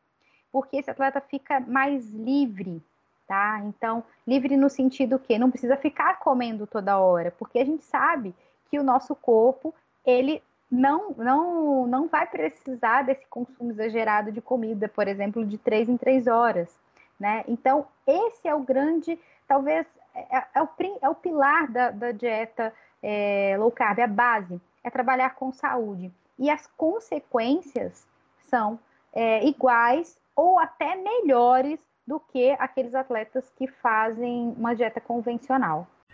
porque 0.51 0.77
esse 0.77 0.89
atleta 0.89 1.19
fica 1.19 1.59
mais 1.59 2.09
livre, 2.11 2.81
tá? 3.27 3.59
Então, 3.65 4.03
livre 4.25 4.55
no 4.55 4.69
sentido 4.69 5.19
que 5.19 5.37
não 5.37 5.51
precisa 5.51 5.75
ficar 5.75 6.19
comendo 6.19 6.65
toda 6.65 6.99
hora, 6.99 7.31
porque 7.31 7.59
a 7.59 7.65
gente 7.65 7.83
sabe 7.83 8.33
que 8.69 8.79
o 8.79 8.83
nosso 8.83 9.15
corpo 9.15 9.73
ele 10.05 10.41
não, 10.69 11.11
não, 11.11 11.87
não 11.87 12.07
vai 12.07 12.27
precisar 12.27 13.03
desse 13.03 13.25
consumo 13.27 13.71
exagerado 13.71 14.31
de 14.31 14.41
comida, 14.41 14.87
por 14.87 15.07
exemplo, 15.07 15.45
de 15.45 15.57
três 15.57 15.87
em 15.87 15.97
três 15.97 16.27
horas. 16.27 16.77
Né? 17.19 17.43
Então, 17.47 17.87
esse 18.05 18.47
é 18.47 18.53
o 18.53 18.59
grande, 18.59 19.19
talvez, 19.47 19.85
é, 20.13 20.43
é, 20.55 20.61
o, 20.61 20.69
é 21.01 21.09
o 21.09 21.15
pilar 21.15 21.71
da, 21.71 21.91
da 21.91 22.11
dieta 22.11 22.73
é, 23.01 23.55
low 23.57 23.71
carb, 23.71 23.99
a 23.99 24.07
base, 24.07 24.61
é 24.83 24.89
trabalhar 24.89 25.35
com 25.35 25.51
saúde. 25.51 26.11
E 26.37 26.49
as 26.49 26.67
consequências 26.67 28.05
são 28.49 28.79
é, 29.13 29.45
iguais 29.45 30.17
ou 30.35 30.59
até 30.59 30.95
melhores 30.95 31.79
do 32.05 32.19
que 32.19 32.51
aqueles 32.59 32.93
atletas 32.93 33.49
que 33.57 33.67
fazem 33.67 34.53
uma 34.57 34.75
dieta 34.75 35.01
convencional. 35.01 35.87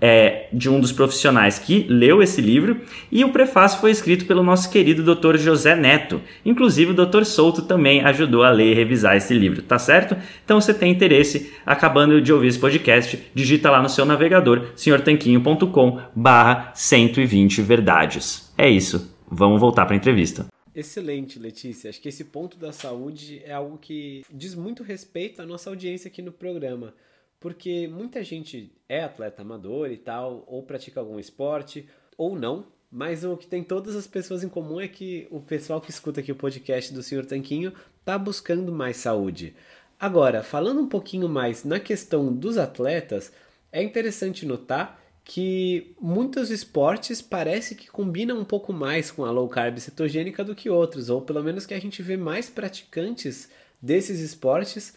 é, 0.00 0.48
de 0.52 0.70
um 0.70 0.80
dos 0.80 0.92
profissionais 0.92 1.58
que 1.58 1.86
leu 1.88 2.22
esse 2.22 2.40
livro, 2.40 2.80
e 3.12 3.24
o 3.24 3.32
prefácio 3.32 3.80
foi 3.80 3.90
escrito 3.90 4.24
pelo 4.24 4.42
nosso 4.42 4.70
querido 4.70 5.14
Dr. 5.14 5.36
José 5.36 5.76
Neto. 5.76 6.20
Inclusive, 6.44 6.92
o 6.92 7.06
Dr. 7.06 7.24
Souto 7.24 7.62
também 7.62 8.00
ajudou 8.02 8.42
a 8.42 8.50
ler 8.50 8.72
e 8.72 8.74
revisar 8.74 9.16
esse 9.16 9.34
livro, 9.34 9.62
tá 9.62 9.78
certo? 9.78 10.16
Então, 10.44 10.60
se 10.60 10.72
tem 10.72 10.90
interesse, 10.90 11.52
acabando 11.66 12.20
de 12.20 12.32
ouvir 12.32 12.48
esse 12.48 12.58
podcast, 12.58 13.18
digita 13.34 13.70
lá 13.70 13.82
no 13.82 13.88
seu 13.88 14.06
navegador, 14.06 14.68
senhortanquinho.com 14.74 16.00
barra 16.14 16.72
120 16.74 17.60
verdades. 17.62 18.52
É 18.56 18.68
isso, 18.68 19.14
vamos 19.30 19.60
voltar 19.60 19.84
para 19.84 19.94
a 19.94 19.98
entrevista. 19.98 20.46
Excelente, 20.74 21.38
Letícia. 21.38 21.90
Acho 21.90 22.00
que 22.00 22.08
esse 22.08 22.24
ponto 22.24 22.56
da 22.56 22.72
saúde 22.72 23.42
é 23.44 23.52
algo 23.52 23.76
que 23.76 24.22
diz 24.32 24.54
muito 24.54 24.82
respeito 24.82 25.42
à 25.42 25.46
nossa 25.46 25.68
audiência 25.68 26.08
aqui 26.08 26.22
no 26.22 26.30
programa 26.30 26.94
porque 27.40 27.88
muita 27.88 28.22
gente 28.22 28.70
é 28.86 29.02
atleta 29.02 29.42
amador 29.42 29.90
e 29.90 29.96
tal, 29.96 30.44
ou 30.46 30.62
pratica 30.62 31.00
algum 31.00 31.18
esporte, 31.18 31.88
ou 32.16 32.38
não, 32.38 32.66
mas 32.92 33.24
o 33.24 33.36
que 33.36 33.46
tem 33.46 33.64
todas 33.64 33.96
as 33.96 34.06
pessoas 34.06 34.44
em 34.44 34.48
comum 34.48 34.80
é 34.80 34.86
que 34.86 35.26
o 35.30 35.40
pessoal 35.40 35.80
que 35.80 35.90
escuta 35.90 36.20
aqui 36.20 36.30
o 36.30 36.36
podcast 36.36 36.92
do 36.92 37.02
Senhor 37.02 37.24
Tanquinho 37.24 37.72
tá 38.04 38.18
buscando 38.18 38.70
mais 38.70 38.98
saúde. 38.98 39.54
Agora, 39.98 40.42
falando 40.42 40.80
um 40.80 40.88
pouquinho 40.88 41.28
mais 41.28 41.64
na 41.64 41.80
questão 41.80 42.34
dos 42.34 42.58
atletas, 42.58 43.32
é 43.72 43.82
interessante 43.82 44.44
notar 44.44 45.00
que 45.24 45.94
muitos 46.00 46.50
esportes 46.50 47.22
parece 47.22 47.74
que 47.74 47.88
combinam 47.88 48.38
um 48.38 48.44
pouco 48.44 48.72
mais 48.72 49.10
com 49.10 49.24
a 49.24 49.30
low 49.30 49.48
carb 49.48 49.78
cetogênica 49.78 50.42
do 50.42 50.54
que 50.54 50.68
outros, 50.68 51.08
ou 51.08 51.22
pelo 51.22 51.42
menos 51.42 51.64
que 51.64 51.74
a 51.74 51.80
gente 51.80 52.02
vê 52.02 52.16
mais 52.16 52.50
praticantes 52.50 53.48
desses 53.80 54.20
esportes 54.20 54.94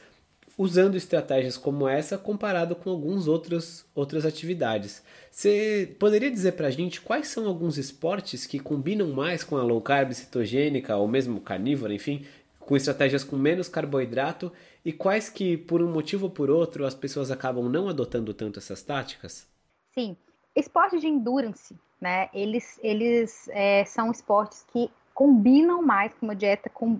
usando 0.57 0.95
estratégias 0.95 1.57
como 1.57 1.87
essa 1.87 2.17
comparado 2.17 2.75
com 2.75 2.89
alguns 2.89 3.27
outros 3.27 3.85
outras 3.95 4.25
atividades. 4.25 5.03
Você 5.31 5.95
poderia 5.99 6.29
dizer 6.29 6.53
para 6.53 6.67
a 6.67 6.71
gente 6.71 7.01
quais 7.01 7.27
são 7.27 7.47
alguns 7.47 7.77
esportes 7.77 8.45
que 8.45 8.59
combinam 8.59 9.09
mais 9.09 9.43
com 9.43 9.57
a 9.57 9.63
low 9.63 9.81
carb 9.81 10.13
cetogênica 10.13 10.95
ou 10.95 11.07
mesmo 11.07 11.41
carnívora, 11.41 11.93
enfim, 11.93 12.25
com 12.59 12.75
estratégias 12.75 13.23
com 13.23 13.35
menos 13.35 13.67
carboidrato 13.67 14.51
e 14.85 14.91
quais 14.91 15.29
que, 15.29 15.57
por 15.57 15.81
um 15.81 15.91
motivo 15.91 16.25
ou 16.25 16.31
por 16.31 16.49
outro, 16.49 16.85
as 16.85 16.93
pessoas 16.93 17.31
acabam 17.31 17.69
não 17.69 17.87
adotando 17.87 18.33
tanto 18.33 18.59
essas 18.59 18.81
táticas? 18.81 19.47
Sim, 19.93 20.15
esportes 20.55 21.01
de 21.01 21.07
endurance, 21.07 21.75
né? 22.01 22.29
Eles, 22.33 22.79
eles 22.83 23.47
é, 23.49 23.85
são 23.85 24.11
esportes 24.11 24.65
que 24.71 24.89
combinam 25.13 25.81
mais 25.81 26.13
com 26.13 26.25
uma 26.25 26.35
dieta 26.35 26.69
com 26.69 26.99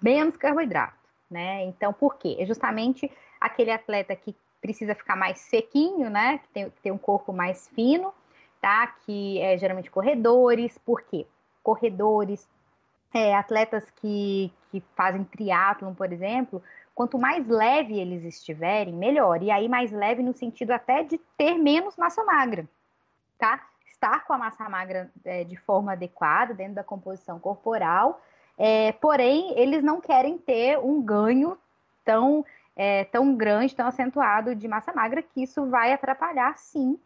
menos 0.00 0.36
carboidrato, 0.36 0.96
né? 1.30 1.64
Então, 1.64 1.92
por 1.92 2.16
quê? 2.16 2.36
É 2.38 2.46
justamente 2.46 3.10
aquele 3.40 3.70
atleta 3.70 4.14
que 4.14 4.34
precisa 4.60 4.94
ficar 4.94 5.16
mais 5.16 5.38
sequinho, 5.40 6.08
né? 6.08 6.38
Que 6.38 6.48
tem, 6.48 6.70
que 6.70 6.80
tem 6.80 6.92
um 6.92 6.98
corpo 6.98 7.32
mais 7.32 7.68
fino, 7.68 8.12
tá? 8.60 8.86
Que 8.86 9.40
é 9.40 9.58
geralmente 9.58 9.90
corredores, 9.90 10.78
por 10.78 11.02
quê? 11.02 11.26
Corredores, 11.62 12.48
é, 13.12 13.34
atletas 13.34 13.84
que, 13.96 14.52
que 14.70 14.82
fazem 14.96 15.24
triatlon, 15.24 15.94
por 15.94 16.12
exemplo, 16.12 16.62
quanto 16.94 17.18
mais 17.18 17.46
leve 17.46 17.98
eles 17.98 18.24
estiverem, 18.24 18.94
melhor. 18.94 19.42
E 19.42 19.50
aí, 19.50 19.68
mais 19.68 19.92
leve 19.92 20.22
no 20.22 20.32
sentido 20.32 20.70
até 20.70 21.02
de 21.02 21.18
ter 21.36 21.54
menos 21.54 21.96
massa 21.96 22.24
magra, 22.24 22.66
tá? 23.38 23.68
Estar 23.86 24.24
com 24.24 24.32
a 24.32 24.38
massa 24.38 24.68
magra 24.68 25.10
é, 25.24 25.44
de 25.44 25.56
forma 25.56 25.92
adequada 25.92 26.54
dentro 26.54 26.74
da 26.74 26.84
composição 26.84 27.38
corporal 27.38 28.20
é, 28.56 28.92
porém, 28.92 29.58
eles 29.58 29.82
não 29.82 30.00
querem 30.00 30.38
ter 30.38 30.78
um 30.78 31.02
ganho 31.02 31.58
tão, 32.04 32.44
é, 32.76 33.04
tão 33.04 33.34
grande, 33.34 33.74
tão 33.74 33.86
acentuado 33.86 34.54
de 34.54 34.68
massa 34.68 34.92
magra, 34.92 35.22
que 35.22 35.42
isso 35.42 35.66
vai 35.66 35.92
atrapalhar, 35.92 36.56
sim, 36.56 36.98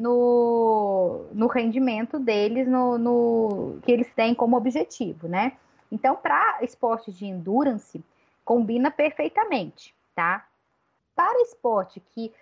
no, 0.00 1.26
no 1.32 1.46
rendimento 1.46 2.18
deles, 2.18 2.66
no, 2.66 2.96
no 2.98 3.78
que 3.82 3.92
eles 3.92 4.10
têm 4.14 4.34
como 4.34 4.56
objetivo, 4.56 5.28
né? 5.28 5.52
Então, 5.90 6.16
para 6.16 6.58
esportes 6.62 7.14
de 7.16 7.26
endurance, 7.26 8.02
combina 8.44 8.90
perfeitamente, 8.90 9.94
tá? 10.14 10.46
Para 11.14 11.42
esporte 11.42 12.00
que 12.00 12.32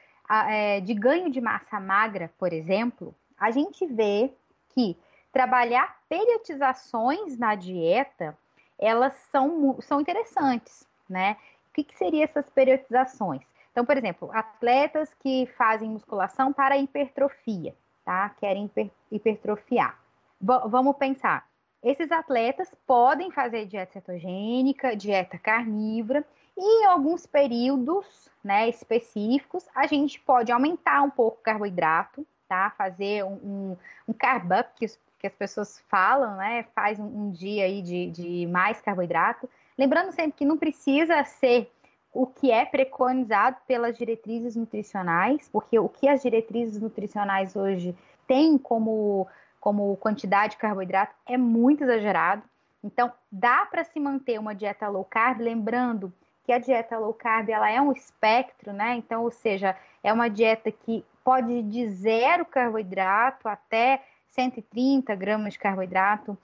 é, 0.49 0.81
de 0.81 0.95
ganho 0.95 1.29
de 1.29 1.41
massa 1.41 1.81
magra, 1.81 2.31
por 2.39 2.53
exemplo, 2.53 3.15
a 3.37 3.51
gente 3.51 3.85
vê 3.87 4.31
que 4.69 4.97
trabalhar 5.33 5.99
periodizações 6.09 7.37
na 7.37 7.55
dieta 7.55 8.37
elas 8.81 9.13
são, 9.31 9.79
são 9.81 10.01
interessantes, 10.01 10.89
né? 11.09 11.37
O 11.69 11.75
que, 11.75 11.85
que 11.85 11.97
seriam 11.97 12.25
essas 12.25 12.49
periodizações? 12.49 13.43
Então, 13.71 13.85
por 13.85 13.97
exemplo, 13.97 14.31
atletas 14.33 15.15
que 15.21 15.47
fazem 15.57 15.91
musculação 15.91 16.53
para 16.53 16.79
hipertrofia, 16.79 17.75
tá? 18.05 18.31
Querem 18.41 18.65
hiper, 18.65 18.91
hipertrofiar. 19.13 19.99
V 20.41 20.53
vamos 20.67 20.97
pensar. 20.97 21.47
Esses 21.83 22.11
atletas 22.11 22.75
podem 22.87 23.31
fazer 23.31 23.67
dieta 23.67 23.93
cetogênica, 23.93 24.97
dieta 24.97 25.39
carnívora, 25.39 26.25
e 26.57 26.83
em 26.83 26.87
alguns 26.87 27.27
períodos 27.27 28.31
né, 28.43 28.69
específicos, 28.69 29.67
a 29.75 29.87
gente 29.87 30.21
pode 30.21 30.53
aumentar 30.53 31.03
um 31.03 31.11
pouco 31.11 31.39
o 31.39 31.43
carboidrato, 31.43 32.27
tá? 32.49 32.71
Fazer 32.77 33.25
um, 33.25 33.35
um, 33.35 33.77
um 34.09 34.13
carb 34.13 34.51
up, 34.53 34.71
que 34.77 34.85
os 34.85 34.99
que 35.21 35.27
as 35.27 35.35
pessoas 35.35 35.79
falam, 35.89 36.37
né? 36.37 36.65
Faz 36.75 36.99
um, 36.99 37.05
um 37.05 37.31
dia 37.31 37.65
aí 37.65 37.83
de, 37.83 38.11
de 38.11 38.47
mais 38.47 38.81
carboidrato. 38.81 39.49
Lembrando 39.77 40.13
sempre 40.13 40.33
que 40.33 40.45
não 40.45 40.57
precisa 40.57 41.23
ser 41.25 41.71
o 42.13 42.27
que 42.27 42.51
é 42.51 42.65
preconizado 42.65 43.57
pelas 43.67 43.97
diretrizes 43.97 44.57
nutricionais, 44.57 45.49
porque 45.53 45.79
o 45.79 45.89
que 45.89 46.09
as 46.09 46.23
diretrizes 46.23 46.81
nutricionais 46.81 47.55
hoje 47.55 47.95
têm 48.27 48.59
como, 48.59 49.29
como 49.61 49.97
quantidade 49.99 50.55
de 50.55 50.59
carboidrato 50.59 51.15
é 51.27 51.37
muito 51.37 51.85
exagerado. 51.85 52.43
Então, 52.83 53.13
dá 53.31 53.67
para 53.67 53.85
se 53.85 54.01
manter 54.01 54.41
uma 54.41 54.55
dieta 54.55 54.89
low 54.89 55.05
carb, 55.05 55.41
lembrando 55.41 56.13
que 56.45 56.53
a 56.53 56.59
dieta 56.59 56.99
low 56.99 57.13
carb 57.13 57.51
ela 57.51 57.71
é 57.71 57.81
um 57.81 57.93
espectro, 57.93 58.73
né? 58.73 58.97
Então, 58.97 59.23
ou 59.23 59.31
seja, 59.31 59.77
é 60.03 60.13
uma 60.13 60.29
dieta 60.29 60.73
que 60.73 61.05
pode 61.23 61.53
ir 61.53 61.63
de 61.63 61.89
zero 61.91 62.45
carboidrato 62.45 63.47
até 63.49 64.03
130 64.31 65.15
gramas 65.15 65.55
de 65.55 65.59
carboidrato, 65.59 66.37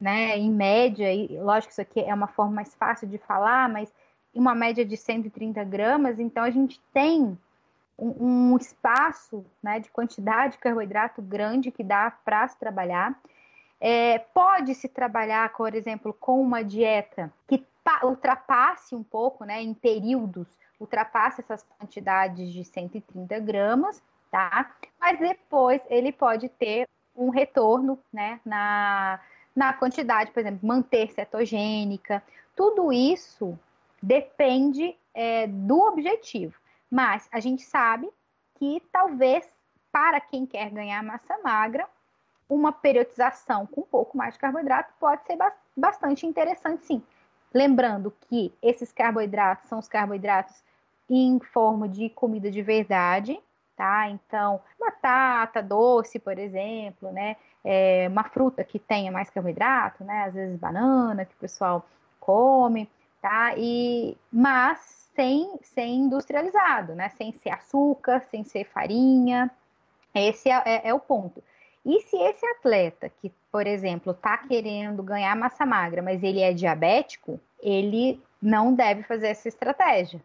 né, 0.00 0.36
em 0.38 0.50
média, 0.50 1.12
e 1.12 1.38
lógico 1.38 1.68
que 1.68 1.72
isso 1.72 1.80
aqui 1.80 2.00
é 2.00 2.14
uma 2.14 2.28
forma 2.28 2.52
mais 2.52 2.74
fácil 2.74 3.08
de 3.08 3.18
falar, 3.18 3.68
mas 3.68 3.92
uma 4.34 4.54
média 4.54 4.84
de 4.84 4.96
130 4.96 5.62
gramas, 5.64 6.18
então 6.18 6.42
a 6.42 6.50
gente 6.50 6.80
tem 6.92 7.38
um, 7.98 8.52
um 8.52 8.56
espaço 8.56 9.44
né, 9.62 9.78
de 9.78 9.90
quantidade 9.90 10.54
de 10.54 10.58
carboidrato 10.58 11.22
grande 11.22 11.70
que 11.70 11.84
dá 11.84 12.10
para 12.10 12.46
se 12.48 12.58
trabalhar. 12.58 13.18
É, 13.80 14.18
Pode-se 14.18 14.88
trabalhar, 14.88 15.52
por 15.52 15.74
exemplo, 15.74 16.12
com 16.12 16.40
uma 16.40 16.64
dieta 16.64 17.32
que 17.46 17.64
ultrapasse 18.02 18.94
um 18.94 19.02
pouco, 19.02 19.44
né, 19.44 19.62
em 19.62 19.74
períodos, 19.74 20.48
ultrapasse 20.80 21.40
essas 21.40 21.62
quantidades 21.78 22.52
de 22.52 22.64
130 22.64 23.38
gramas, 23.40 24.02
tá? 24.30 24.74
Mas 24.98 25.18
depois 25.18 25.80
ele 25.88 26.10
pode 26.10 26.48
ter 26.48 26.88
um 27.16 27.30
retorno 27.30 27.98
né, 28.12 28.40
na, 28.44 29.20
na 29.54 29.72
quantidade, 29.72 30.30
por 30.30 30.40
exemplo, 30.40 30.66
manter 30.66 31.12
cetogênica. 31.12 32.22
Tudo 32.56 32.92
isso 32.92 33.58
depende 34.02 34.96
é, 35.12 35.46
do 35.46 35.80
objetivo. 35.80 36.54
Mas 36.90 37.28
a 37.32 37.40
gente 37.40 37.62
sabe 37.62 38.08
que 38.56 38.82
talvez 38.92 39.46
para 39.90 40.20
quem 40.20 40.44
quer 40.44 40.70
ganhar 40.70 41.02
massa 41.02 41.38
magra, 41.42 41.88
uma 42.48 42.72
periodização 42.72 43.66
com 43.66 43.82
um 43.82 43.84
pouco 43.84 44.16
mais 44.16 44.34
de 44.34 44.40
carboidrato 44.40 44.92
pode 44.98 45.24
ser 45.24 45.38
bastante 45.76 46.26
interessante, 46.26 46.84
sim. 46.84 47.02
Lembrando 47.52 48.12
que 48.28 48.52
esses 48.60 48.92
carboidratos 48.92 49.68
são 49.68 49.78
os 49.78 49.88
carboidratos 49.88 50.62
em 51.08 51.38
forma 51.38 51.88
de 51.88 52.10
comida 52.10 52.50
de 52.50 52.60
verdade, 52.60 53.40
tá? 53.76 54.08
Então, 54.08 54.60
batata 54.78 55.62
doce, 55.62 56.18
por 56.18 56.38
exemplo, 56.38 57.10
né? 57.12 57.36
É 57.64 58.06
uma 58.10 58.24
fruta 58.24 58.62
que 58.62 58.78
tenha 58.78 59.10
mais 59.10 59.30
carboidrato, 59.30 60.04
né? 60.04 60.24
Às 60.24 60.34
vezes 60.34 60.58
banana, 60.58 61.24
que 61.24 61.34
o 61.34 61.38
pessoal 61.38 61.86
come, 62.20 62.90
tá? 63.20 63.54
E, 63.56 64.16
mas 64.32 64.78
sem, 65.14 65.58
sem 65.62 65.96
industrializado, 65.96 66.94
né? 66.94 67.08
Sem 67.10 67.32
ser 67.32 67.50
açúcar, 67.50 68.20
sem 68.30 68.44
ser 68.44 68.64
farinha. 68.64 69.50
Esse 70.14 70.50
é, 70.50 70.62
é, 70.64 70.88
é 70.88 70.94
o 70.94 71.00
ponto. 71.00 71.42
E 71.84 72.00
se 72.00 72.16
esse 72.16 72.46
atleta 72.46 73.08
que, 73.08 73.32
por 73.52 73.66
exemplo, 73.66 74.12
está 74.12 74.38
querendo 74.38 75.02
ganhar 75.02 75.36
massa 75.36 75.66
magra, 75.66 76.02
mas 76.02 76.22
ele 76.22 76.40
é 76.40 76.52
diabético, 76.52 77.38
ele 77.62 78.22
não 78.40 78.74
deve 78.74 79.02
fazer 79.02 79.28
essa 79.28 79.48
estratégia, 79.48 80.20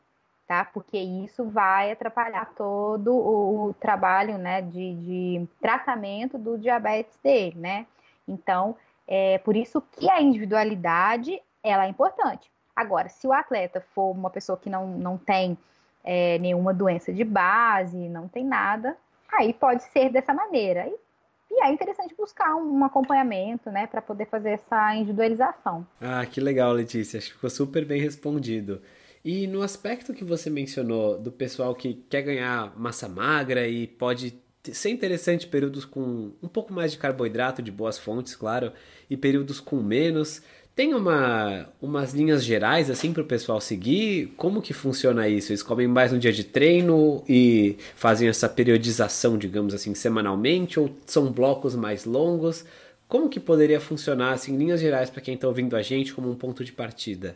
tá? 0.49 0.65
Porque 0.65 0.97
isso 0.97 1.45
vai 1.45 1.91
atrapalhar 1.91 2.51
todo 2.55 3.13
o, 3.13 3.71
trabalho, 3.79 4.35
né, 4.35 4.63
de, 4.63 4.95
de, 4.95 5.47
tratamento 5.62 6.39
do 6.39 6.57
diabetes 6.57 7.15
dele, 7.23 7.55
né? 7.55 7.85
Então, 8.27 8.75
é 9.07 9.38
por 9.38 9.55
isso 9.55 9.79
que 9.91 10.09
a 10.09 10.19
individualidade, 10.19 11.39
ela 11.62 11.85
é 11.85 11.89
importante. 11.89 12.51
Agora, 12.75 13.09
se 13.09 13.27
o 13.27 13.31
atleta 13.31 13.79
for 13.93 14.09
uma 14.09 14.31
pessoa 14.31 14.57
que 14.57 14.71
não, 14.71 14.88
não 14.88 15.19
tem 15.19 15.55
é, 16.03 16.39
nenhuma 16.39 16.73
doença 16.73 17.13
de 17.13 17.23
base, 17.23 18.09
não 18.09 18.27
tem 18.27 18.43
nada, 18.43 18.97
aí 19.31 19.53
pode 19.53 19.83
ser 19.83 20.09
dessa 20.09 20.33
maneira. 20.33 20.88
E, 20.88 20.95
e 21.51 21.63
é 21.63 21.71
interessante 21.71 22.15
buscar 22.15 22.55
um 22.55 22.83
acompanhamento, 22.83 23.69
né, 23.69 23.85
para 23.85 24.01
poder 24.01 24.25
fazer 24.25 24.51
essa 24.51 24.95
individualização. 24.95 25.85
Ah, 26.01 26.25
que 26.25 26.41
legal, 26.41 26.71
Letícia. 26.71 27.19
Acho 27.19 27.27
que 27.27 27.35
ficou 27.35 27.51
super 27.51 27.85
bem 27.85 28.01
respondido. 28.01 28.81
E 29.23 29.47
no 29.47 29.62
aspecto 29.62 30.13
que 30.13 30.23
você 30.23 30.49
mencionou 30.49 31.19
do 31.19 31.32
pessoal 31.32 31.75
que 31.75 32.03
quer 32.10 32.21
ganhar 32.21 32.73
massa 32.77 33.08
magra 33.08 33.67
e 33.67 33.86
pode 33.86 34.34
ser 34.63 34.89
interessante 34.89 35.47
períodos 35.47 35.86
com 35.86 36.32
um 36.41 36.47
pouco 36.47 36.73
mais 36.73 36.91
de 36.91 36.97
carboidrato 36.97 37.62
de 37.62 37.71
boas 37.71 37.97
fontes, 37.97 38.36
claro, 38.36 38.71
e 39.10 39.17
períodos 39.17 39.60
com 39.60 39.77
menos. 39.77 40.41
Tem 40.75 40.93
uma, 40.93 41.67
umas 41.82 42.13
linhas 42.13 42.43
gerais 42.43 42.89
assim 42.89 43.12
para 43.12 43.23
o 43.23 43.25
pessoal 43.25 43.60
seguir? 43.60 44.34
Como 44.38 44.62
que 44.62 44.73
funciona 44.73 45.27
isso? 45.27 45.51
Eles 45.51 45.63
comem 45.63 45.88
mais 45.88 46.13
no 46.13 46.19
dia 46.19 46.32
de 46.32 46.45
treino 46.45 47.21
e 47.27 47.75
fazem 47.95 48.29
essa 48.29 48.47
periodização, 48.47 49.38
digamos 49.38 49.73
assim, 49.73 49.93
semanalmente? 49.93 50.79
Ou 50.79 50.89
são 51.05 51.32
blocos 51.32 51.75
mais 51.75 52.05
longos? 52.05 52.63
Como 53.10 53.27
que 53.27 53.39
poderia 53.39 53.82
funcionar, 53.82 54.34
assim, 54.34 54.53
em 54.53 54.58
linhas 54.58 54.79
gerais, 54.79 55.10
para 55.10 55.21
quem 55.21 55.34
está 55.34 55.47
ouvindo 55.47 55.75
a 55.75 55.82
gente, 55.82 56.13
como 56.13 56.29
um 56.29 56.36
ponto 56.36 56.63
de 56.63 56.71
partida? 56.71 57.36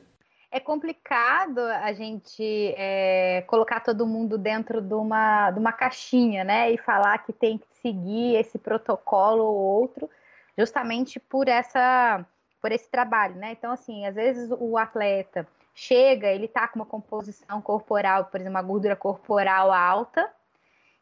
É 0.54 0.60
complicado 0.60 1.60
a 1.60 1.92
gente 1.94 2.76
é, 2.78 3.44
colocar 3.48 3.80
todo 3.80 4.06
mundo 4.06 4.38
dentro 4.38 4.80
de 4.82 4.94
uma, 4.94 5.50
de 5.50 5.58
uma 5.58 5.74
caixinha, 5.74 6.44
né? 6.44 6.72
E 6.72 6.78
falar 6.78 7.18
que 7.18 7.34
tem 7.34 7.58
que 7.58 7.66
seguir 7.82 8.36
esse 8.36 8.60
protocolo 8.60 9.44
ou 9.44 9.56
outro, 9.56 10.08
justamente 10.56 11.20
por 11.20 11.48
essa 11.48 12.24
por 12.62 12.72
esse 12.72 12.88
trabalho, 12.90 13.36
né? 13.36 13.52
Então, 13.52 13.72
assim, 13.72 14.06
às 14.06 14.16
vezes 14.16 14.50
o 14.58 14.78
atleta 14.78 15.46
chega, 15.74 16.28
ele 16.28 16.48
tá 16.48 16.68
com 16.68 16.80
uma 16.80 16.86
composição 16.86 17.60
corporal, 17.60 18.26
por 18.26 18.40
exemplo, 18.40 18.56
uma 18.56 18.62
gordura 18.62 18.96
corporal 18.96 19.72
alta, 19.72 20.32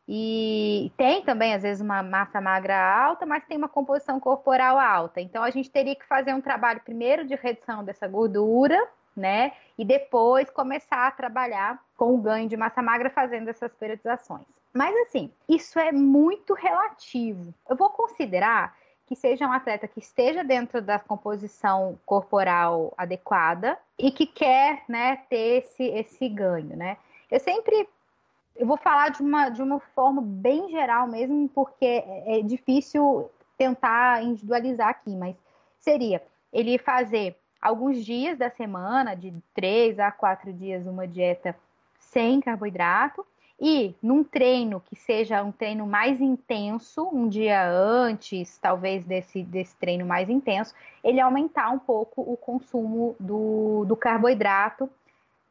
e 0.07 0.91
tem 0.97 1.21
também, 1.23 1.53
às 1.53 1.61
vezes, 1.61 1.82
uma 1.82 2.01
massa 2.01 2.41
magra 2.41 2.82
alta, 3.05 3.25
mas 3.28 3.45
tem 3.45 3.57
uma 3.57 3.69
composição 3.69 4.19
corporal 4.19 4.80
alta. 4.80 5.21
Então, 5.21 5.43
a 5.43 5.51
gente 5.51 5.69
teria 5.69 5.95
que 5.95 6.05
fazer 6.07 6.34
um 6.34 6.41
trabalho 6.41 6.82
primeiro 6.84 7.28
de 7.28 7.36
redução 7.36 7.84
dessa 7.84 8.07
gordura, 8.07 8.82
né? 9.16 9.53
E 9.78 9.86
depois 9.86 10.49
começar 10.49 11.07
a 11.07 11.12
trabalhar 11.12 11.84
com 11.97 12.14
o 12.14 12.18
ganho 12.18 12.47
de 12.47 12.57
massa 12.57 12.82
magra 12.82 13.09
fazendo 13.09 13.49
essas 13.49 13.74
periodizações. 13.74 14.45
Mas 14.74 14.95
assim, 15.07 15.32
isso 15.47 15.78
é 15.80 15.91
muito 15.91 16.53
relativo. 16.53 17.53
Eu 17.70 17.76
vou 17.76 17.89
considerar 17.89 18.76
que 19.05 19.16
seja 19.16 19.45
um 19.45 19.51
atleta 19.51 19.88
que 19.88 19.99
esteja 19.99 20.43
dentro 20.43 20.82
da 20.82 20.97
composição 20.97 21.99
corporal 22.05 22.93
adequada 22.97 23.78
e 23.99 24.09
que 24.09 24.26
quer, 24.26 24.84
né, 24.88 25.18
ter 25.30 25.64
esse, 25.64 25.84
esse 25.84 26.30
ganho, 26.30 26.78
né? 26.78 26.97
Eu 27.30 27.39
sempre 27.39 27.89
eu 28.55 28.68
vou 28.68 28.78
falar 28.78 29.09
de 29.09 29.22
uma, 29.22 29.49
de 29.49 29.62
uma 29.62 29.80
forma 29.80 30.22
bem 30.22 30.70
geral 30.70 31.07
mesmo, 31.07 31.49
porque 31.49 31.86
é, 31.86 32.39
é 32.39 32.41
difícil 32.41 33.30
tentar 33.57 34.24
individualizar 34.24 34.89
aqui, 34.89 35.16
mas 35.16 35.36
seria 35.80 36.22
ele 36.51 36.78
fazer 36.78 37.36
alguns 37.62 38.03
dias 38.03 38.38
da 38.38 38.49
semana, 38.49 39.16
de 39.16 39.34
três 39.53 39.99
a 39.99 40.12
quatro 40.12 40.51
dias, 40.51 40.88
uma 40.88 41.07
dieta 41.07 41.55
sem 41.99 42.41
carboidrato, 42.41 43.26
e 43.64 43.93
num 44.01 44.24
treino 44.24 44.82
que 44.82 44.95
seja 44.95 45.43
um 45.43 45.51
treino 45.51 45.86
mais 45.86 46.20
intenso, 46.20 47.07
um 47.14 47.30
dia 47.30 47.64
antes, 47.70 48.57
talvez, 48.57 49.05
desse, 49.05 49.43
desse 49.43 49.76
treino 49.76 50.03
mais 50.03 50.30
intenso, 50.30 50.74
ele 51.03 51.20
aumentar 51.20 51.70
um 51.70 51.78
pouco 51.78 52.22
o 52.22 52.36
consumo 52.36 53.16
do, 53.20 53.86
do 53.86 53.95
carboidrato 53.95 54.89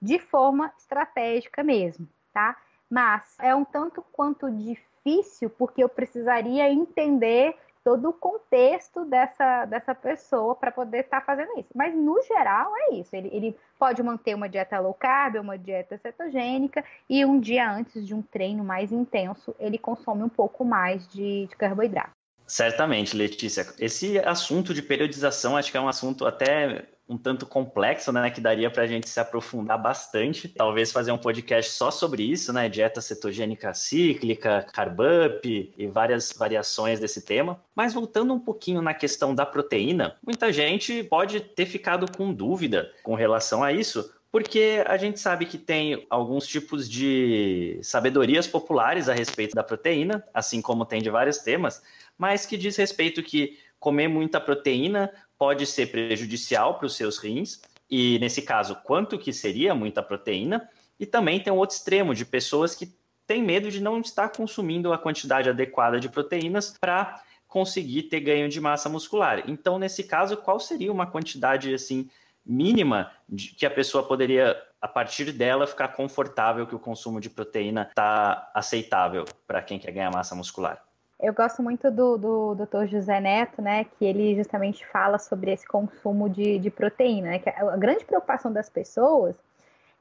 de 0.03 0.19
forma 0.19 0.73
estratégica 0.77 1.63
mesmo, 1.63 2.09
tá? 2.35 2.57
Mas 2.91 3.37
é 3.39 3.55
um 3.55 3.65
tanto 3.65 4.05
quanto 4.13 4.51
difícil, 4.51 5.49
porque 5.49 5.81
eu 5.81 5.89
precisaria 5.89 6.69
entender 6.69 7.57
todo 7.85 8.11
o 8.11 8.13
contexto 8.13 9.05
dessa, 9.05 9.65
dessa 9.65 9.95
pessoa 9.95 10.55
para 10.55 10.71
poder 10.71 11.01
estar 11.01 11.21
tá 11.21 11.27
fazendo 11.27 11.59
isso. 11.59 11.69
Mas 11.75 11.95
no 11.95 12.21
geral 12.23 12.73
é 12.77 12.95
isso. 12.95 13.15
Ele, 13.15 13.29
ele 13.33 13.57
pode 13.79 14.03
manter 14.03 14.35
uma 14.35 14.49
dieta 14.49 14.79
low 14.79 14.95
carb, 14.95 15.37
uma 15.37 15.57
dieta 15.57 15.99
cetogênica, 15.99 16.85
e 17.09 17.25
um 17.25 17.41
dia 17.41 17.71
antes 17.71 18.07
de 18.07 18.15
um 18.15 18.23
treino 18.23 18.63
mais 18.63 18.93
intenso, 18.93 19.55
ele 19.59 19.79
consome 19.79 20.23
um 20.23 20.29
pouco 20.29 20.65
mais 20.65 21.07
de, 21.09 21.47
de 21.47 21.57
carboidrato. 21.57 22.11
Certamente, 22.47 23.17
Letícia. 23.17 23.65
Esse 23.79 24.19
assunto 24.19 24.75
de 24.75 24.83
periodização 24.83 25.57
acho 25.57 25.71
que 25.71 25.77
é 25.77 25.81
um 25.81 25.89
assunto 25.89 26.27
até 26.27 26.85
um 27.11 27.19
tanto 27.19 27.45
complexo, 27.45 28.13
né, 28.13 28.31
que 28.31 28.41
daria 28.41 28.71
para 28.71 28.85
a 28.85 28.87
gente 28.87 29.09
se 29.09 29.19
aprofundar 29.19 29.77
bastante, 29.83 30.47
talvez 30.47 30.93
fazer 30.93 31.11
um 31.11 31.19
podcast 31.19 31.73
só 31.73 31.91
sobre 31.91 32.23
isso, 32.23 32.53
né, 32.53 32.69
dieta 32.69 33.01
cetogênica 33.01 33.75
cíclica, 33.75 34.65
carb 34.73 35.01
up 35.01 35.75
e 35.77 35.87
várias 35.89 36.33
variações 36.33 37.01
desse 37.01 37.23
tema. 37.23 37.61
Mas 37.75 37.93
voltando 37.93 38.33
um 38.33 38.39
pouquinho 38.39 38.81
na 38.81 38.95
questão 38.95 39.35
da 39.35 39.45
proteína, 39.45 40.17
muita 40.25 40.53
gente 40.53 41.03
pode 41.03 41.41
ter 41.41 41.67
ficado 41.67 42.07
com 42.17 42.33
dúvida 42.33 42.93
com 43.03 43.17
relação 43.17 43.65
a 43.65 43.73
isso, 43.73 44.15
porque 44.31 44.85
a 44.87 44.97
gente 44.97 45.19
sabe 45.19 45.47
que 45.47 45.59
tem 45.59 46.07
alguns 46.09 46.47
tipos 46.47 46.89
de 46.89 47.81
sabedorias 47.83 48.47
populares 48.47 49.09
a 49.09 49.15
respeito 49.15 49.57
da 49.57 49.65
proteína, 49.65 50.25
assim 50.33 50.63
como 50.63 50.87
tem 50.87 51.03
de 51.03 51.11
vários 51.11 51.39
temas, 51.39 51.83
mas 52.17 52.47
que 52.47 52.57
diz 52.57 52.77
respeito 52.77 53.21
que 53.21 53.59
comer 53.81 54.07
muita 54.07 54.39
proteína 54.39 55.11
pode 55.41 55.65
ser 55.65 55.87
prejudicial 55.87 56.75
para 56.75 56.85
os 56.85 56.95
seus 56.95 57.17
rins, 57.17 57.63
e 57.91 58.19
nesse 58.19 58.43
caso, 58.43 58.77
quanto 58.85 59.19
que 59.19 59.33
seria 59.33 59.75
muita 59.75 60.03
proteína, 60.03 60.69
e 60.99 61.07
também 61.07 61.41
tem 61.43 61.51
um 61.51 61.57
outro 61.57 61.75
extremo 61.75 62.15
de 62.15 62.27
pessoas 62.27 62.75
que 62.75 62.95
têm 63.27 63.43
medo 63.43 63.71
de 63.71 63.81
não 63.81 63.99
estar 64.03 64.29
consumindo 64.29 64.93
a 64.93 64.99
quantidade 64.99 65.49
adequada 65.49 65.99
de 65.99 66.11
proteínas 66.11 66.77
para 66.79 67.23
conseguir 67.49 68.03
ter 68.03 68.21
ganho 68.21 68.51
de 68.51 68.61
massa 68.61 68.91
muscular. 68.91 69.45
Então, 69.49 69.79
nesse 69.79 70.05
caso, 70.05 70.37
qual 70.37 70.61
seria 70.61 70.93
uma 70.93 71.07
quantidade 71.07 71.73
assim 71.73 72.11
mínima 72.45 73.11
de, 73.27 73.55
que 73.55 73.65
a 73.65 73.71
pessoa 73.71 74.07
poderia, 74.07 74.63
a 74.79 74.89
partir 74.89 75.33
dela, 75.33 75.67
ficar 75.67 75.89
confortável 75.89 76.67
que 76.67 76.75
o 76.75 76.79
consumo 76.79 77.19
de 77.19 77.31
proteína 77.31 77.87
está 77.89 78.51
aceitável 78.53 79.25
para 79.47 79.63
quem 79.63 79.79
quer 79.79 79.93
ganhar 79.93 80.11
massa 80.11 80.35
muscular? 80.35 80.85
Eu 81.23 81.35
gosto 81.35 81.63
muito 81.63 81.91
do, 81.91 82.17
do 82.17 82.55
Dr. 82.55 82.87
José 82.87 83.21
Neto, 83.21 83.61
né, 83.61 83.85
que 83.85 84.05
ele 84.05 84.35
justamente 84.35 84.87
fala 84.87 85.19
sobre 85.19 85.53
esse 85.53 85.67
consumo 85.69 86.31
de, 86.31 86.59
de 86.59 86.71
proteína, 86.71 87.33
né, 87.33 87.39
que 87.39 87.51
a, 87.51 87.77
grande 87.77 88.07
preocupação 88.07 88.51
das 88.51 88.71
pessoas 88.71 89.37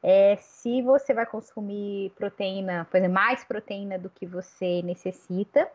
é 0.01 0.38
se 0.38 0.82
você 0.82 1.13
vai 1.13 1.26
consumir 1.26 2.11
proteína, 2.11 2.88
por 2.89 2.97
exemplo, 2.97 3.15
mais 3.15 3.43
proteína 3.43 3.99
do 3.99 4.09
que 4.09 4.26
você 4.26 4.82
necessita, 4.82 5.70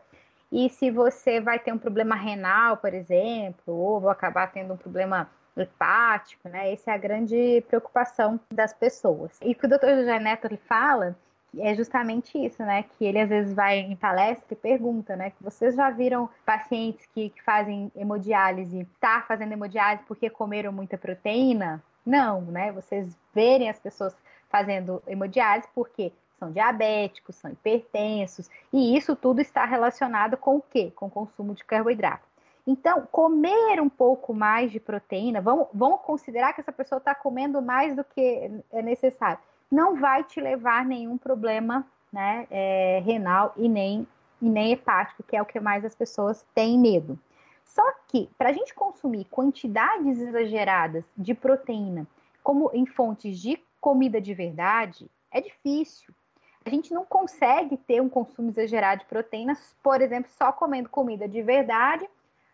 e 0.51 0.67
se 0.69 0.89
você 0.89 1.39
vai 1.39 1.59
ter 1.59 1.71
um 1.71 1.77
problema 1.77 2.15
renal, 2.15 2.77
por 2.77 2.93
exemplo, 2.93 3.73
ou 3.73 3.99
vai 3.99 4.13
acabar 4.13 4.51
tendo 4.51 4.73
um 4.73 4.77
problema 4.77 5.29
hepático, 5.55 6.49
né? 6.49 6.71
Essa 6.71 6.91
é 6.91 6.93
a 6.93 6.97
grande 6.97 7.63
preocupação 7.67 8.39
das 8.51 8.73
pessoas. 8.73 9.37
E 9.41 9.51
o 9.51 9.55
que 9.55 9.65
o 9.65 9.69
Dr. 9.69 9.89
José 9.95 10.19
Neto 10.19 10.45
ele 10.45 10.57
fala 10.57 11.15
é 11.59 11.75
justamente 11.75 12.37
isso, 12.37 12.61
né? 12.63 12.83
Que 12.83 13.05
ele 13.05 13.19
às 13.19 13.29
vezes 13.29 13.53
vai 13.53 13.79
em 13.79 13.95
palestra 13.95 14.45
e 14.51 14.55
pergunta, 14.55 15.15
né? 15.15 15.31
Que 15.31 15.43
vocês 15.43 15.75
já 15.75 15.89
viram 15.89 16.29
pacientes 16.45 17.05
que, 17.13 17.29
que 17.29 17.41
fazem 17.43 17.91
hemodiálise, 17.95 18.87
tá 18.99 19.23
fazendo 19.27 19.53
hemodiálise 19.53 20.03
porque 20.07 20.29
comeram 20.29 20.71
muita 20.71 20.97
proteína? 20.97 21.83
Não, 22.05 22.41
né? 22.41 22.71
Vocês 22.71 23.17
verem 23.33 23.69
as 23.69 23.79
pessoas 23.79 24.15
fazendo 24.49 25.01
hemodiálise 25.07 25.67
porque 25.73 26.11
são 26.39 26.51
diabéticos, 26.51 27.35
são 27.35 27.51
hipertensos, 27.51 28.49
e 28.71 28.95
isso 28.95 29.15
tudo 29.15 29.39
está 29.39 29.65
relacionado 29.65 30.35
com 30.37 30.57
o 30.57 30.61
quê? 30.61 30.91
Com 30.95 31.07
o 31.07 31.11
consumo 31.11 31.55
de 31.55 31.63
carboidrato. 31.63 32.27
Então, 32.67 33.07
comer 33.11 33.79
um 33.79 33.89
pouco 33.89 34.33
mais 34.33 34.71
de 34.71 34.79
proteína, 34.79 35.39
vamos, 35.39 35.67
vamos 35.73 36.01
considerar 36.01 36.51
que 36.53 36.61
essa 36.61 36.71
pessoa 36.71 36.97
está 36.97 37.13
comendo 37.13 37.61
mais 37.61 37.95
do 37.95 38.03
que 38.03 38.51
é 38.71 38.81
necessário 38.81 39.39
não 39.75 39.97
vai 39.97 40.23
te 40.23 40.39
levar 40.39 40.85
nenhum 40.85 41.17
problema 41.17 41.85
né, 42.11 42.47
é, 42.49 43.03
renal 43.05 43.53
e 43.57 43.67
nem, 43.67 44.07
e 44.41 44.49
nem 44.49 44.71
hepático, 44.71 45.21
que 45.23 45.35
é 45.35 45.41
o 45.41 45.45
que 45.45 45.59
mais 45.59 45.83
as 45.83 45.93
pessoas 45.93 46.45
têm 46.55 46.79
medo. 46.79 47.19
Só 47.65 47.83
que, 48.07 48.29
para 48.37 48.49
a 48.49 48.53
gente 48.53 48.73
consumir 48.73 49.25
quantidades 49.25 50.17
exageradas 50.19 51.03
de 51.17 51.33
proteína, 51.33 52.07
como 52.41 52.71
em 52.73 52.85
fontes 52.85 53.37
de 53.37 53.61
comida 53.81 54.21
de 54.21 54.33
verdade, 54.33 55.11
é 55.29 55.41
difícil. 55.41 56.13
A 56.63 56.69
gente 56.69 56.93
não 56.93 57.03
consegue 57.03 57.75
ter 57.75 58.01
um 58.01 58.07
consumo 58.07 58.51
exagerado 58.51 59.01
de 59.01 59.07
proteínas, 59.07 59.75
por 59.83 60.01
exemplo, 60.01 60.31
só 60.37 60.53
comendo 60.53 60.87
comida 60.87 61.27
de 61.27 61.41
verdade, 61.41 62.07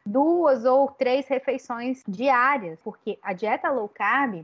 duas 0.04 0.66
ou 0.66 0.88
três 0.90 1.28
refeições 1.28 2.04
diárias, 2.08 2.80
porque 2.84 3.20
a 3.22 3.32
dieta 3.32 3.70
low 3.70 3.88
carb 3.88 4.44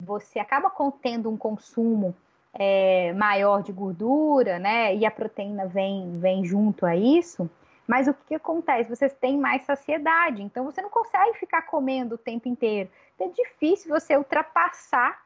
você 0.00 0.38
acaba 0.38 0.72
tendo 1.02 1.28
um 1.28 1.36
consumo 1.36 2.14
é, 2.54 3.12
maior 3.14 3.62
de 3.62 3.72
gordura, 3.72 4.58
né? 4.58 4.94
E 4.94 5.04
a 5.04 5.10
proteína 5.10 5.66
vem, 5.66 6.18
vem 6.18 6.44
junto 6.44 6.86
a 6.86 6.96
isso. 6.96 7.50
Mas 7.86 8.06
o 8.06 8.14
que, 8.14 8.34
acontece? 8.34 8.88
Você 8.90 9.08
tem 9.08 9.38
mais 9.38 9.62
saciedade, 9.62 10.42
então 10.42 10.64
você 10.64 10.82
não 10.82 10.90
consegue 10.90 11.38
ficar 11.38 11.62
comendo 11.62 12.14
o 12.14 12.18
tempo 12.18 12.48
inteiro. 12.48 12.90
Então 13.14 13.28
é 13.28 13.30
difícil 13.30 13.88
você 13.88 14.16
ultrapassar 14.16 15.20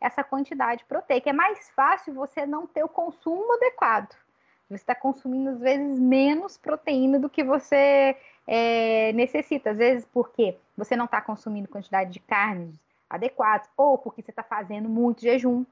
essa 0.00 0.24
quantidade 0.24 0.84
proteica. 0.84 1.30
É 1.30 1.32
mais 1.32 1.70
fácil 1.70 2.14
você 2.14 2.46
não 2.46 2.66
ter 2.66 2.82
o 2.82 2.88
consumo 2.88 3.54
adequado. 3.54 4.14
Você 4.68 4.82
está 4.82 4.94
consumindo, 4.94 5.50
às 5.50 5.60
vezes, 5.60 6.00
menos 6.00 6.56
proteína 6.56 7.20
do 7.20 7.30
que 7.30 7.44
você 7.44 8.16
é, 8.46 9.12
necessita. 9.12 9.70
Às 9.70 9.78
vezes, 9.78 10.04
porque 10.06 10.56
você 10.76 10.96
não 10.96 11.04
está 11.04 11.20
consumindo 11.20 11.68
quantidade 11.68 12.10
de 12.10 12.18
carnes 12.18 12.74
adequados, 13.08 13.68
ou 13.76 13.98
porque 13.98 14.22
você 14.22 14.30
está 14.30 14.42
fazendo 14.42 14.88
muito 14.88 15.22
jejum. 15.22 15.64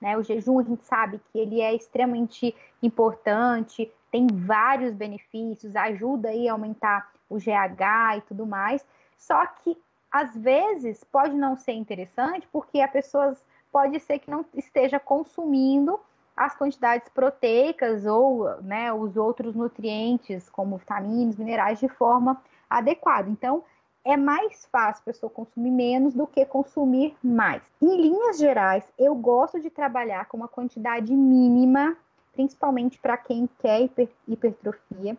Né? 0.00 0.16
O 0.16 0.22
jejum 0.22 0.58
a 0.58 0.62
gente 0.62 0.84
sabe 0.84 1.20
que 1.30 1.38
ele 1.38 1.60
é 1.60 1.74
extremamente 1.74 2.54
importante, 2.82 3.90
tem 4.10 4.26
vários 4.26 4.94
benefícios, 4.94 5.76
ajuda 5.76 6.28
aí 6.28 6.48
a 6.48 6.52
aumentar 6.52 7.10
o 7.30 7.36
GH 7.36 8.18
e 8.18 8.20
tudo 8.22 8.46
mais. 8.46 8.84
Só 9.16 9.46
que 9.46 9.76
às 10.10 10.36
vezes 10.36 11.02
pode 11.04 11.34
não 11.34 11.56
ser 11.56 11.72
interessante 11.72 12.46
porque 12.52 12.80
a 12.80 12.88
pessoa 12.88 13.34
pode 13.70 13.98
ser 14.00 14.18
que 14.18 14.30
não 14.30 14.44
esteja 14.54 15.00
consumindo 15.00 15.98
as 16.36 16.54
quantidades 16.54 17.08
proteicas 17.08 18.04
ou 18.04 18.60
né, 18.62 18.92
os 18.92 19.16
outros 19.16 19.54
nutrientes, 19.54 20.48
como 20.50 20.76
vitaminas, 20.76 21.36
minerais, 21.36 21.80
de 21.80 21.88
forma 21.88 22.42
adequada. 22.68 23.30
Então, 23.30 23.64
é 24.04 24.16
mais 24.16 24.66
fácil 24.66 25.02
a 25.02 25.04
pessoa 25.12 25.30
consumir 25.30 25.70
menos 25.70 26.14
do 26.14 26.26
que 26.26 26.44
consumir 26.44 27.16
mais. 27.22 27.62
Em 27.80 28.00
linhas 28.00 28.38
gerais, 28.38 28.84
eu 28.98 29.14
gosto 29.14 29.60
de 29.60 29.70
trabalhar 29.70 30.26
com 30.26 30.36
uma 30.36 30.48
quantidade 30.48 31.14
mínima, 31.14 31.96
principalmente 32.32 32.98
para 32.98 33.16
quem 33.16 33.48
quer 33.60 33.82
hiper, 33.82 34.08
hipertrofia, 34.26 35.16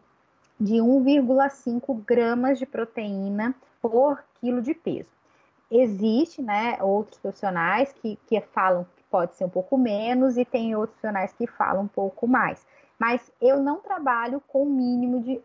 de 0.59 0.75
1,5 0.75 2.03
gramas 2.05 2.59
de 2.59 2.65
proteína 2.65 3.55
por 3.81 4.23
quilo 4.39 4.61
de 4.61 4.73
peso. 4.73 5.09
Existe, 5.71 6.41
né, 6.41 6.77
outros 6.81 7.19
profissionais 7.19 7.91
que, 7.93 8.17
que 8.27 8.39
falam 8.41 8.85
que 8.95 9.03
pode 9.09 9.35
ser 9.35 9.45
um 9.45 9.49
pouco 9.49 9.77
menos 9.77 10.37
e 10.37 10.45
tem 10.45 10.75
outros 10.75 10.99
profissionais 10.99 11.33
que 11.33 11.47
falam 11.47 11.83
um 11.83 11.87
pouco 11.87 12.27
mais. 12.27 12.65
Mas 12.99 13.31
eu 13.41 13.61
não 13.61 13.77
trabalho 13.77 14.41
com 14.47 14.63
o 14.63 14.69
mínimo 14.69 15.21
de 15.21 15.41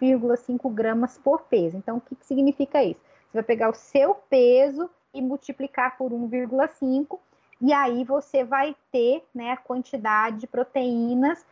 1,5 0.00 0.72
gramas 0.72 1.18
por 1.18 1.42
peso. 1.42 1.76
Então, 1.76 1.98
o 1.98 2.00
que, 2.00 2.14
que 2.14 2.26
significa 2.26 2.82
isso? 2.82 3.00
Você 3.26 3.38
vai 3.38 3.42
pegar 3.42 3.70
o 3.70 3.74
seu 3.74 4.14
peso 4.14 4.88
e 5.12 5.20
multiplicar 5.20 5.96
por 5.96 6.12
1,5 6.12 7.18
e 7.60 7.72
aí 7.72 8.04
você 8.04 8.44
vai 8.44 8.76
ter 8.92 9.24
né, 9.34 9.52
a 9.52 9.56
quantidade 9.56 10.38
de 10.38 10.46
proteínas 10.46 11.44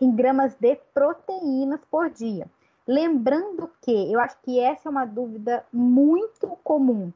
em 0.00 0.10
gramas 0.10 0.54
de 0.54 0.76
proteínas 0.94 1.80
por 1.90 2.08
dia. 2.08 2.46
Lembrando 2.86 3.70
que 3.82 4.12
eu 4.12 4.18
acho 4.18 4.36
que 4.42 4.58
essa 4.58 4.88
é 4.88 4.90
uma 4.90 5.04
dúvida 5.04 5.64
muito 5.72 6.48
comum. 6.64 7.12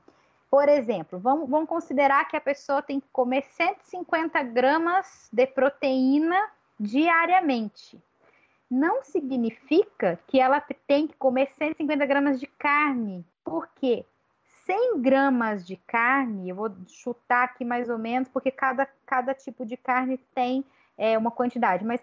Por 0.50 0.68
exemplo, 0.68 1.18
vamos, 1.18 1.48
vamos 1.48 1.68
considerar 1.68 2.28
que 2.28 2.36
a 2.36 2.40
pessoa 2.40 2.82
tem 2.82 3.00
que 3.00 3.08
comer 3.10 3.42
150 3.42 4.40
gramas 4.44 5.28
de 5.32 5.46
proteína 5.46 6.48
diariamente. 6.78 8.00
Não 8.70 9.02
significa 9.04 10.18
que 10.26 10.40
ela 10.40 10.60
tem 10.86 11.06
que 11.06 11.16
comer 11.16 11.48
150 11.58 12.06
gramas 12.06 12.40
de 12.40 12.46
carne. 12.46 13.24
Por 13.44 13.68
quê? 13.74 14.04
100 14.66 15.00
gramas 15.00 15.66
de 15.66 15.76
carne, 15.76 16.48
eu 16.48 16.56
vou 16.56 16.70
chutar 16.88 17.44
aqui 17.44 17.64
mais 17.64 17.90
ou 17.90 17.98
menos, 17.98 18.28
porque 18.28 18.50
cada, 18.50 18.86
cada 19.04 19.34
tipo 19.34 19.66
de 19.66 19.76
carne 19.76 20.18
tem 20.34 20.64
é, 20.96 21.18
uma 21.18 21.30
quantidade, 21.30 21.84
mas 21.84 22.00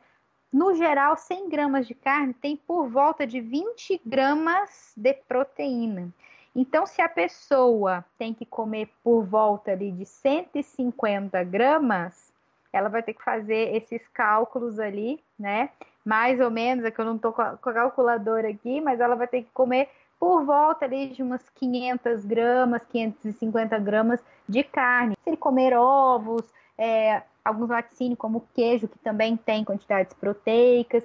no 0.52 0.76
geral, 0.76 1.16
100 1.16 1.50
gramas 1.50 1.88
de 1.88 1.96
carne 1.96 2.34
tem 2.34 2.58
por 2.58 2.88
volta 2.90 3.26
de 3.26 3.40
20 3.40 4.02
gramas 4.06 4.92
de 4.98 5.14
proteína. 5.14 6.14
Então, 6.54 6.86
se 6.86 7.02
a 7.02 7.08
pessoa 7.08 8.04
tem 8.18 8.34
que 8.34 8.46
comer 8.46 8.90
por 9.02 9.24
volta 9.24 9.72
ali 9.72 9.92
de 9.92 10.06
150 10.06 11.42
gramas, 11.46 12.34
ela 12.74 12.90
vai 12.90 13.02
ter 13.02 13.14
que 13.14 13.24
fazer 13.24 13.74
esses 13.74 14.06
cálculos 14.10 14.78
ali, 14.78 15.24
né? 15.40 15.70
Mais 16.04 16.40
ou 16.40 16.50
menos, 16.50 16.84
é 16.84 16.92
que 16.92 17.00
eu 17.00 17.06
não 17.06 17.16
estou 17.16 17.32
com 17.32 17.42
a 17.42 17.58
calculadora 17.58 18.50
aqui, 18.50 18.82
mas 18.82 19.00
ela 19.00 19.16
vai 19.16 19.28
ter 19.28 19.44
que 19.44 19.52
comer 19.54 19.90
por 20.20 20.46
volta 20.46 20.86
ali 20.86 21.08
de 21.08 21.24
umas 21.24 21.48
500 21.50 22.26
gramas, 22.26 22.84
550 22.86 23.80
gramas 23.80 24.20
de 24.48 24.64
carne. 24.64 25.16
Se 25.24 25.30
ele 25.30 25.38
comer 25.38 25.76
ovos, 25.76 26.46
é, 26.78 27.24
alguns 27.44 27.70
laticínios, 27.70 28.20
como 28.20 28.48
queijo, 28.54 28.88
que 28.88 29.00
também 29.00 29.36
tem 29.36 29.64
quantidades 29.64 30.14
proteicas, 30.14 31.04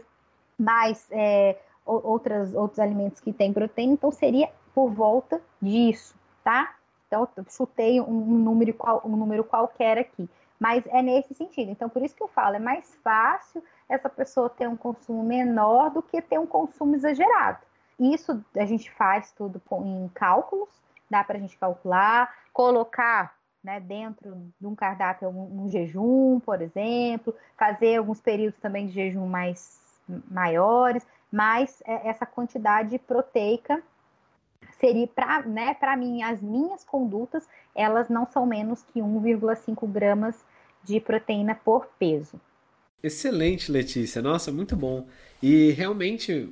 mais 0.59 1.07
é, 1.11 1.57
outras, 1.85 2.55
outros 2.55 2.79
alimentos 2.79 3.21
que 3.21 3.33
têm 3.33 3.53
proteína, 3.53 3.95
então 3.95 4.11
seria 4.11 4.51
por 4.75 4.91
volta 4.91 5.41
disso, 5.61 6.15
tá? 6.45 6.75
Então, 7.07 7.29
eu 7.37 7.45
chutei 7.49 8.01
um, 8.01 8.21
número, 8.21 8.75
um 9.05 9.17
número 9.17 9.45
qualquer 9.45 9.97
aqui, 9.97 10.29
mas 10.59 10.85
é 10.89 11.01
nesse 11.01 11.35
sentido. 11.35 11.71
Então, 11.71 11.89
por 11.89 12.03
isso 12.03 12.15
que 12.15 12.23
eu 12.23 12.29
falo, 12.29 12.57
é 12.57 12.59
mais 12.59 12.95
fácil 13.03 13.63
essa 13.89 14.09
pessoa 14.09 14.51
ter 14.51 14.69
um 14.69 14.77
consumo 14.77 15.23
menor 15.23 15.91
do 15.91 16.03
que 16.03 16.21
ter 16.21 16.39
um 16.39 16.47
consumo 16.47 16.95
exagerado. 16.95 17.59
Isso 17.99 18.45
a 18.55 18.65
gente 18.67 18.91
faz 18.91 19.33
tudo 19.33 19.61
em 19.85 20.09
cálculos, 20.15 20.69
dá 21.11 21.25
para 21.25 21.39
a 21.39 21.41
gente 21.41 21.57
calcular, 21.57 22.35
colocar 22.53 23.35
né, 23.63 23.81
dentro 23.81 24.53
de 24.61 24.67
um 24.67 24.75
cardápio 24.75 25.29
um, 25.29 25.65
um, 25.65 25.71
jejum, 25.71 26.41
por 26.41 26.61
exemplo, 26.61 27.35
fazer 27.57 27.97
alguns 27.97 28.21
períodos 28.21 28.59
também 28.61 28.87
de 28.87 28.93
jejum 28.93 29.27
mais 29.27 29.81
maiores, 30.31 31.07
mas 31.33 31.83
é, 31.85 32.09
essa 32.09 32.25
quantidade 32.25 32.99
proteica 32.99 33.83
seria 34.79 35.07
para 35.09 35.43
né, 35.43 35.77
mim 35.97 36.23
as 36.23 36.41
minhas 36.41 36.85
condutas 36.85 37.49
elas 37.75 38.09
não 38.09 38.27
são 38.27 38.47
menos 38.47 38.83
que 38.83 39.01
1,5 39.01 39.87
gramas 39.87 40.45
de 40.83 41.01
proteína 41.01 41.55
por 41.55 41.87
peso. 41.99 42.41
Excelente, 43.03 43.71
Letícia. 43.71 44.21
Nossa, 44.23 44.51
muito 44.51 44.75
bom. 44.77 45.07
E 45.43 45.71
realmente 45.73 46.49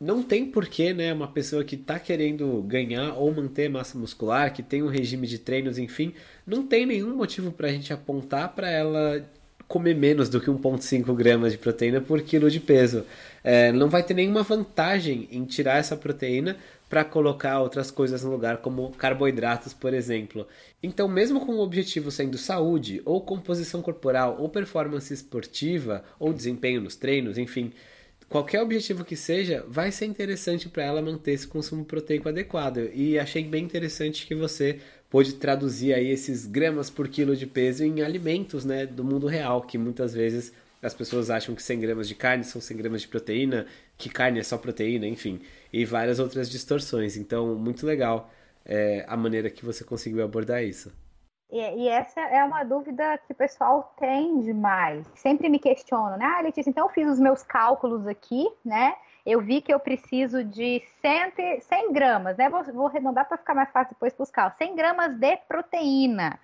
não 0.00 0.22
tem 0.22 0.46
porquê, 0.46 0.94
né, 0.94 1.12
uma 1.12 1.28
pessoa 1.28 1.64
que 1.64 1.74
está 1.74 1.98
querendo 1.98 2.62
ganhar 2.62 3.14
ou 3.14 3.32
manter 3.34 3.68
massa 3.68 3.98
muscular, 3.98 4.52
que 4.52 4.62
tem 4.62 4.82
um 4.82 4.86
regime 4.88 5.26
de 5.26 5.38
treinos, 5.38 5.76
enfim, 5.78 6.14
não 6.46 6.66
tem 6.66 6.86
nenhum 6.86 7.16
motivo 7.16 7.50
para 7.50 7.68
a 7.68 7.72
gente 7.72 7.92
apontar 7.92 8.54
para 8.54 8.70
ela 8.70 9.28
comer 9.66 9.94
menos 9.94 10.30
do 10.30 10.40
que 10.40 10.48
1,5 10.50 11.14
gramas 11.14 11.52
de 11.52 11.58
proteína 11.58 12.00
por 12.00 12.22
quilo 12.22 12.50
de 12.50 12.60
peso. 12.60 13.04
É, 13.44 13.70
não 13.72 13.88
vai 13.88 14.02
ter 14.02 14.14
nenhuma 14.14 14.42
vantagem 14.42 15.28
em 15.30 15.44
tirar 15.44 15.76
essa 15.78 15.96
proteína 15.96 16.56
para 16.88 17.04
colocar 17.04 17.60
outras 17.60 17.90
coisas 17.90 18.24
no 18.24 18.30
lugar, 18.30 18.58
como 18.58 18.90
carboidratos, 18.92 19.74
por 19.74 19.92
exemplo. 19.92 20.46
Então, 20.82 21.06
mesmo 21.06 21.44
com 21.44 21.56
o 21.56 21.60
objetivo 21.60 22.10
sendo 22.10 22.38
saúde, 22.38 23.02
ou 23.04 23.20
composição 23.20 23.82
corporal, 23.82 24.36
ou 24.38 24.48
performance 24.48 25.12
esportiva, 25.12 26.02
ou 26.18 26.32
desempenho 26.32 26.80
nos 26.80 26.96
treinos, 26.96 27.36
enfim, 27.36 27.72
qualquer 28.28 28.62
objetivo 28.62 29.04
que 29.04 29.16
seja, 29.16 29.64
vai 29.68 29.92
ser 29.92 30.06
interessante 30.06 30.68
para 30.68 30.84
ela 30.84 31.02
manter 31.02 31.32
esse 31.32 31.46
consumo 31.46 31.84
proteico 31.84 32.28
adequado. 32.28 32.90
E 32.94 33.18
achei 33.18 33.44
bem 33.44 33.64
interessante 33.64 34.26
que 34.26 34.34
você 34.34 34.80
pôde 35.10 35.34
traduzir 35.34 35.94
aí 35.94 36.08
esses 36.10 36.46
gramas 36.46 36.90
por 36.90 37.08
quilo 37.08 37.36
de 37.36 37.46
peso 37.46 37.84
em 37.84 38.02
alimentos 38.02 38.64
né, 38.64 38.86
do 38.86 39.04
mundo 39.04 39.26
real, 39.26 39.62
que 39.62 39.76
muitas 39.76 40.14
vezes 40.14 40.52
as 40.82 40.94
pessoas 40.94 41.30
acham 41.30 41.54
que 41.54 41.62
100 41.62 41.80
gramas 41.80 42.08
de 42.08 42.14
carne 42.14 42.44
são 42.44 42.60
100 42.60 42.76
gramas 42.76 43.02
de 43.02 43.08
proteína, 43.08 43.66
que 43.96 44.08
carne 44.08 44.40
é 44.40 44.42
só 44.42 44.56
proteína, 44.56 45.06
enfim, 45.06 45.42
e 45.72 45.84
várias 45.84 46.18
outras 46.18 46.48
distorções. 46.48 47.16
Então, 47.16 47.54
muito 47.56 47.84
legal 47.84 48.30
é, 48.64 49.04
a 49.08 49.16
maneira 49.16 49.50
que 49.50 49.64
você 49.64 49.82
conseguiu 49.82 50.22
abordar 50.22 50.62
isso. 50.62 50.92
E, 51.50 51.58
e, 51.58 51.88
essa 51.88 52.20
é 52.20 52.44
uma 52.44 52.62
dúvida 52.62 53.18
que 53.26 53.32
o 53.32 53.36
pessoal 53.36 53.94
tem 53.98 54.42
demais. 54.42 55.06
Sempre 55.14 55.48
me 55.48 55.58
questionam, 55.58 56.18
né? 56.18 56.26
Ah, 56.26 56.42
Letícia, 56.42 56.68
então 56.68 56.86
eu 56.86 56.92
fiz 56.92 57.08
os 57.08 57.18
meus 57.18 57.42
cálculos 57.42 58.06
aqui, 58.06 58.46
né? 58.62 58.94
Eu 59.24 59.40
vi 59.40 59.62
que 59.62 59.72
eu 59.72 59.80
preciso 59.80 60.44
de 60.44 60.82
100, 61.00 61.60
100 61.60 61.92
gramas, 61.92 62.36
né? 62.36 62.50
Vou, 62.50 62.62
vou 62.64 62.86
arredondar 62.86 63.26
para 63.26 63.38
ficar 63.38 63.54
mais 63.54 63.70
fácil 63.70 63.94
depois 63.94 64.14
buscar. 64.14 64.54
100 64.58 64.76
gramas 64.76 65.16
de 65.16 65.36
proteína. 65.48 66.38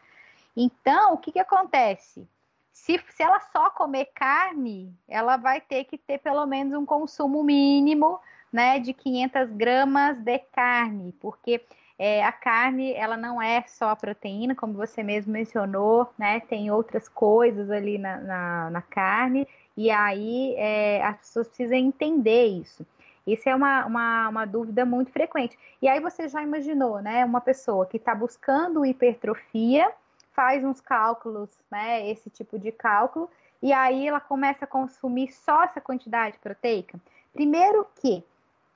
Então, 0.57 1.15
o 1.15 1.19
que, 1.19 1.33
que 1.33 1.39
acontece? 1.39 2.27
Se, 2.75 3.01
se 3.09 3.23
ela 3.23 3.39
só 3.39 3.71
comer 3.71 4.07
carne, 4.15 4.93
ela 5.09 5.37
vai 5.37 5.61
ter 5.61 5.85
que 5.85 5.97
ter 5.97 6.19
pelo 6.19 6.45
menos 6.45 6.75
um 6.75 6.85
consumo 6.85 7.43
mínimo, 7.45 8.21
né? 8.53 8.81
De 8.81 8.93
500 8.93 9.51
gramas 9.53 10.19
de 10.19 10.39
carne, 10.53 11.15
porque 11.21 11.63
é, 11.97 12.25
a 12.25 12.33
carne, 12.33 12.93
ela 12.93 13.17
não 13.17 13.41
é 13.41 13.63
só 13.69 13.91
a 13.91 13.97
proteína, 13.97 14.57
como 14.57 14.75
você 14.75 15.05
mesmo 15.05 15.33
mencionou, 15.33 16.13
né? 16.19 16.41
Tem 16.41 16.69
outras 16.71 17.09
coisas 17.09 17.71
ali 17.71 17.97
na, 17.97 18.17
na, 18.19 18.71
na 18.71 18.83
carne, 18.83 19.47
e 19.77 19.91
aí 19.91 20.55
é, 20.57 21.03
as 21.05 21.17
pessoas 21.19 21.47
precisam 21.47 21.79
entender 21.79 22.47
isso. 22.47 22.85
Isso 23.25 23.49
é 23.49 23.55
uma, 23.55 23.87
uma, 23.87 24.29
uma, 24.29 24.45
dúvida 24.45 24.85
muito 24.85 25.11
frequente. 25.13 25.57
E 25.81 25.89
aí 25.89 26.01
você 26.01 26.29
já 26.29 26.43
imaginou, 26.43 27.01
né? 27.01 27.25
Uma 27.25 27.41
pessoa 27.41 27.87
que 27.87 27.97
está 27.97 28.15
buscando 28.15 28.85
hipertrofia, 28.85 29.91
faz 30.35 30.65
uns 30.65 30.81
cálculos, 30.81 31.51
né? 31.71 32.09
Esse 32.11 32.29
tipo 32.29 32.59
de 32.59 32.73
cálculo, 32.73 33.31
e 33.63 33.73
aí 33.73 34.07
ela 34.07 34.21
começa 34.21 34.65
a 34.65 34.69
consumir 34.69 35.33
só 35.33 35.65
essa 35.65 35.81
quantidade 35.81 36.39
proteica. 36.39 37.01
Primeiro 37.33 37.87
que 37.97 38.23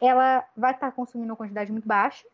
ela 0.01 0.45
vai 0.57 0.73
estar 0.73 0.93
consumindo 0.93 1.31
uma 1.31 1.37
quantidade 1.37 1.71
muito 1.71 1.87
baixa, 1.87 2.25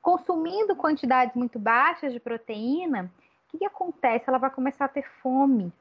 consumindo 0.00 0.74
quantidades 0.74 1.36
muito 1.36 1.58
baixas 1.58 2.12
de 2.12 2.18
proteína, 2.18 3.10
o 3.46 3.50
que, 3.50 3.58
que 3.58 3.64
acontece? 3.64 4.24
Ela 4.28 4.38
vai 4.38 4.50
começar 4.50 4.86
a 4.86 4.88
ter 4.88 5.06
fome. 5.22 5.72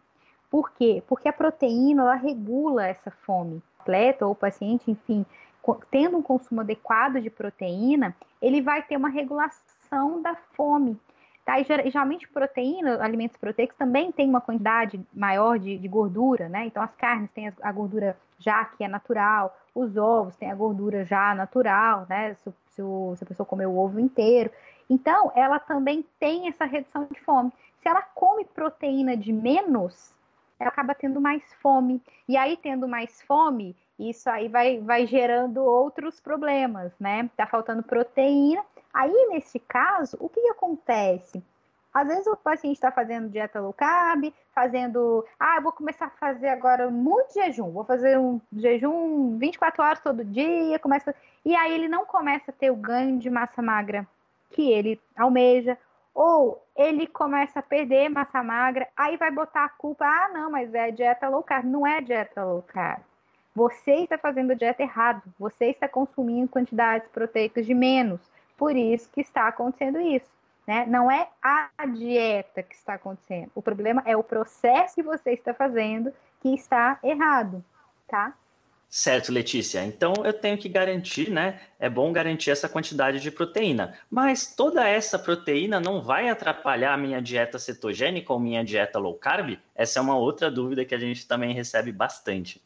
Por 0.50 0.72
quê? 0.72 1.04
Porque 1.08 1.30
a 1.30 1.34
proteína 1.34 2.04
ela 2.04 2.16
regula 2.16 2.88
essa 2.88 3.12
fome. 3.12 3.58
O 3.58 3.82
atleta 3.82 4.26
ou 4.26 4.34
o 4.34 4.36
paciente, 4.36 4.90
enfim, 4.90 5.26
tendo 5.92 6.18
um 6.18 6.22
consumo 6.22 6.62
adequado 6.62 7.22
de 7.22 7.30
proteína, 7.30 8.16
ele 8.42 8.62
vai 8.62 8.82
ter 8.82 8.98
uma 8.98 9.10
regulação 9.10 10.22
da 10.22 10.36
fome. 10.36 11.00
Tá? 11.50 11.60
E 11.60 11.90
geralmente 11.90 12.28
proteína, 12.28 13.04
alimentos 13.04 13.36
proteicos 13.36 13.76
também 13.76 14.12
tem 14.12 14.30
uma 14.30 14.40
quantidade 14.40 15.04
maior 15.12 15.58
de, 15.58 15.80
de 15.80 15.88
gordura, 15.88 16.48
né? 16.48 16.68
Então 16.68 16.84
as 16.84 16.94
carnes 16.94 17.32
têm 17.32 17.52
a 17.60 17.72
gordura 17.72 18.16
já 18.38 18.66
que 18.66 18.84
é 18.84 18.88
natural, 18.88 19.58
os 19.74 19.98
ovos 19.98 20.36
têm 20.36 20.52
a 20.52 20.54
gordura 20.54 21.04
já 21.04 21.34
natural, 21.34 22.06
né? 22.08 22.36
Se, 22.36 22.54
se, 22.68 22.84
o, 22.84 23.16
se 23.16 23.24
a 23.24 23.28
pessoa 23.28 23.48
comer 23.48 23.66
o 23.66 23.76
ovo 23.76 24.00
inteiro. 24.00 24.52
Então, 24.88 25.32
ela 25.36 25.58
também 25.58 26.06
tem 26.20 26.48
essa 26.48 26.66
redução 26.66 27.08
de 27.12 27.20
fome. 27.22 27.52
Se 27.82 27.90
ela 27.90 28.04
come 28.04 28.46
proteína 28.46 29.18
de 29.18 29.34
menos, 29.34 30.14
ela 30.60 30.70
acaba 30.70 30.94
tendo 30.94 31.20
mais 31.20 31.42
fome. 31.64 32.00
E 32.28 32.38
aí, 32.38 32.58
tendo 32.58 32.88
mais 32.88 33.24
fome, 33.24 33.76
isso 34.00 34.30
aí 34.30 34.48
vai, 34.48 34.80
vai 34.80 35.06
gerando 35.06 35.62
outros 35.62 36.22
problemas, 36.22 36.94
né? 37.00 37.30
Tá 37.36 37.46
faltando 37.46 37.84
proteína. 37.84 38.64
Aí, 38.94 39.28
nesse 39.30 39.60
caso, 39.60 40.16
o 40.20 40.30
que, 40.30 40.42
que 40.42 40.50
acontece? 40.50 41.44
Às 41.94 42.08
vezes 42.08 42.28
o 42.28 42.38
paciente 42.38 42.76
está 42.76 42.92
fazendo 42.92 43.30
dieta 43.30 43.60
low 43.60 43.74
carb, 43.74 44.32
fazendo, 44.54 45.26
ah, 45.40 45.60
vou 45.60 45.72
começar 45.72 46.06
a 46.06 46.10
fazer 46.12 46.48
agora 46.50 46.90
muito 46.90 47.34
jejum, 47.34 47.72
vou 47.72 47.84
fazer 47.84 48.18
um 48.18 48.40
jejum 48.54 49.38
24 49.38 49.84
horas 49.84 50.00
todo 50.00 50.24
dia, 50.24 50.78
começa, 50.80 51.14
e 51.44 51.56
aí 51.56 51.74
ele 51.74 51.88
não 51.88 52.06
começa 52.06 52.52
a 52.52 52.54
ter 52.54 52.72
o 52.72 52.76
ganho 52.76 53.18
de 53.18 53.30
massa 53.30 53.62
magra 53.62 54.08
que 54.52 54.72
ele 54.72 55.02
almeja, 55.18 55.78
ou 56.14 56.64
ele 56.76 57.08
começa 57.08 57.60
a 57.60 57.64
perder 57.64 58.10
massa 58.10 58.44
magra, 58.44 58.88
aí 58.96 59.18
vai 59.18 59.32
botar 59.32 59.66
a 59.66 59.70
culpa, 59.70 60.06
ah, 60.06 60.30
não, 60.32 60.52
mas 60.52 60.74
é 60.74 60.92
dieta 60.92 61.28
low 61.28 61.42
carb, 61.42 61.66
não 61.66 61.88
é 61.88 62.02
dieta 62.02 62.44
low 62.44 62.62
carb. 62.62 63.09
Você 63.60 63.92
está 63.92 64.18
fazendo 64.18 64.52
a 64.52 64.56
dieta 64.56 64.82
errado, 64.82 65.22
você 65.38 65.66
está 65.66 65.86
consumindo 65.86 66.48
quantidades 66.48 67.10
proteicas 67.10 67.66
de 67.66 67.74
menos, 67.74 68.22
por 68.58 68.74
isso 68.74 69.10
que 69.12 69.20
está 69.20 69.50
acontecendo 69.50 70.00
isso. 70.00 70.32
Né? 70.66 70.86
Não 70.88 71.12
é 71.12 71.28
a 71.44 71.70
dieta 71.86 72.64
que 72.64 72.74
está 72.74 72.94
acontecendo. 72.94 73.52
O 73.54 73.62
problema 73.62 74.02
é 74.06 74.16
o 74.16 74.24
processo 74.24 74.96
que 74.96 75.04
você 75.04 75.34
está 75.34 75.54
fazendo 75.54 76.14
que 76.42 76.56
está 76.56 77.00
errado, 77.04 77.62
tá? 78.08 78.34
Certo, 78.90 79.30
Letícia. 79.30 79.84
Então 79.84 80.14
eu 80.24 80.32
tenho 80.32 80.58
que 80.58 80.70
garantir, 80.70 81.30
né? 81.30 81.60
É 81.78 81.90
bom 81.90 82.14
garantir 82.14 82.52
essa 82.52 82.70
quantidade 82.70 83.20
de 83.20 83.30
proteína. 83.30 83.94
Mas 84.10 84.56
toda 84.56 84.88
essa 84.88 85.20
proteína 85.20 85.82
não 85.82 86.02
vai 86.02 86.30
atrapalhar 86.30 86.94
a 86.94 86.98
minha 86.98 87.22
dieta 87.22 87.60
cetogênica 87.60 88.32
ou 88.32 88.40
minha 88.40 88.64
dieta 88.64 88.98
low 89.00 89.16
carb? 89.16 89.60
Essa 89.76 90.00
é 90.00 90.02
uma 90.02 90.18
outra 90.18 90.50
dúvida 90.50 90.86
que 90.86 90.96
a 90.96 91.00
gente 91.00 91.28
também 91.28 91.54
recebe 91.54 91.92
bastante. 91.92 92.62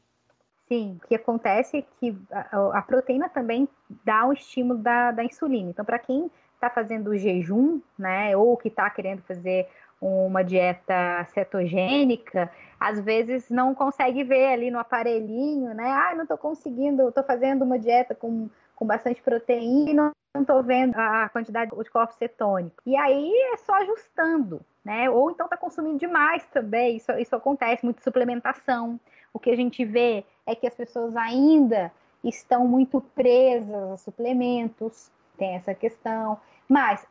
Sim, 0.67 0.97
o 1.03 1.07
que 1.07 1.15
acontece 1.15 1.77
é 1.77 1.81
que 1.99 2.17
a, 2.31 2.79
a 2.79 2.81
proteína 2.81 3.29
também 3.29 3.67
dá 4.03 4.25
o 4.25 4.33
estímulo 4.33 4.79
da, 4.79 5.11
da 5.11 5.23
insulina. 5.23 5.69
Então, 5.69 5.83
para 5.83 5.99
quem 5.99 6.31
está 6.55 6.69
fazendo 6.69 7.17
jejum, 7.17 7.81
né, 7.97 8.35
ou 8.37 8.55
que 8.55 8.69
está 8.69 8.89
querendo 8.89 9.21
fazer 9.23 9.67
uma 9.99 10.43
dieta 10.43 11.25
cetogênica, 11.33 12.51
às 12.79 12.99
vezes 12.99 13.49
não 13.49 13.73
consegue 13.73 14.23
ver 14.23 14.47
ali 14.47 14.69
no 14.69 14.79
aparelhinho, 14.79 15.73
né? 15.73 15.89
Ah, 15.89 16.13
não 16.15 16.23
estou 16.23 16.37
conseguindo, 16.37 17.07
estou 17.07 17.23
fazendo 17.23 17.63
uma 17.63 17.79
dieta 17.79 18.13
com, 18.13 18.49
com 18.75 18.85
bastante 18.85 19.21
proteína 19.21 19.89
e 19.91 19.93
não 19.93 20.11
estou 20.41 20.61
vendo 20.61 20.93
a 20.97 21.29
quantidade 21.29 21.71
de 21.71 21.89
corpos 21.89 22.17
cetônicos. 22.17 22.83
E 22.85 22.97
aí 22.97 23.31
é 23.53 23.57
só 23.57 23.75
ajustando, 23.75 24.59
né? 24.83 25.09
Ou 25.09 25.31
então 25.31 25.45
está 25.45 25.55
consumindo 25.55 25.97
demais 25.97 26.45
também, 26.47 26.97
isso, 26.97 27.11
isso 27.13 27.35
acontece, 27.35 27.85
muita 27.85 28.01
suplementação. 28.01 28.99
O 29.33 29.39
que 29.39 29.49
a 29.49 29.55
gente 29.55 29.85
vê 29.85 30.25
é 30.45 30.55
que 30.55 30.67
as 30.67 30.75
pessoas 30.75 31.15
ainda 31.15 31.91
estão 32.23 32.67
muito 32.67 33.01
presas 33.01 33.91
a 33.91 33.97
suplementos, 33.97 35.11
tem 35.37 35.55
essa 35.55 35.73
questão. 35.73 36.39
Mas 36.67 37.05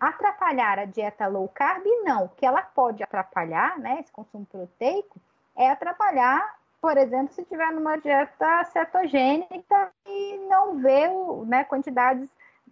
atrapalhar 0.00 0.78
a 0.78 0.84
dieta 0.84 1.26
low 1.26 1.48
carb, 1.48 1.84
não. 2.04 2.24
O 2.24 2.28
que 2.30 2.46
ela 2.46 2.62
pode 2.62 3.02
atrapalhar, 3.02 3.78
né, 3.78 4.00
esse 4.00 4.12
consumo 4.12 4.46
proteico, 4.46 5.20
é 5.56 5.70
atrapalhar, 5.70 6.56
por 6.80 6.96
exemplo, 6.96 7.32
se 7.32 7.44
tiver 7.44 7.70
numa 7.72 7.96
dieta 7.96 8.64
cetogênica 8.64 9.92
e 10.06 10.38
não 10.48 10.76
ver 10.76 11.10
né, 11.46 11.64
quantidades 11.64 12.28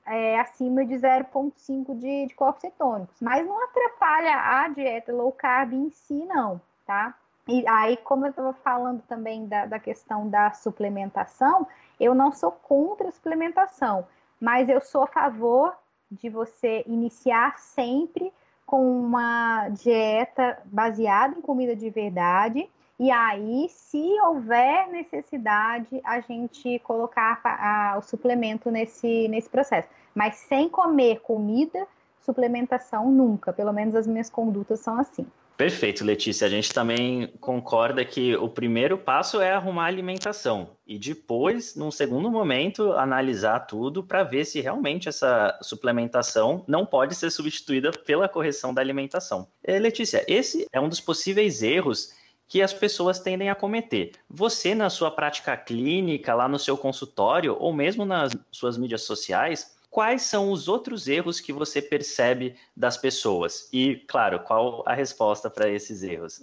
é, 0.06 0.38
acima 0.40 0.84
de 0.84 0.94
0,5 0.94 1.96
de, 1.96 2.26
de 2.26 2.34
corpos 2.34 2.60
cetônicos. 2.60 3.16
Mas 3.20 3.46
não 3.46 3.62
atrapalha 3.64 4.34
a 4.34 4.68
dieta 4.68 5.12
low 5.12 5.32
carb 5.32 5.72
em 5.72 5.90
si, 5.90 6.24
não, 6.26 6.60
tá? 6.86 7.14
E 7.48 7.64
aí, 7.68 7.96
como 7.96 8.24
eu 8.24 8.30
estava 8.30 8.52
falando 8.52 9.02
também 9.02 9.46
da, 9.46 9.66
da 9.66 9.78
questão 9.78 10.28
da 10.28 10.52
suplementação, 10.52 11.66
eu 11.98 12.14
não 12.14 12.30
sou 12.32 12.52
contra 12.52 13.08
a 13.08 13.12
suplementação, 13.12 14.06
mas 14.40 14.68
eu 14.68 14.80
sou 14.80 15.02
a 15.02 15.08
favor 15.08 15.76
de 16.10 16.28
você 16.28 16.84
iniciar 16.86 17.58
sempre 17.58 18.32
com 18.64 19.00
uma 19.00 19.68
dieta 19.70 20.58
baseada 20.64 21.36
em 21.36 21.42
comida 21.42 21.74
de 21.74 21.90
verdade. 21.90 22.70
E 22.98 23.10
aí, 23.10 23.68
se 23.68 24.20
houver 24.20 24.88
necessidade, 24.88 26.00
a 26.04 26.20
gente 26.20 26.78
colocar 26.80 27.40
a, 27.42 27.94
a, 27.94 27.98
o 27.98 28.02
suplemento 28.02 28.70
nesse, 28.70 29.26
nesse 29.28 29.50
processo. 29.50 29.88
Mas 30.14 30.36
sem 30.36 30.68
comer 30.68 31.20
comida, 31.20 31.86
suplementação 32.20 33.10
nunca. 33.10 33.52
Pelo 33.52 33.72
menos 33.72 33.96
as 33.96 34.06
minhas 34.06 34.30
condutas 34.30 34.80
são 34.80 34.98
assim. 34.98 35.26
Perfeito, 35.62 36.04
Letícia. 36.04 36.44
A 36.44 36.50
gente 36.50 36.74
também 36.74 37.28
concorda 37.38 38.04
que 38.04 38.34
o 38.34 38.48
primeiro 38.48 38.98
passo 38.98 39.40
é 39.40 39.52
arrumar 39.52 39.84
a 39.84 39.86
alimentação 39.86 40.76
e 40.84 40.98
depois, 40.98 41.76
num 41.76 41.92
segundo 41.92 42.28
momento, 42.28 42.90
analisar 42.94 43.60
tudo 43.60 44.02
para 44.02 44.24
ver 44.24 44.44
se 44.44 44.60
realmente 44.60 45.08
essa 45.08 45.56
suplementação 45.62 46.64
não 46.66 46.84
pode 46.84 47.14
ser 47.14 47.30
substituída 47.30 47.92
pela 47.92 48.28
correção 48.28 48.74
da 48.74 48.82
alimentação. 48.82 49.46
É, 49.62 49.78
Letícia, 49.78 50.24
esse 50.26 50.66
é 50.72 50.80
um 50.80 50.88
dos 50.88 50.98
possíveis 50.98 51.62
erros 51.62 52.12
que 52.48 52.60
as 52.60 52.72
pessoas 52.72 53.20
tendem 53.20 53.48
a 53.48 53.54
cometer. 53.54 54.10
Você, 54.28 54.74
na 54.74 54.90
sua 54.90 55.12
prática 55.12 55.56
clínica, 55.56 56.34
lá 56.34 56.48
no 56.48 56.58
seu 56.58 56.76
consultório, 56.76 57.56
ou 57.56 57.72
mesmo 57.72 58.04
nas 58.04 58.32
suas 58.50 58.76
mídias 58.76 59.02
sociais, 59.02 59.76
quais 59.92 60.22
são 60.22 60.50
os 60.50 60.68
outros 60.68 61.06
erros 61.06 61.38
que 61.38 61.52
você 61.52 61.80
percebe 61.80 62.56
das 62.74 62.96
pessoas? 62.96 63.68
E, 63.70 63.96
claro, 64.08 64.40
qual 64.40 64.82
a 64.86 64.94
resposta 64.94 65.50
para 65.50 65.68
esses 65.68 66.02
erros? 66.02 66.42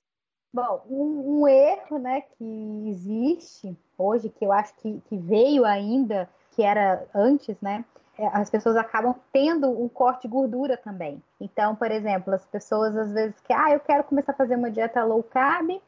Bom, 0.54 0.84
um, 0.88 1.42
um, 1.42 1.48
erro 1.48 1.98
né, 1.98 2.22
que 2.22 2.86
existe 2.88 3.76
hoje, 3.98 4.30
que 4.30 4.46
eu 4.46 4.52
acho 4.52 4.74
que, 4.76 5.02
que 5.10 5.18
veio 5.18 5.66
ainda, 5.66 6.30
que 6.52 6.64
era 6.64 7.06
antes, 7.14 7.60
né? 7.62 7.84
É, 8.18 8.28
as 8.28 8.50
pessoas 8.50 8.76
acabam 8.76 9.16
tendo 9.32 9.70
um 9.70 9.88
corte 9.88 10.24
de 10.24 10.28
gordura 10.28 10.78
também. 10.78 11.22
Então, 11.40 11.76
por 11.76 11.92
exemplo, 11.92 12.34
as 12.34 12.46
pessoas 12.46 12.96
às 12.96 13.12
vezes 13.12 13.40
que, 13.42 13.54
ah, 13.54 13.72
eu 13.72 13.80
quero 13.80 14.04
começar 14.04 14.32
a 14.32 14.36
fazer 14.36 14.56
uma 14.56 14.70
dieta 14.70 15.04
low 15.04 15.24
carb, 15.24 15.82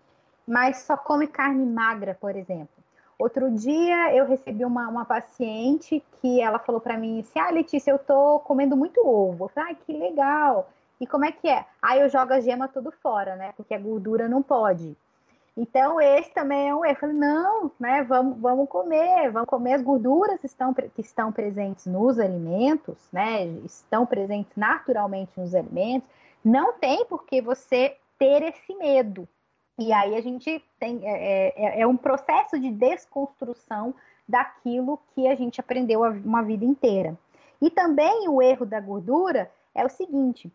mas 0.48 0.80
só 0.80 0.98
come 0.98 1.28
carne 1.28 1.66
magra, 1.66 2.18
por 2.20 2.36
exemplo. 2.36 2.81
Outro 3.22 3.52
dia 3.52 4.16
eu 4.16 4.26
recebi 4.26 4.66
uma, 4.66 4.88
uma 4.88 5.06
paciente 5.06 6.04
que 6.20 6.42
ela 6.42 6.58
falou 6.58 6.82
para 6.82 6.98
mim 6.98 7.20
assim: 7.20 7.40
Ah, 7.40 7.52
Letícia, 7.52 7.92
eu 7.92 8.00
tô 8.00 8.40
comendo 8.40 8.76
muito 8.76 9.00
ovo. 9.08 9.46
Eu 9.46 9.50
falei, 9.50 9.74
ai, 9.74 9.78
que 9.86 9.94
legal. 9.94 10.68
E 11.00 11.06
como 11.06 11.26
é 11.26 11.32
que 11.32 11.48
é? 11.48 11.64
Aí 11.80 12.02
eu 12.02 12.10
jogo 12.10 12.34
a 12.34 12.40
gema 12.40 12.68
tudo 12.68 12.92
fora, 12.92 13.36
né? 13.36 13.54
Porque 13.56 13.76
a 13.76 13.80
gordura 13.80 14.28
não 14.28 14.42
pode. 14.42 14.98
Então, 15.56 16.02
esse 16.02 16.32
também 16.32 16.70
é 16.70 16.74
um 16.74 16.84
erro. 16.84 16.96
Eu 16.96 17.00
falei, 17.00 17.16
não, 17.16 17.72
né? 17.80 18.02
Vamos, 18.02 18.40
vamos 18.40 18.68
comer, 18.68 19.30
vamos 19.30 19.48
comer 19.48 19.74
as 19.74 19.84
gorduras 19.84 20.40
que 20.40 20.48
estão, 20.48 20.74
que 20.74 21.02
estão 21.02 21.32
presentes 21.32 21.86
nos 21.86 22.18
alimentos, 22.18 22.98
né? 23.14 23.46
Estão 23.64 24.04
presentes 24.04 24.52
naturalmente 24.58 25.40
nos 25.40 25.54
alimentos. 25.54 26.10
Não 26.44 26.74
tem 26.74 27.06
por 27.06 27.24
que 27.26 27.40
você 27.40 27.96
ter 28.18 28.42
esse 28.42 28.74
medo, 28.76 29.28
e 29.82 29.92
aí 29.92 30.16
a 30.16 30.22
gente 30.22 30.64
tem 30.80 31.02
é, 31.04 31.54
é, 31.56 31.82
é, 31.82 31.88
um 31.88 31.98
processo 31.98 32.60
de 32.60 32.70
desconstrução 32.70 33.94
daquilo 34.28 35.00
que 35.14 35.28
a 35.28 35.36
gente 35.36 35.60
aprendeu 35.60 36.02
uma 36.02 36.44
vida 36.44 36.64
inteira. 36.64 37.18
E 37.62 37.70
também 37.70 38.28
o 38.30 38.42
erro 38.42 38.66
da 38.66 38.80
gordura 38.80 39.52
é 39.74 39.86
o 39.86 39.90
seguinte: 39.90 40.52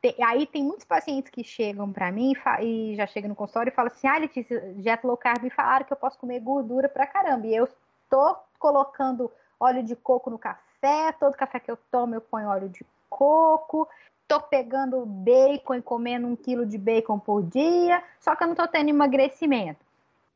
tem, 0.00 0.14
aí 0.22 0.46
tem 0.46 0.64
muitos 0.64 0.84
pacientes 0.84 1.30
que 1.30 1.44
chegam 1.44 1.92
para 1.92 2.10
mim 2.10 2.32
e, 2.60 2.92
e, 2.92 2.96
já 2.96 3.06
chegam 3.06 3.28
no 3.28 3.36
consultório 3.36 3.70
e 3.70 3.74
falam 3.74 3.92
assim: 3.92 4.06
ah, 4.06 4.18
Letícia, 4.18 4.74
dieta 4.76 5.06
low 5.06 5.16
carb 5.16 5.42
me 5.42 5.50
falaram 5.50 5.84
que 5.84 5.92
eu 5.92 5.96
posso 5.96 6.18
comer 6.18 6.40
gordura 6.40 6.88
pra 6.88 7.06
caramba. 7.06 7.46
E 7.46 7.54
eu 7.54 7.68
estou 8.04 8.36
colocando 8.58 9.30
óleo 9.58 9.82
de 9.82 9.94
coco 9.94 10.30
no 10.30 10.38
café, 10.38 11.12
todo 11.12 11.36
café 11.36 11.60
que 11.60 11.70
eu 11.70 11.78
tomo 11.90 12.14
eu 12.14 12.20
ponho 12.20 12.48
óleo 12.48 12.68
de 12.68 12.84
coco, 13.10 13.86
tô 14.30 14.40
pegando 14.40 15.04
bacon 15.04 15.74
e 15.74 15.82
comendo 15.82 16.28
um 16.28 16.36
quilo 16.36 16.64
de 16.64 16.78
bacon 16.78 17.18
por 17.18 17.42
dia, 17.42 18.00
só 18.20 18.36
que 18.36 18.44
eu 18.44 18.46
não 18.46 18.54
tô 18.54 18.68
tendo 18.68 18.88
emagrecimento. 18.88 19.84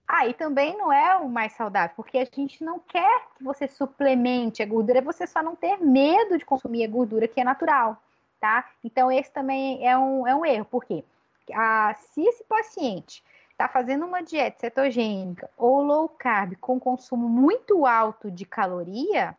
Aí 0.06 0.34
também 0.34 0.76
não 0.76 0.92
é 0.92 1.16
o 1.16 1.28
mais 1.28 1.52
saudável, 1.52 1.94
porque 1.94 2.18
a 2.18 2.24
gente 2.24 2.64
não 2.64 2.80
quer 2.80 3.28
que 3.36 3.44
você 3.44 3.68
suplemente 3.68 4.64
a 4.64 4.66
gordura, 4.66 4.98
é 4.98 5.00
você 5.00 5.28
só 5.28 5.44
não 5.44 5.54
ter 5.54 5.78
medo 5.78 6.36
de 6.36 6.44
consumir 6.44 6.82
a 6.84 6.88
gordura 6.88 7.28
que 7.28 7.40
é 7.40 7.44
natural, 7.44 7.96
tá? 8.40 8.68
Então 8.82 9.12
esse 9.12 9.30
também 9.30 9.86
é 9.86 9.96
um, 9.96 10.26
é 10.26 10.34
um 10.34 10.44
erro, 10.44 10.66
porque 10.68 11.04
ah, 11.52 11.94
se 11.96 12.20
esse 12.20 12.42
paciente 12.42 13.22
está 13.52 13.68
fazendo 13.68 14.04
uma 14.04 14.24
dieta 14.24 14.58
cetogênica 14.58 15.48
ou 15.56 15.80
low 15.80 16.08
carb 16.08 16.56
com 16.60 16.80
consumo 16.80 17.28
muito 17.28 17.86
alto 17.86 18.28
de 18.28 18.44
caloria, 18.44 19.36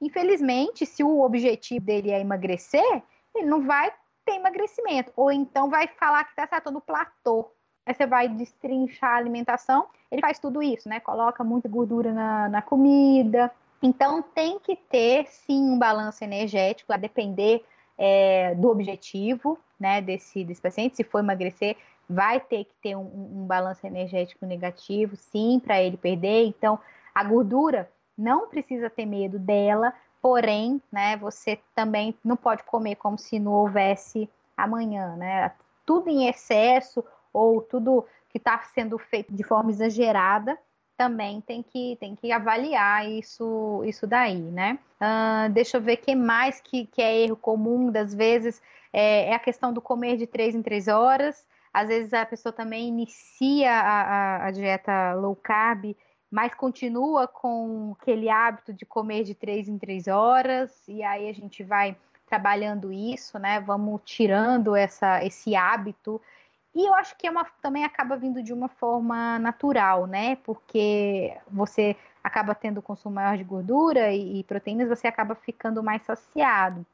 infelizmente, 0.00 0.84
se 0.84 1.04
o 1.04 1.20
objetivo 1.20 1.86
dele 1.86 2.10
é 2.10 2.20
emagrecer, 2.20 3.02
ele 3.34 3.46
não 3.46 3.66
vai 3.66 3.92
ter 4.24 4.34
emagrecimento. 4.34 5.12
Ou 5.16 5.30
então 5.30 5.68
vai 5.68 5.88
falar 5.88 6.24
que 6.24 6.40
está 6.40 6.70
no 6.70 6.80
platô. 6.80 7.50
Aí 7.84 7.94
você 7.94 8.06
vai 8.06 8.28
destrinchar 8.28 9.10
a 9.10 9.16
alimentação, 9.16 9.86
ele 10.10 10.20
faz 10.20 10.38
tudo 10.38 10.62
isso, 10.62 10.88
né? 10.88 11.00
Coloca 11.00 11.42
muita 11.42 11.68
gordura 11.68 12.12
na, 12.12 12.48
na 12.48 12.62
comida. 12.62 13.50
Então 13.82 14.22
tem 14.22 14.58
que 14.60 14.76
ter 14.76 15.26
sim 15.26 15.60
um 15.60 15.78
balanço 15.78 16.22
energético, 16.22 16.92
a 16.92 16.96
depender 16.96 17.64
é, 17.98 18.54
do 18.54 18.68
objetivo 18.68 19.58
né, 19.78 20.00
desse, 20.00 20.44
desse 20.44 20.62
paciente. 20.62 20.96
Se 20.96 21.02
for 21.02 21.18
emagrecer, 21.18 21.76
vai 22.08 22.38
ter 22.38 22.64
que 22.64 22.74
ter 22.80 22.96
um, 22.96 23.42
um 23.42 23.46
balanço 23.46 23.84
energético 23.84 24.46
negativo, 24.46 25.16
sim, 25.16 25.58
para 25.58 25.82
ele 25.82 25.96
perder. 25.96 26.46
Então, 26.46 26.78
a 27.12 27.24
gordura 27.24 27.90
não 28.16 28.48
precisa 28.48 28.88
ter 28.88 29.06
medo 29.06 29.38
dela, 29.38 29.92
Porém, 30.22 30.80
né, 30.90 31.16
você 31.16 31.58
também 31.74 32.16
não 32.24 32.36
pode 32.36 32.62
comer 32.62 32.94
como 32.94 33.18
se 33.18 33.40
não 33.40 33.52
houvesse 33.52 34.30
amanhã, 34.56 35.16
né? 35.16 35.52
Tudo 35.84 36.08
em 36.08 36.28
excesso 36.28 37.04
ou 37.32 37.60
tudo 37.60 38.06
que 38.30 38.38
está 38.38 38.58
sendo 38.72 38.96
feito 38.98 39.34
de 39.34 39.42
forma 39.42 39.70
exagerada 39.70 40.56
também 40.96 41.40
tem 41.40 41.62
que, 41.62 41.96
tem 41.98 42.14
que 42.14 42.30
avaliar 42.30 43.08
isso, 43.10 43.82
isso 43.84 44.06
daí, 44.06 44.38
né? 44.38 44.78
Uh, 45.00 45.50
deixa 45.50 45.76
eu 45.76 45.80
ver 45.80 45.96
que 45.96 46.14
mais 46.14 46.60
que, 46.60 46.86
que 46.86 47.02
é 47.02 47.24
erro 47.24 47.36
comum 47.36 47.90
das 47.90 48.14
vezes 48.14 48.62
é, 48.92 49.30
é, 49.30 49.34
a 49.34 49.38
questão 49.40 49.72
do 49.72 49.80
comer 49.80 50.16
de 50.16 50.28
três 50.28 50.54
em 50.54 50.62
três 50.62 50.86
horas. 50.86 51.44
Às 51.74 51.88
vezes 51.88 52.12
a 52.12 52.24
pessoa 52.24 52.52
também 52.52 52.86
inicia 52.86 53.72
a, 53.72 54.02
a, 54.02 54.46
a 54.46 54.50
dieta 54.52 55.14
low 55.14 55.34
carb 55.34 55.96
mas 56.32 56.54
continua 56.54 57.28
com 57.28 57.94
aquele 58.00 58.30
hábito 58.30 58.72
de 58.72 58.86
comer 58.86 59.22
de 59.22 59.34
três 59.34 59.68
em 59.68 59.76
três 59.76 60.08
horas, 60.08 60.72
e 60.88 61.02
aí 61.02 61.28
a 61.28 61.32
gente 61.34 61.62
vai 61.62 61.94
trabalhando 62.26 62.90
isso, 62.90 63.38
né? 63.38 63.60
Vamos 63.60 64.00
tirando 64.06 64.74
essa, 64.74 65.22
esse 65.22 65.54
hábito. 65.54 66.18
E 66.74 66.88
eu 66.88 66.94
acho 66.94 67.14
que 67.18 67.26
é 67.26 67.30
uma, 67.30 67.44
também 67.60 67.84
acaba 67.84 68.16
vindo 68.16 68.42
de 68.42 68.50
uma 68.50 68.66
forma 68.66 69.38
natural, 69.38 70.06
né? 70.06 70.36
Porque 70.36 71.36
você 71.50 71.94
acaba 72.24 72.54
tendo 72.54 72.80
consumo 72.80 73.16
maior 73.16 73.36
de 73.36 73.44
gordura 73.44 74.10
e, 74.10 74.40
e 74.40 74.44
proteínas, 74.44 74.88
você 74.88 75.06
acaba 75.06 75.34
ficando 75.34 75.82
mais 75.82 76.00
saciado. 76.02 76.86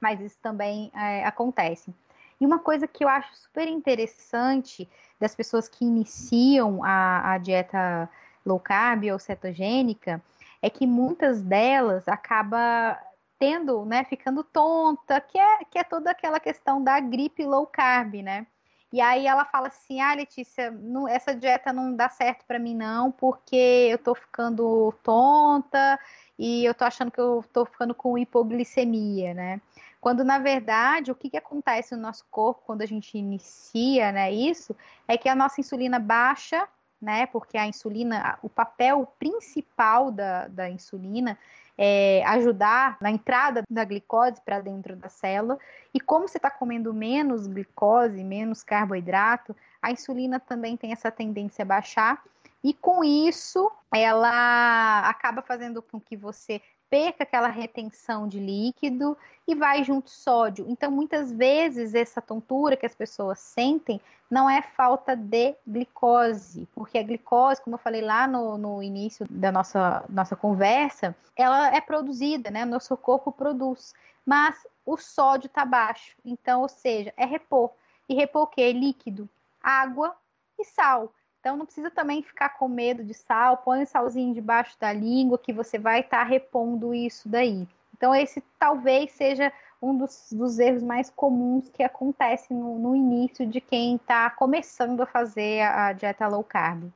Mas 0.00 0.18
isso 0.18 0.38
também 0.40 0.90
é, 0.94 1.26
acontece. 1.26 1.92
E 2.40 2.46
uma 2.46 2.58
coisa 2.58 2.88
que 2.88 3.04
eu 3.04 3.08
acho 3.08 3.36
super 3.36 3.68
interessante 3.68 4.88
das 5.20 5.34
pessoas 5.34 5.68
que 5.68 5.84
iniciam 5.84 6.82
a, 6.82 7.32
a 7.32 7.38
dieta 7.38 8.08
low 8.44 8.60
carb 8.60 9.04
ou 9.12 9.18
cetogênica 9.18 10.22
é 10.62 10.68
que 10.68 10.86
muitas 10.86 11.42
delas 11.42 12.08
acaba 12.08 12.98
tendo, 13.38 13.84
né, 13.84 14.04
ficando 14.04 14.42
tonta, 14.42 15.20
que 15.20 15.38
é, 15.38 15.64
que 15.64 15.78
é 15.78 15.84
toda 15.84 16.10
aquela 16.10 16.40
questão 16.40 16.82
da 16.82 16.98
gripe 16.98 17.44
low 17.46 17.66
carb, 17.66 18.14
né? 18.22 18.46
E 18.92 19.00
aí 19.00 19.26
ela 19.26 19.44
fala 19.44 19.68
assim: 19.68 20.00
"Ah, 20.00 20.14
Letícia, 20.14 20.70
não, 20.70 21.06
essa 21.06 21.34
dieta 21.34 21.72
não 21.72 21.94
dá 21.94 22.08
certo 22.08 22.44
para 22.46 22.58
mim 22.58 22.74
não, 22.74 23.12
porque 23.12 23.56
eu 23.90 23.98
tô 23.98 24.14
ficando 24.14 24.92
tonta 25.02 26.00
e 26.38 26.64
eu 26.64 26.74
tô 26.74 26.84
achando 26.84 27.10
que 27.10 27.20
eu 27.20 27.44
tô 27.52 27.64
ficando 27.66 27.94
com 27.94 28.18
hipoglicemia, 28.18 29.34
né?" 29.34 29.60
Quando 30.00 30.24
na 30.24 30.38
verdade, 30.38 31.10
o 31.10 31.14
que, 31.14 31.28
que 31.30 31.36
acontece 31.36 31.94
no 31.94 32.02
nosso 32.02 32.24
corpo 32.30 32.62
quando 32.64 32.82
a 32.82 32.86
gente 32.86 33.18
inicia, 33.18 34.12
né, 34.12 34.32
isso, 34.32 34.74
é 35.08 35.18
que 35.18 35.28
a 35.28 35.34
nossa 35.34 35.60
insulina 35.60 35.98
baixa 35.98 36.68
né? 37.00 37.26
Porque 37.26 37.56
a 37.56 37.66
insulina, 37.66 38.38
o 38.42 38.48
papel 38.48 39.06
principal 39.18 40.10
da, 40.10 40.48
da 40.48 40.68
insulina 40.68 41.38
é 41.76 42.24
ajudar 42.26 42.96
na 43.00 43.08
entrada 43.08 43.62
da 43.70 43.84
glicose 43.84 44.40
para 44.44 44.60
dentro 44.60 44.96
da 44.96 45.08
célula. 45.08 45.58
E 45.94 46.00
como 46.00 46.26
você 46.26 46.38
está 46.38 46.50
comendo 46.50 46.92
menos 46.92 47.46
glicose, 47.46 48.24
menos 48.24 48.64
carboidrato, 48.64 49.54
a 49.80 49.92
insulina 49.92 50.40
também 50.40 50.76
tem 50.76 50.92
essa 50.92 51.10
tendência 51.10 51.62
a 51.62 51.66
baixar. 51.66 52.22
E 52.64 52.74
com 52.74 53.04
isso, 53.04 53.70
ela 53.94 55.08
acaba 55.08 55.40
fazendo 55.40 55.80
com 55.80 56.00
que 56.00 56.16
você 56.16 56.60
perca 56.90 57.22
aquela 57.22 57.48
retenção 57.48 58.26
de 58.26 58.38
líquido 58.38 59.16
e 59.46 59.54
vai 59.54 59.84
junto 59.84 60.10
sódio. 60.10 60.66
Então, 60.68 60.90
muitas 60.90 61.32
vezes, 61.32 61.94
essa 61.94 62.20
tontura 62.20 62.76
que 62.76 62.86
as 62.86 62.94
pessoas 62.94 63.38
sentem 63.38 64.00
não 64.30 64.48
é 64.48 64.60
falta 64.60 65.16
de 65.16 65.54
glicose, 65.66 66.68
porque 66.74 66.98
a 66.98 67.02
glicose, 67.02 67.62
como 67.62 67.76
eu 67.76 67.80
falei 67.80 68.02
lá 68.02 68.26
no, 68.26 68.58
no 68.58 68.82
início 68.82 69.26
da 69.30 69.50
nossa, 69.50 70.04
nossa 70.08 70.36
conversa, 70.36 71.16
ela 71.34 71.74
é 71.74 71.80
produzida, 71.80 72.50
né? 72.50 72.64
Nosso 72.64 72.96
corpo 72.96 73.32
produz, 73.32 73.94
mas 74.26 74.66
o 74.84 74.96
sódio 74.96 75.46
está 75.46 75.64
baixo. 75.64 76.14
Então, 76.24 76.62
ou 76.62 76.68
seja, 76.68 77.12
é 77.16 77.24
repor. 77.24 77.70
E 78.08 78.14
repor 78.14 78.42
o 78.42 78.46
quê? 78.46 78.72
Líquido, 78.72 79.28
água 79.62 80.14
e 80.58 80.64
sal. 80.64 81.12
Então 81.40 81.56
não 81.56 81.64
precisa 81.64 81.90
também 81.90 82.22
ficar 82.22 82.50
com 82.50 82.68
medo 82.68 83.04
de 83.04 83.14
sal, 83.14 83.58
põe 83.58 83.82
o 83.82 83.86
salzinho 83.86 84.34
debaixo 84.34 84.76
da 84.78 84.92
língua 84.92 85.38
que 85.38 85.52
você 85.52 85.78
vai 85.78 86.00
estar 86.00 86.18
tá 86.18 86.24
repondo 86.24 86.94
isso 86.94 87.28
daí. 87.28 87.66
Então 87.96 88.14
esse 88.14 88.42
talvez 88.58 89.12
seja 89.12 89.52
um 89.80 89.96
dos, 89.96 90.28
dos 90.32 90.58
erros 90.58 90.82
mais 90.82 91.08
comuns 91.10 91.68
que 91.68 91.82
acontece 91.82 92.52
no, 92.52 92.78
no 92.78 92.96
início 92.96 93.46
de 93.46 93.60
quem 93.60 93.96
está 93.96 94.28
começando 94.30 95.00
a 95.00 95.06
fazer 95.06 95.60
a, 95.60 95.86
a 95.86 95.92
dieta 95.92 96.26
low 96.26 96.42
carb. 96.42 96.90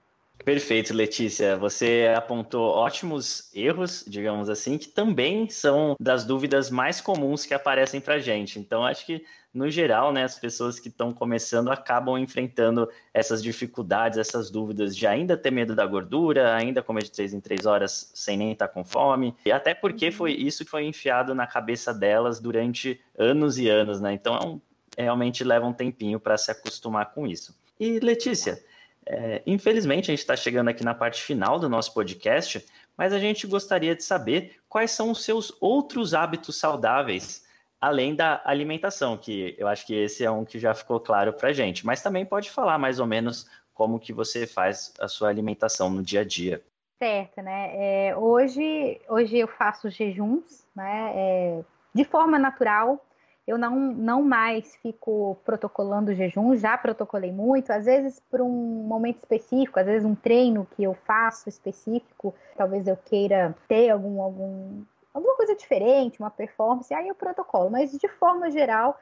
Perfeito, 0.45 0.93
Letícia. 0.93 1.57
Você 1.57 2.12
apontou 2.16 2.70
ótimos 2.70 3.51
erros, 3.55 4.05
digamos 4.07 4.49
assim, 4.49 4.76
que 4.76 4.88
também 4.88 5.49
são 5.49 5.97
das 6.01 6.24
dúvidas 6.24 6.70
mais 6.70 7.01
comuns 7.01 7.47
que 7.47 7.55
aparecem 7.55 8.01
para 8.01 8.18
gente. 8.18 8.59
Então, 8.59 8.84
acho 8.84 9.07
que 9.07 9.24
no 9.55 9.70
geral, 9.70 10.12
né, 10.12 10.24
as 10.24 10.38
pessoas 10.38 10.80
que 10.80 10.88
estão 10.88 11.12
começando 11.12 11.70
acabam 11.70 12.18
enfrentando 12.18 12.88
essas 13.12 13.43
dificuldades, 13.43 14.18
essas 14.18 14.51
dúvidas 14.51 14.97
de 14.97 15.07
ainda 15.07 15.36
ter 15.36 15.51
medo 15.51 15.76
da 15.76 15.84
gordura, 15.84 16.55
ainda 16.55 16.82
comer 16.82 17.05
de 17.05 17.12
três 17.12 17.34
em 17.34 17.40
três 17.40 17.66
horas 17.66 18.11
sem 18.14 18.36
nem 18.36 18.53
estar 18.53 18.68
tá 18.68 18.72
com 18.72 18.82
fome, 18.82 19.36
e 19.45 19.53
até 19.53 19.74
porque 19.74 20.07
uhum. 20.07 20.12
foi 20.12 20.32
isso 20.32 20.64
que 20.64 20.70
foi 20.70 20.84
enfiado 20.84 21.34
na 21.34 21.47
cabeça 21.47 21.93
delas 21.93 22.40
durante 22.40 22.99
anos 23.16 23.59
e 23.59 23.68
anos, 23.68 24.01
né? 24.01 24.14
Então, 24.14 24.34
é 24.36 24.47
um, 24.47 24.61
realmente 24.97 25.45
leva 25.45 25.66
um 25.66 25.72
tempinho 25.72 26.18
para 26.18 26.38
se 26.38 26.51
acostumar 26.51 27.12
com 27.12 27.26
isso. 27.26 27.55
E 27.78 27.99
Letícia, 27.99 28.59
é, 29.07 29.42
infelizmente 29.46 30.11
a 30.11 30.12
gente 30.12 30.20
está 30.20 30.36
chegando 30.36 30.68
aqui 30.68 30.84
na 30.84 30.94
parte 30.94 31.22
final 31.22 31.59
do 31.59 31.68
nosso 31.68 31.92
podcast, 31.92 32.64
mas 32.96 33.12
a 33.12 33.18
gente 33.18 33.46
gostaria 33.46 33.94
de 33.94 34.05
saber 34.05 34.57
quais 34.68 34.90
são 34.90 35.11
os 35.11 35.24
seus 35.24 35.53
outros 35.61 36.14
hábitos 36.14 36.57
saudáveis 36.57 37.42
além 37.82 38.14
da 38.14 38.40
alimentação, 38.44 39.18
que 39.18 39.57
eu 39.59 39.66
acho 39.66 39.84
que 39.84 39.92
esse 39.92 40.24
é 40.24 40.30
um 40.30 40.44
que 40.44 40.57
já 40.57 40.72
ficou 40.72 41.00
claro 41.00 41.32
para 41.32 41.48
a 41.48 41.53
gente. 41.53 41.84
Mas 41.84 42.00
também 42.00 42.24
pode 42.24 42.48
falar 42.48 42.78
mais 42.78 43.00
ou 43.00 43.07
menos 43.09 43.50
como 43.74 43.98
que 43.98 44.12
você 44.12 44.46
faz 44.46 44.94
a 45.00 45.09
sua 45.09 45.28
alimentação 45.28 45.90
no 45.90 46.00
dia 46.00 46.20
a 46.20 46.24
dia. 46.24 46.62
Certo, 47.03 47.42
né? 47.42 47.72
É, 47.74 48.16
hoje, 48.16 49.00
hoje 49.09 49.36
eu 49.36 49.48
faço 49.48 49.90
jejuns, 49.90 50.64
né? 50.76 51.12
É, 51.12 51.64
de 51.92 52.05
forma 52.05 52.38
natural. 52.38 53.05
Eu 53.47 53.59
não, 53.59 53.76
não 53.76 54.22
mais 54.22 54.76
fico 54.76 55.36
protocolando 55.45 56.14
jejum, 56.14 56.55
já 56.55 56.78
protocolei 56.78 57.32
muito, 57.32 57.72
às 57.72 57.86
vezes 57.86 58.20
por 58.30 58.40
um 58.40 58.49
momento 58.49 59.16
específico, 59.16 59.80
às 59.80 59.86
vezes 59.86 60.05
um 60.05 60.14
treino 60.14 60.66
que 60.76 60.84
eu 60.84 60.95
faço 61.07 61.49
específico, 61.49 62.34
talvez 62.57 62.86
eu 62.86 62.97
queira 62.97 63.55
ter 63.66 63.90
algum, 63.90 64.22
algum 64.22 64.82
alguma 65.12 65.36
coisa 65.36 65.55
diferente, 65.55 66.18
uma 66.20 66.30
performance, 66.30 66.93
aí 66.95 67.11
o 67.11 67.14
protocolo. 67.14 67.70
Mas 67.70 67.93
de 67.93 68.09
forma 68.09 68.51
geral, 68.51 68.99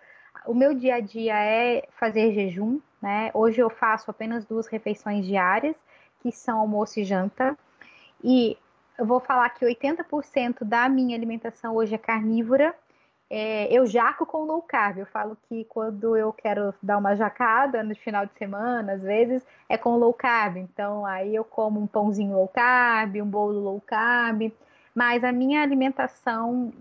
o 0.46 0.54
meu 0.54 0.74
dia 0.74 0.96
a 0.96 1.00
dia 1.00 1.34
é 1.34 1.86
fazer 1.98 2.32
jejum, 2.32 2.80
né? 3.00 3.30
Hoje 3.34 3.60
eu 3.60 3.70
faço 3.70 4.10
apenas 4.10 4.44
duas 4.44 4.66
refeições 4.66 5.24
diárias, 5.24 5.76
que 6.20 6.32
são 6.32 6.58
almoço 6.60 7.00
e 7.00 7.04
janta. 7.04 7.56
E 8.22 8.56
eu 8.98 9.06
vou 9.06 9.20
falar 9.20 9.48
que 9.50 9.64
80% 9.64 10.64
da 10.64 10.88
minha 10.88 11.16
alimentação 11.16 11.74
hoje 11.74 11.94
é 11.94 11.98
carnívora. 11.98 12.74
É, 13.32 13.72
eu 13.72 13.86
jaco 13.86 14.26
com 14.26 14.42
low 14.42 14.60
carb. 14.60 14.98
Eu 14.98 15.06
falo 15.06 15.38
que 15.48 15.64
quando 15.64 16.16
eu 16.16 16.32
quero 16.32 16.74
dar 16.82 16.98
uma 16.98 17.14
jacada 17.14 17.82
no 17.84 17.94
final 17.94 18.26
de 18.26 18.32
semana, 18.34 18.94
às 18.94 19.02
vezes, 19.02 19.46
é 19.68 19.78
com 19.78 19.96
low 19.96 20.12
carb. 20.12 20.56
Então, 20.56 21.06
aí 21.06 21.34
eu 21.34 21.44
como 21.44 21.80
um 21.80 21.86
pãozinho 21.86 22.34
low 22.34 22.48
carb, 22.48 23.16
um 23.16 23.26
bolo 23.26 23.60
low 23.60 23.80
carb. 23.80 24.52
Mas 24.92 25.22
a 25.22 25.30
minha 25.30 25.62
alimentação, 25.62 26.72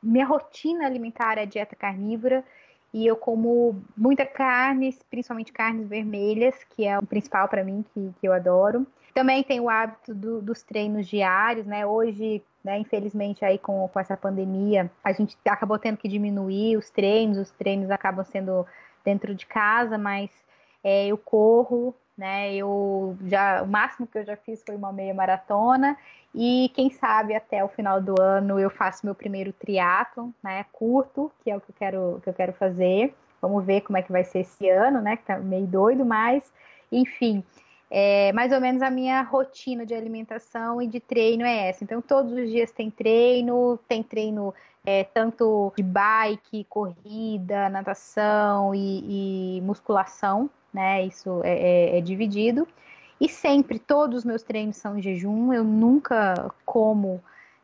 minha 0.00 0.24
rotina 0.24 0.86
alimentar 0.86 1.36
é 1.36 1.44
dieta 1.44 1.74
carnívora 1.74 2.44
e 2.92 3.06
eu 3.06 3.16
como 3.16 3.82
muita 3.96 4.24
carne, 4.24 4.96
principalmente 5.10 5.52
carnes 5.52 5.88
vermelhas, 5.88 6.64
que 6.70 6.86
é 6.86 6.98
o 6.98 7.04
principal 7.04 7.48
para 7.48 7.64
mim, 7.64 7.84
que, 7.92 8.14
que 8.20 8.26
eu 8.28 8.32
adoro. 8.32 8.86
Também 9.12 9.42
tenho 9.42 9.64
o 9.64 9.68
hábito 9.68 10.14
do, 10.14 10.40
dos 10.40 10.62
treinos 10.62 11.06
diários, 11.08 11.66
né? 11.66 11.84
Hoje, 11.84 12.42
né, 12.64 12.78
infelizmente, 12.78 13.44
aí 13.44 13.58
com, 13.58 13.88
com 13.88 14.00
essa 14.00 14.16
pandemia, 14.16 14.90
a 15.02 15.12
gente 15.12 15.36
acabou 15.46 15.78
tendo 15.78 15.96
que 15.96 16.08
diminuir 16.08 16.76
os 16.76 16.90
treinos, 16.90 17.38
os 17.38 17.50
treinos 17.52 17.90
acabam 17.90 18.24
sendo 18.24 18.66
dentro 19.04 19.34
de 19.34 19.46
casa, 19.46 19.96
mas 19.96 20.30
é, 20.82 21.06
eu 21.06 21.16
corro, 21.16 21.94
né? 22.16 22.52
Eu 22.52 23.16
já 23.26 23.62
o 23.62 23.68
máximo 23.68 24.06
que 24.06 24.18
eu 24.18 24.24
já 24.24 24.36
fiz 24.36 24.62
foi 24.66 24.74
uma 24.74 24.92
meia 24.92 25.14
maratona 25.14 25.96
e 26.34 26.70
quem 26.74 26.90
sabe 26.90 27.34
até 27.34 27.62
o 27.62 27.68
final 27.68 28.00
do 28.00 28.20
ano 28.20 28.58
eu 28.58 28.68
faço 28.68 29.06
meu 29.06 29.14
primeiro 29.14 29.52
triatlo, 29.52 30.34
né? 30.42 30.66
Curto, 30.72 31.30
que 31.42 31.50
é 31.50 31.56
o 31.56 31.60
que 31.60 31.70
eu 31.70 31.74
quero 31.78 32.20
que 32.22 32.28
eu 32.28 32.34
quero 32.34 32.52
fazer. 32.54 33.14
Vamos 33.40 33.64
ver 33.64 33.82
como 33.82 33.96
é 33.96 34.02
que 34.02 34.10
vai 34.10 34.24
ser 34.24 34.40
esse 34.40 34.68
ano, 34.68 35.00
né? 35.00 35.16
Que 35.16 35.22
tá 35.24 35.38
meio 35.38 35.66
doido, 35.66 36.04
mas 36.04 36.52
enfim, 36.90 37.44
é, 37.90 38.32
mais 38.32 38.52
ou 38.52 38.60
menos 38.60 38.82
a 38.82 38.90
minha 38.90 39.22
rotina 39.22 39.86
de 39.86 39.94
alimentação 39.94 40.80
e 40.82 40.86
de 40.86 41.00
treino 41.00 41.44
é 41.44 41.68
essa. 41.68 41.84
Então, 41.84 42.02
todos 42.02 42.32
os 42.32 42.50
dias 42.50 42.70
tem 42.70 42.90
treino, 42.90 43.78
tem 43.88 44.02
treino 44.02 44.54
é, 44.84 45.04
tanto 45.04 45.72
de 45.76 45.82
bike, 45.82 46.64
corrida, 46.64 47.68
natação 47.68 48.74
e, 48.74 49.58
e 49.58 49.60
musculação, 49.62 50.50
né? 50.72 51.04
Isso 51.04 51.40
é, 51.44 51.94
é, 51.94 51.98
é 51.98 52.00
dividido. 52.00 52.66
E 53.20 53.28
sempre, 53.28 53.78
todos 53.78 54.18
os 54.18 54.24
meus 54.24 54.42
treinos 54.42 54.76
são 54.76 54.98
em 54.98 55.02
jejum, 55.02 55.52
eu 55.52 55.64
nunca 55.64 56.52
como 56.64 57.22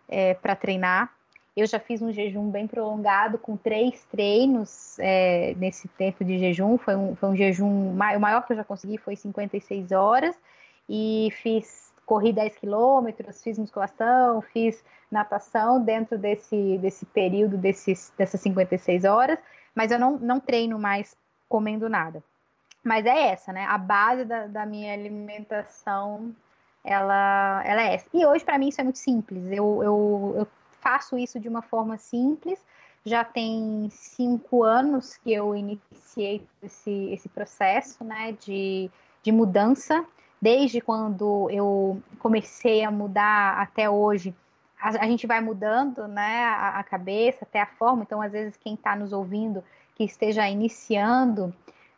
é, 0.08 0.34
para 0.34 0.56
treinar. 0.56 1.12
Eu 1.56 1.66
já 1.66 1.78
fiz 1.78 2.02
um 2.02 2.12
jejum 2.12 2.50
bem 2.50 2.66
prolongado, 2.66 3.38
com 3.38 3.56
três 3.56 4.04
treinos 4.10 4.98
é, 4.98 5.54
nesse 5.56 5.86
tempo 5.86 6.24
de 6.24 6.36
jejum. 6.36 6.76
Foi 6.76 6.96
um, 6.96 7.14
foi 7.14 7.28
um 7.28 7.36
jejum, 7.36 7.92
o 7.92 7.94
maior 7.94 8.44
que 8.44 8.52
eu 8.52 8.56
já 8.56 8.64
consegui 8.64 8.98
foi 8.98 9.14
56 9.14 9.92
horas. 9.92 10.36
E 10.88 11.28
fiz, 11.42 11.92
corri 12.04 12.32
10 12.32 12.56
quilômetros, 12.56 13.40
fiz 13.40 13.56
musculação, 13.56 14.42
fiz 14.42 14.84
natação 15.08 15.80
dentro 15.80 16.18
desse, 16.18 16.76
desse 16.78 17.06
período, 17.06 17.56
desses, 17.56 18.12
dessas 18.18 18.40
56 18.40 19.04
horas. 19.04 19.38
Mas 19.74 19.92
eu 19.92 19.98
não, 19.98 20.18
não 20.18 20.40
treino 20.40 20.76
mais 20.76 21.16
comendo 21.48 21.88
nada. 21.88 22.20
Mas 22.82 23.06
é 23.06 23.28
essa, 23.28 23.52
né? 23.52 23.64
A 23.66 23.78
base 23.78 24.24
da, 24.24 24.48
da 24.48 24.66
minha 24.66 24.92
alimentação, 24.92 26.34
ela, 26.84 27.62
ela 27.64 27.82
é 27.82 27.94
essa. 27.94 28.08
E 28.12 28.26
hoje, 28.26 28.44
para 28.44 28.58
mim, 28.58 28.68
isso 28.68 28.80
é 28.80 28.84
muito 28.84 28.98
simples. 28.98 29.42
Eu, 29.50 29.82
eu, 29.82 30.34
eu 30.38 30.48
faço 30.84 31.16
isso 31.16 31.40
de 31.40 31.48
uma 31.48 31.62
forma 31.62 31.96
simples, 31.96 32.62
já 33.06 33.24
tem 33.24 33.88
cinco 33.90 34.62
anos 34.62 35.16
que 35.16 35.32
eu 35.32 35.56
iniciei 35.56 36.46
esse, 36.62 37.10
esse 37.10 37.28
processo 37.28 38.04
né, 38.04 38.32
de, 38.32 38.90
de 39.22 39.32
mudança. 39.32 40.04
Desde 40.40 40.82
quando 40.82 41.48
eu 41.50 42.02
comecei 42.18 42.84
a 42.84 42.90
mudar 42.90 43.58
até 43.58 43.88
hoje, 43.88 44.34
a, 44.78 45.06
gente 45.06 45.26
vai 45.26 45.40
mudando 45.40 46.06
né, 46.06 46.44
a, 46.44 46.80
a, 46.80 46.84
cabeça, 46.84 47.44
até 47.44 47.62
a 47.62 47.66
forma. 47.66 48.02
Então, 48.02 48.20
às 48.20 48.32
vezes, 48.32 48.54
quem 48.58 48.74
está 48.74 48.94
nos 48.94 49.14
ouvindo, 49.14 49.64
que 49.94 50.04
esteja 50.04 50.46
iniciando, 50.48 51.54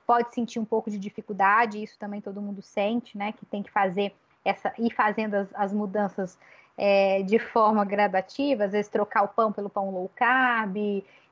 pode 0.07 0.33
sentir 0.33 0.61
um 0.61 0.65
pouco 0.65 0.89
de 0.89 0.99
dificuldade, 0.99 1.83
isso 1.83 1.99
também 1.99 2.21
todo 2.21 2.41
mundo 2.41 2.63
sente, 2.63 3.19
né? 3.19 3.33
Que 3.33 3.45
tem 3.45 3.63
que 3.63 3.71
fazer 3.73 4.15
essa, 4.45 4.73
ir 4.79 4.95
fazendo 4.95 5.35
as, 5.35 5.49
as 5.55 5.73
mudanças 5.73 6.39
é, 6.77 7.23
de 7.23 7.39
forma 7.39 7.85
gradativa, 7.85 8.65
às 8.65 8.73
vezes 8.73 8.89
trocar 8.89 9.23
o 9.23 9.29
pão 9.29 9.53
pelo 9.53 9.71
pão 9.71 9.91
low 9.91 10.11
carb, 10.15 10.77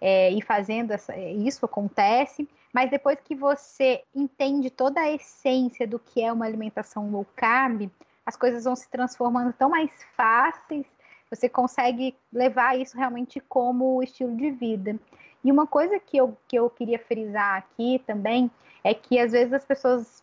é, 0.01 0.30
ir 0.32 0.42
fazendo 0.42 0.92
essa, 0.92 1.16
isso 1.16 1.64
acontece, 1.64 2.49
mas 2.72 2.90
depois 2.90 3.18
que 3.22 3.34
você 3.34 4.03
entende 4.14 4.70
toda 4.70 5.01
a 5.01 5.11
essência 5.11 5.86
do 5.86 5.99
que 5.99 6.22
é 6.22 6.32
uma 6.32 6.45
alimentação 6.45 7.11
low 7.11 7.26
carb, 7.36 7.90
as 8.26 8.36
coisas 8.36 8.64
vão 8.64 8.74
se 8.74 8.88
transformando 8.88 9.53
tão 9.53 9.68
mais 9.68 9.90
fáceis, 10.16 10.86
você 11.30 11.49
consegue 11.49 12.16
levar 12.32 12.78
isso 12.78 12.97
realmente 12.97 13.40
como 13.40 14.03
estilo 14.03 14.36
de 14.36 14.51
vida. 14.51 14.99
E 15.42 15.53
uma 15.53 15.66
coisa 15.66 15.99
que 15.99 16.16
eu, 16.16 16.36
que 16.49 16.57
eu 16.57 16.70
queria 16.70 16.99
frisar 16.99 17.59
aqui 17.59 18.03
também 18.07 18.51
é 18.82 18.95
que 18.95 19.18
às 19.18 19.32
vezes 19.32 19.53
as 19.53 19.64
pessoas 19.64 20.22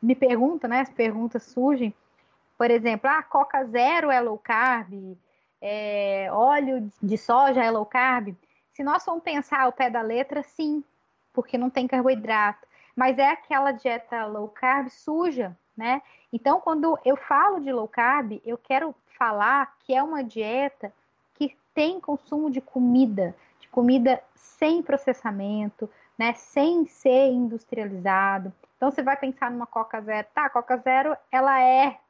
me 0.00 0.14
perguntam, 0.14 0.68
né? 0.68 0.80
As 0.80 0.90
perguntas 0.90 1.42
surgem, 1.44 1.94
por 2.58 2.72
exemplo, 2.72 3.08
ah, 3.08 3.22
Coca 3.22 3.64
Zero 3.66 4.10
é 4.10 4.20
low 4.20 4.36
carb, 4.36 5.16
é, 5.62 6.28
óleo 6.32 6.90
de 7.00 7.16
soja 7.16 7.62
é 7.62 7.70
low 7.70 7.86
carb. 7.86 8.34
Se 8.72 8.82
nós 8.82 9.04
formos 9.04 9.22
pensar 9.22 9.60
ao 9.60 9.72
pé 9.72 9.88
da 9.88 10.02
letra, 10.02 10.42
sim, 10.42 10.82
porque 11.32 11.56
não 11.56 11.70
tem 11.70 11.86
carboidrato. 11.86 12.66
Mas 12.96 13.16
é 13.16 13.30
aquela 13.30 13.70
dieta 13.70 14.26
low 14.26 14.48
carb 14.48 14.88
suja, 14.88 15.56
né? 15.76 16.02
Então, 16.32 16.60
quando 16.60 16.98
eu 17.04 17.16
falo 17.16 17.60
de 17.60 17.72
low 17.72 17.86
carb, 17.86 18.40
eu 18.44 18.58
quero 18.58 18.92
falar 19.16 19.76
que 19.78 19.94
é 19.94 20.02
uma 20.02 20.24
dieta 20.24 20.92
que 21.34 21.56
tem 21.72 22.00
consumo 22.00 22.50
de 22.50 22.60
comida, 22.60 23.36
de 23.60 23.68
comida 23.68 24.20
sem 24.34 24.82
processamento, 24.82 25.88
né? 26.18 26.32
Sem 26.34 26.86
ser 26.86 27.28
industrializado. 27.28 28.52
Então, 28.76 28.90
você 28.90 29.00
vai 29.00 29.16
pensar 29.16 29.48
numa 29.48 29.66
Coca 29.66 30.00
Zero. 30.00 30.26
Tá, 30.34 30.46
a 30.46 30.50
Coca 30.50 30.76
Zero, 30.76 31.16
ela 31.30 31.62
é 31.62 32.00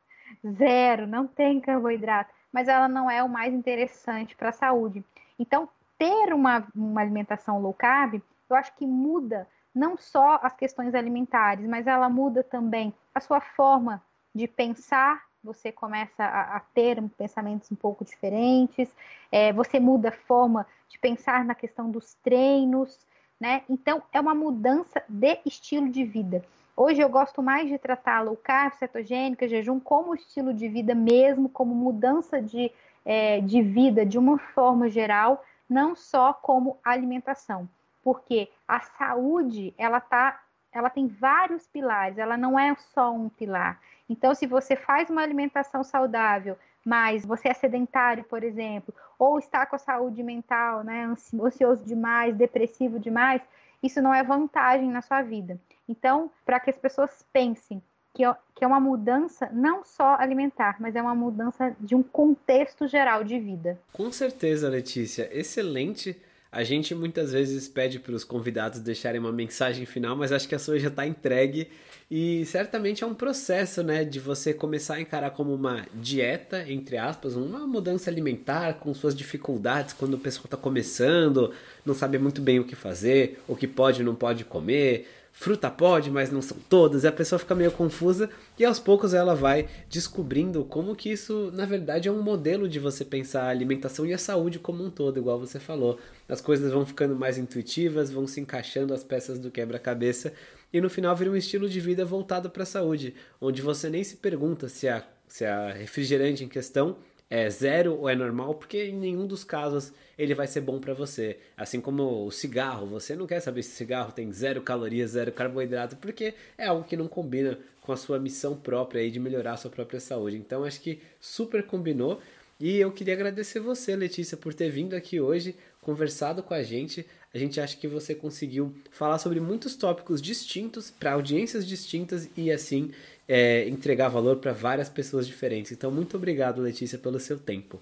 zero, 0.47 1.07
não 1.07 1.26
tem 1.26 1.61
carboidrato, 1.61 2.33
mas 2.53 2.68
ela 2.68 2.89
não 2.89 3.11
é 3.11 3.22
o 3.22 3.29
mais 3.29 3.53
interessante 3.53 4.35
para 4.37 4.51
a 4.51 4.53
saúde. 4.53 5.05
Então, 5.39 5.68
ter 5.99 6.33
uma, 6.33 6.66
uma 6.74 7.01
alimentação 7.01 7.61
low 7.61 7.74
carb, 7.74 8.20
eu 8.49 8.57
acho 8.57 8.74
que 8.74 8.87
muda 8.87 9.47
não 9.74 9.97
só 9.97 10.41
as 10.43 10.55
questões 10.55 10.95
alimentares, 10.95 11.66
mas 11.68 11.87
ela 11.87 12.09
muda 12.09 12.43
também 12.43 12.93
a 13.14 13.20
sua 13.20 13.41
forma 13.41 14.03
de 14.35 14.47
pensar. 14.49 15.22
Você 15.45 15.70
começa 15.70 16.24
a, 16.24 16.57
a 16.57 16.61
ter 16.61 17.01
pensamentos 17.16 17.70
um 17.70 17.76
pouco 17.76 18.05
diferentes, 18.05 18.89
é, 19.31 19.53
você 19.53 19.79
muda 19.79 20.09
a 20.09 20.12
forma 20.12 20.66
de 20.89 20.99
pensar 20.99 21.45
na 21.45 21.55
questão 21.55 21.91
dos 21.91 22.14
treinos, 22.14 23.07
né? 23.41 23.62
Então, 23.68 24.03
é 24.12 24.20
uma 24.20 24.35
mudança 24.35 25.03
de 25.09 25.39
estilo 25.45 25.89
de 25.89 26.05
vida. 26.05 26.45
Hoje 26.81 27.01
eu 27.01 27.09
gosto 27.09 27.43
mais 27.43 27.68
de 27.68 27.76
tratar 27.76 28.20
low 28.20 28.37
carb, 28.37 28.72
cetogênica, 28.74 29.49
jejum 29.49 29.81
como 29.81 30.14
estilo 30.14 30.55
de 30.55 30.68
vida 30.68 30.95
mesmo, 30.95 31.49
como 31.49 31.74
mudança 31.74 32.41
de, 32.41 32.70
é, 33.05 33.41
de 33.41 33.61
vida 33.61 34.07
de 34.07 34.16
uma 34.16 34.39
forma 34.39 34.89
geral, 34.89 35.45
não 35.68 35.97
só 35.97 36.33
como 36.33 36.79
alimentação. 36.85 37.68
Porque 38.01 38.49
a 38.68 38.79
saúde, 38.79 39.74
ela 39.76 39.99
tá, 40.01 40.41
ela 40.70 40.89
tem 40.89 41.09
vários 41.09 41.66
pilares, 41.66 42.16
ela 42.16 42.37
não 42.37 42.57
é 42.57 42.72
só 42.95 43.12
um 43.12 43.29
pilar. 43.29 43.81
Então, 44.09 44.33
se 44.33 44.47
você 44.47 44.76
faz 44.76 45.11
uma 45.11 45.22
alimentação 45.22 45.83
saudável, 45.83 46.57
mas 46.85 47.26
você 47.26 47.49
é 47.49 47.55
sedentário, 47.55 48.22
por 48.22 48.45
exemplo, 48.45 48.95
ou 49.18 49.41
está 49.41 49.66
com 49.66 49.74
a 49.74 49.81
saúde 49.81 50.22
mental, 50.22 50.85
né, 50.85 51.12
ansioso 51.43 51.85
demais, 51.85 52.37
depressivo 52.37 53.01
demais, 53.01 53.43
isso 53.83 54.01
não 54.03 54.12
é 54.12 54.22
vantagem 54.22 54.91
na 54.91 55.03
sua 55.03 55.22
vida. 55.22 55.59
Então, 55.89 56.31
para 56.45 56.61
que 56.61 56.70
as 56.70 56.79
pessoas 56.79 57.24
pensem 57.33 57.83
que, 58.14 58.22
que 58.55 58.64
é 58.64 58.66
uma 58.66 58.81
mudança 58.81 59.49
não 59.53 59.85
só 59.85 60.16
alimentar, 60.18 60.76
mas 60.81 60.97
é 60.97 61.03
uma 61.03 61.14
mudança 61.14 61.76
de 61.79 61.95
um 61.95 62.03
contexto 62.03 62.87
geral 62.89 63.22
de 63.22 63.39
vida. 63.39 63.81
Com 63.93 64.11
certeza, 64.11 64.68
Letícia. 64.68 65.29
Excelente. 65.33 66.20
A 66.51 66.64
gente 66.64 66.94
muitas 66.94 67.32
vezes 67.32 67.68
pede 67.68 67.99
para 67.99 68.14
os 68.14 68.24
convidados 68.24 68.80
deixarem 68.80 69.20
uma 69.20 69.30
mensagem 69.30 69.84
final, 69.84 70.16
mas 70.16 70.32
acho 70.32 70.49
que 70.49 70.55
a 70.55 70.59
sua 70.59 70.78
já 70.78 70.88
está 70.88 71.07
entregue. 71.07 71.68
E 72.11 72.46
certamente 72.46 73.05
é 73.05 73.07
um 73.07 73.14
processo, 73.14 73.82
né, 73.82 74.03
de 74.03 74.18
você 74.18 74.55
começar 74.55 74.94
a 74.94 75.01
encarar 75.01 75.30
como 75.32 75.55
uma 75.55 75.86
dieta, 75.94 76.64
entre 76.66 76.96
aspas, 76.96 77.34
uma 77.34 77.66
mudança 77.66 78.09
alimentar 78.09 78.74
com 78.74 78.94
suas 78.94 79.14
dificuldades 79.14 79.92
quando 79.92 80.14
o 80.14 80.18
pessoal 80.18 80.46
está 80.46 80.57
começando, 80.57 81.53
não 81.84 81.94
sabe 81.94 82.18
muito 82.18 82.40
bem 82.40 82.59
o 82.59 82.64
que 82.64 82.74
fazer, 82.74 83.42
o 83.46 83.55
que 83.55 83.66
pode 83.66 84.01
e 84.01 84.05
não 84.05 84.14
pode 84.14 84.42
comer, 84.46 85.07
fruta 85.33 85.70
pode, 85.70 86.11
mas 86.11 86.33
não 86.33 86.43
são 86.43 86.57
todas, 86.68 87.05
e 87.05 87.07
a 87.07 87.12
pessoa 87.12 87.39
fica 87.39 87.55
meio 87.55 87.70
confusa 87.70 88.29
e 88.59 88.64
aos 88.64 88.81
poucos 88.81 89.14
ela 89.14 89.35
vai 89.35 89.68
descobrindo 89.89 90.64
como 90.64 90.97
que 90.97 91.11
isso, 91.11 91.53
na 91.55 91.64
verdade, 91.64 92.09
é 92.09 92.12
um 92.12 92.20
modelo 92.20 92.68
de 92.68 92.81
você 92.81 93.05
pensar 93.05 93.43
a 93.43 93.49
alimentação 93.49 94.05
e 94.05 94.12
a 94.12 94.18
saúde 94.18 94.59
como 94.59 94.85
um 94.85 94.91
todo, 94.91 95.18
igual 95.18 95.39
você 95.39 95.61
falou. 95.61 95.99
As 96.29 96.41
coisas 96.41 96.72
vão 96.72 96.85
ficando 96.85 97.14
mais 97.14 97.39
intuitivas, 97.39 98.11
vão 98.11 98.26
se 98.26 98.41
encaixando 98.41 98.93
as 98.93 99.05
peças 99.05 99.39
do 99.39 99.51
quebra-cabeça 99.51 100.33
e 100.72 100.81
no 100.81 100.91
final 100.91 101.14
vira 101.14 101.31
um 101.31 101.37
estilo 101.37 101.68
de 101.68 101.81
vida 101.81 102.05
voltado 102.05 102.51
para 102.51 102.64
a 102.64 102.66
saúde, 102.66 103.14
onde 103.41 103.62
você 103.62 103.89
nem 103.89 104.03
se 104.03 104.16
pergunta 104.16 104.68
se 104.68 104.89
a, 104.89 105.05
se 105.26 105.45
a 105.45 105.72
refrigerante 105.72 106.43
em 106.45 106.49
questão 106.49 106.97
é 107.31 107.49
zero 107.51 107.95
ou 107.99 108.09
é 108.09 108.14
normal, 108.14 108.55
porque 108.55 108.85
em 108.85 108.97
nenhum 108.97 109.26
dos 109.26 109.45
casos 109.45 109.93
ele 110.18 110.35
vai 110.35 110.47
ser 110.47 110.62
bom 110.62 110.81
para 110.81 110.95
você. 110.95 111.39
Assim 111.57 111.81
como 111.81 112.26
o 112.26 112.31
cigarro, 112.31 112.87
você 112.87 113.14
não 113.14 113.26
quer 113.26 113.41
saber 113.41 113.62
se 113.62 113.74
o 113.74 113.76
cigarro 113.76 114.12
tem 114.12 114.33
zero 114.33 114.62
calorias, 114.62 115.11
zero 115.11 115.31
carboidrato, 115.31 115.97
porque 115.97 116.35
é 116.57 116.66
algo 116.66 116.85
que 116.85 116.97
não 116.97 117.07
combina 117.07 117.59
com 117.83 117.93
a 117.93 117.97
sua 117.97 118.18
missão 118.18 118.57
própria 118.57 119.01
aí 119.01 119.11
de 119.11 119.20
melhorar 119.20 119.53
a 119.53 119.57
sua 119.57 119.70
própria 119.70 120.01
saúde. 120.01 120.37
Então 120.37 120.64
acho 120.64 120.81
que 120.81 121.01
super 121.20 121.62
combinou. 121.62 122.20
E 122.61 122.76
eu 122.76 122.91
queria 122.91 123.14
agradecer 123.14 123.61
você, 123.61 123.95
Letícia, 123.95 124.37
por 124.37 124.53
ter 124.53 124.68
vindo 124.68 124.95
aqui 124.95 125.20
hoje, 125.20 125.55
conversado 125.81 126.43
com 126.43 126.55
a 126.55 126.62
gente. 126.62 127.07
A 127.33 127.39
gente 127.39 127.61
acha 127.61 127.76
que 127.76 127.87
você 127.87 128.14
conseguiu 128.14 128.74
falar 128.91 129.18
sobre 129.18 129.39
muitos 129.39 129.76
tópicos 129.76 130.20
distintos 130.20 130.91
para 130.91 131.12
audiências 131.12 131.66
distintas 131.66 132.29
e 132.37 132.51
assim 132.51 132.91
é, 133.29 133.68
entregar 133.68 134.09
valor 134.09 134.39
para 134.39 134.53
várias 134.53 134.89
pessoas 134.89 135.26
diferentes. 135.26 135.70
Então, 135.70 135.91
muito 135.91 136.16
obrigado, 136.16 136.62
Letícia, 136.62 136.99
pelo 136.99 137.20
seu 137.20 137.39
tempo. 137.39 137.79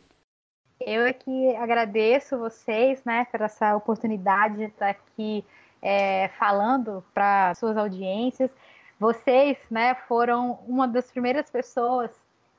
Eu 0.80 1.06
é 1.06 1.12
que 1.12 1.56
agradeço 1.56 2.36
vocês, 2.36 3.02
né, 3.04 3.26
por 3.30 3.40
essa 3.40 3.74
oportunidade 3.76 4.56
de 4.56 4.64
estar 4.64 4.90
aqui 4.90 5.44
é, 5.80 6.28
falando 6.38 7.02
para 7.14 7.54
suas 7.54 7.76
audiências. 7.76 8.50
Vocês, 8.98 9.56
né, 9.70 9.94
foram 10.06 10.58
uma 10.66 10.86
das 10.86 11.10
primeiras 11.10 11.48
pessoas 11.48 12.10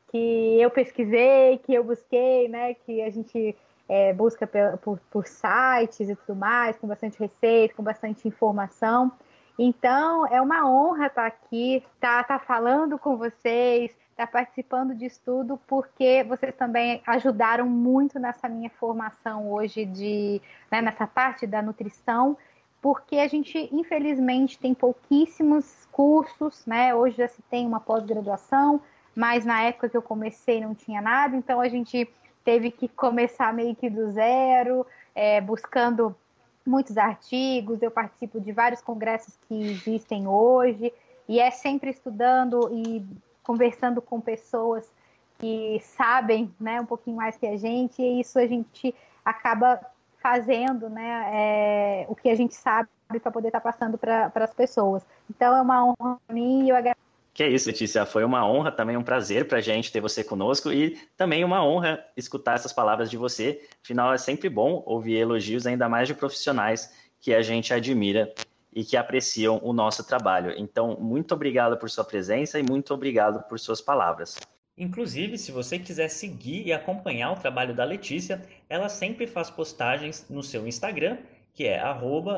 que 0.09 0.59
eu 0.59 0.71
pesquisei, 0.71 1.59
que 1.59 1.73
eu 1.73 1.83
busquei, 1.83 2.47
né, 2.47 2.73
que 2.73 3.01
a 3.01 3.09
gente 3.09 3.55
é, 3.87 4.13
busca 4.13 4.47
por, 4.47 4.77
por, 4.77 4.99
por 5.11 5.27
sites 5.27 6.09
e 6.09 6.15
tudo 6.15 6.35
mais, 6.35 6.77
com 6.77 6.87
bastante 6.87 7.19
receita, 7.19 7.75
com 7.75 7.83
bastante 7.83 8.27
informação. 8.27 9.11
Então, 9.57 10.27
é 10.27 10.39
uma 10.39 10.69
honra 10.69 11.07
estar 11.07 11.25
aqui, 11.25 11.83
estar, 11.95 12.21
estar 12.21 12.39
falando 12.39 12.99
com 12.99 13.17
vocês, 13.17 13.91
estar 14.11 14.27
participando 14.27 14.93
disso 14.93 15.19
tudo, 15.25 15.59
porque 15.67 16.23
vocês 16.23 16.53
também 16.55 17.01
ajudaram 17.07 17.67
muito 17.67 18.19
nessa 18.19 18.47
minha 18.47 18.69
formação 18.69 19.51
hoje, 19.51 19.83
de, 19.85 20.41
né, 20.71 20.81
nessa 20.81 21.07
parte 21.07 21.47
da 21.47 21.61
nutrição, 21.61 22.37
porque 22.81 23.17
a 23.17 23.27
gente, 23.27 23.69
infelizmente, 23.71 24.59
tem 24.59 24.73
pouquíssimos 24.73 25.87
cursos, 25.91 26.65
né? 26.65 26.93
Hoje 26.93 27.17
já 27.17 27.27
se 27.27 27.41
tem 27.43 27.65
uma 27.65 27.79
pós-graduação, 27.79 28.79
mas 29.15 29.43
na 29.43 29.63
época 29.63 29.89
que 29.89 29.97
eu 29.97 30.01
comecei 30.01 30.61
não 30.61 30.75
tinha 30.75 31.01
nada, 31.01 31.35
então 31.35 31.59
a 31.59 31.67
gente 31.67 32.07
teve 32.43 32.69
que 32.69 32.87
começar 32.87 33.51
meio 33.51 33.75
que 33.75 33.89
do 33.89 34.11
zero, 34.11 34.85
é, 35.15 35.41
buscando 35.41 36.15
muitos 36.67 36.97
artigos, 36.97 37.81
eu 37.81 37.89
participo 37.89 38.39
de 38.39 38.51
vários 38.51 38.81
congressos 38.81 39.37
que 39.47 39.71
existem 39.71 40.27
hoje, 40.27 40.93
e 41.27 41.39
é 41.39 41.49
sempre 41.49 41.89
estudando 41.89 42.69
e 42.71 43.05
conversando 43.43 44.01
com 44.01 44.19
pessoas 44.19 44.91
que 45.39 45.79
sabem 45.81 46.53
né, 46.59 46.81
um 46.81 46.85
pouquinho 46.85 47.15
mais 47.15 47.37
que 47.37 47.47
a 47.47 47.57
gente, 47.57 48.01
e 48.01 48.19
isso 48.19 48.37
a 48.37 48.45
gente 48.45 48.93
acaba 49.23 49.79
fazendo 50.19 50.89
né, 50.89 51.29
é, 51.31 52.05
o 52.09 52.15
que 52.15 52.29
a 52.29 52.35
gente 52.35 52.55
sabe 52.55 52.89
para 53.07 53.31
poder 53.31 53.47
estar 53.47 53.61
tá 53.61 53.71
passando 53.71 53.97
para 53.97 54.31
as 54.35 54.53
pessoas. 54.53 55.05
Então 55.29 55.55
é 55.55 55.61
uma 55.61 55.85
honra 55.85 56.19
para 56.25 56.33
mim 56.33 56.65
e 56.65 56.69
eu 56.69 56.75
agradeço 56.75 57.06
Que 57.37 57.43
é 57.43 57.49
isso, 57.49 57.69
Letícia. 57.69 58.03
Foi 58.03 58.23
uma 58.23 58.49
honra, 58.49 58.71
também 58.71 58.97
um 58.97 59.03
prazer 59.03 59.47
para 59.47 59.59
a 59.59 59.61
gente 59.61 59.91
ter 59.91 60.01
você 60.01 60.23
conosco 60.23 60.73
e 60.73 60.97
também 61.15 61.43
uma 61.43 61.63
honra 61.63 62.03
escutar 62.17 62.55
essas 62.55 62.73
palavras 62.73 63.11
de 63.11 63.17
você. 63.17 63.61
Afinal, 63.83 64.11
é 64.11 64.17
sempre 64.17 64.49
bom 64.49 64.81
ouvir 64.87 65.17
elogios, 65.17 65.67
ainda 65.67 65.87
mais 65.87 66.07
de 66.07 66.15
profissionais 66.15 66.91
que 67.21 67.35
a 67.35 67.43
gente 67.43 67.71
admira 67.71 68.33
e 68.73 68.83
que 68.83 68.97
apreciam 68.97 69.59
o 69.61 69.71
nosso 69.71 70.03
trabalho. 70.03 70.51
Então, 70.57 70.97
muito 70.99 71.31
obrigado 71.35 71.77
por 71.77 71.91
sua 71.91 72.03
presença 72.03 72.57
e 72.57 72.63
muito 72.63 72.91
obrigado 72.91 73.47
por 73.47 73.59
suas 73.59 73.81
palavras. 73.81 74.39
Inclusive, 74.75 75.37
se 75.37 75.51
você 75.51 75.77
quiser 75.77 76.07
seguir 76.07 76.65
e 76.65 76.73
acompanhar 76.73 77.33
o 77.33 77.39
trabalho 77.39 77.75
da 77.75 77.83
Letícia, 77.83 78.41
ela 78.67 78.89
sempre 78.89 79.27
faz 79.27 79.51
postagens 79.51 80.25
no 80.27 80.41
seu 80.41 80.67
Instagram, 80.67 81.19
que 81.53 81.67
é 81.67 81.83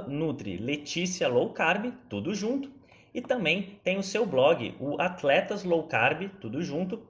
@nutri_leticia_low_carb, 0.10 1.93
tudo 2.10 2.36
junto 2.36 2.78
e 3.14 3.22
também 3.22 3.80
tem 3.84 3.97
o 3.97 4.03
seu 4.03 4.26
blog, 4.26 4.76
o 4.80 4.99
atletaslowcarb, 5.01 6.30
tudo 6.41 6.62
junto.com.br. 6.62 7.05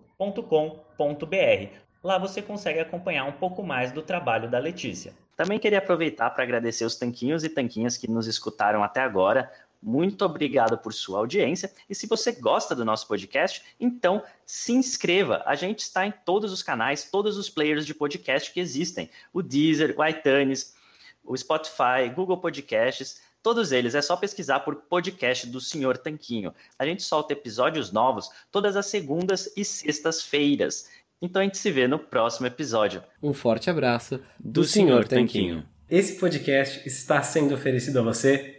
Lá 2.04 2.18
você 2.18 2.41
consegue 2.41 2.80
acompanhar 2.80 3.26
um 3.26 3.34
pouco 3.34 3.62
mais 3.62 3.91
do 3.91 4.02
trabalho 4.02 4.50
da 4.50 4.58
Letícia. 4.58 5.14
Também 5.36 5.60
queria 5.60 5.80
aproveitar 5.80 6.30
para 6.32 6.43
agradecer 6.43 6.86
os 6.86 6.95
tanquinhos 6.95 7.43
e 7.43 7.50
tanquinhas 7.50 7.97
que 7.97 8.10
nos 8.10 8.28
escutaram 8.28 8.84
até 8.84 9.02
agora. 9.02 9.52
Muito 9.82 10.26
obrigado 10.26 10.78
por 10.78 10.93
sua 10.93 11.20
audiência. 11.20 11.72
E 11.89 11.95
se 11.95 12.08
você 12.08 12.34
gosta 12.34 12.76
do 12.76 12.84
nosso 12.84 13.08
podcast, 13.08 13.64
então 13.80 14.22
se 14.45 14.74
inscreva. 14.74 15.41
A 15.45 15.56
gente 15.56 15.80
está 15.80 16.06
em 16.06 16.14
todos 16.26 16.52
os 16.52 16.62
canais, 16.62 17.10
todos 17.10 17.38
os 17.38 17.50
players 17.50 17.86
de 17.86 17.93
podcast 17.93 18.52
que 18.52 18.60
existem: 18.60 19.10
o 19.32 19.41
Deezer, 19.41 19.95
o 19.97 20.06
iTunes, 20.06 20.76
o 21.24 21.38
Spotify, 21.38 22.10
Google 22.14 22.38
Podcasts. 22.38 23.22
Todos 23.42 23.72
eles 23.72 23.96
é 23.96 24.02
só 24.02 24.18
pesquisar 24.18 24.60
por 24.60 24.76
podcast 24.76 25.48
do 25.48 25.62
Senhor 25.62 25.98
Tanquinho. 25.98 26.54
A 26.78 26.86
gente 26.86 27.04
solta 27.04 27.32
episódios 27.32 27.90
novos 27.90 28.30
todas 28.52 28.76
as 28.76 28.88
segundas 28.88 29.50
e 29.56 29.64
sextas-feiras. 29.64 30.90
Então 31.22 31.42
a 31.42 31.46
gente 31.46 31.58
se 31.58 31.72
vê 31.72 31.88
no 31.88 31.98
próximo 31.98 32.48
episódio. 32.48 33.02
Um 33.24 33.34
forte 33.34 33.70
abraço 33.70 34.18
do, 34.38 34.62
do 34.62 34.64
Senhor 34.66 35.08
Tanquinho. 35.08 35.66
Esse 35.90 36.20
podcast 36.20 36.86
está 36.86 37.24
sendo 37.24 37.56
oferecido 37.56 38.00
a 38.00 38.02
você 38.02 38.59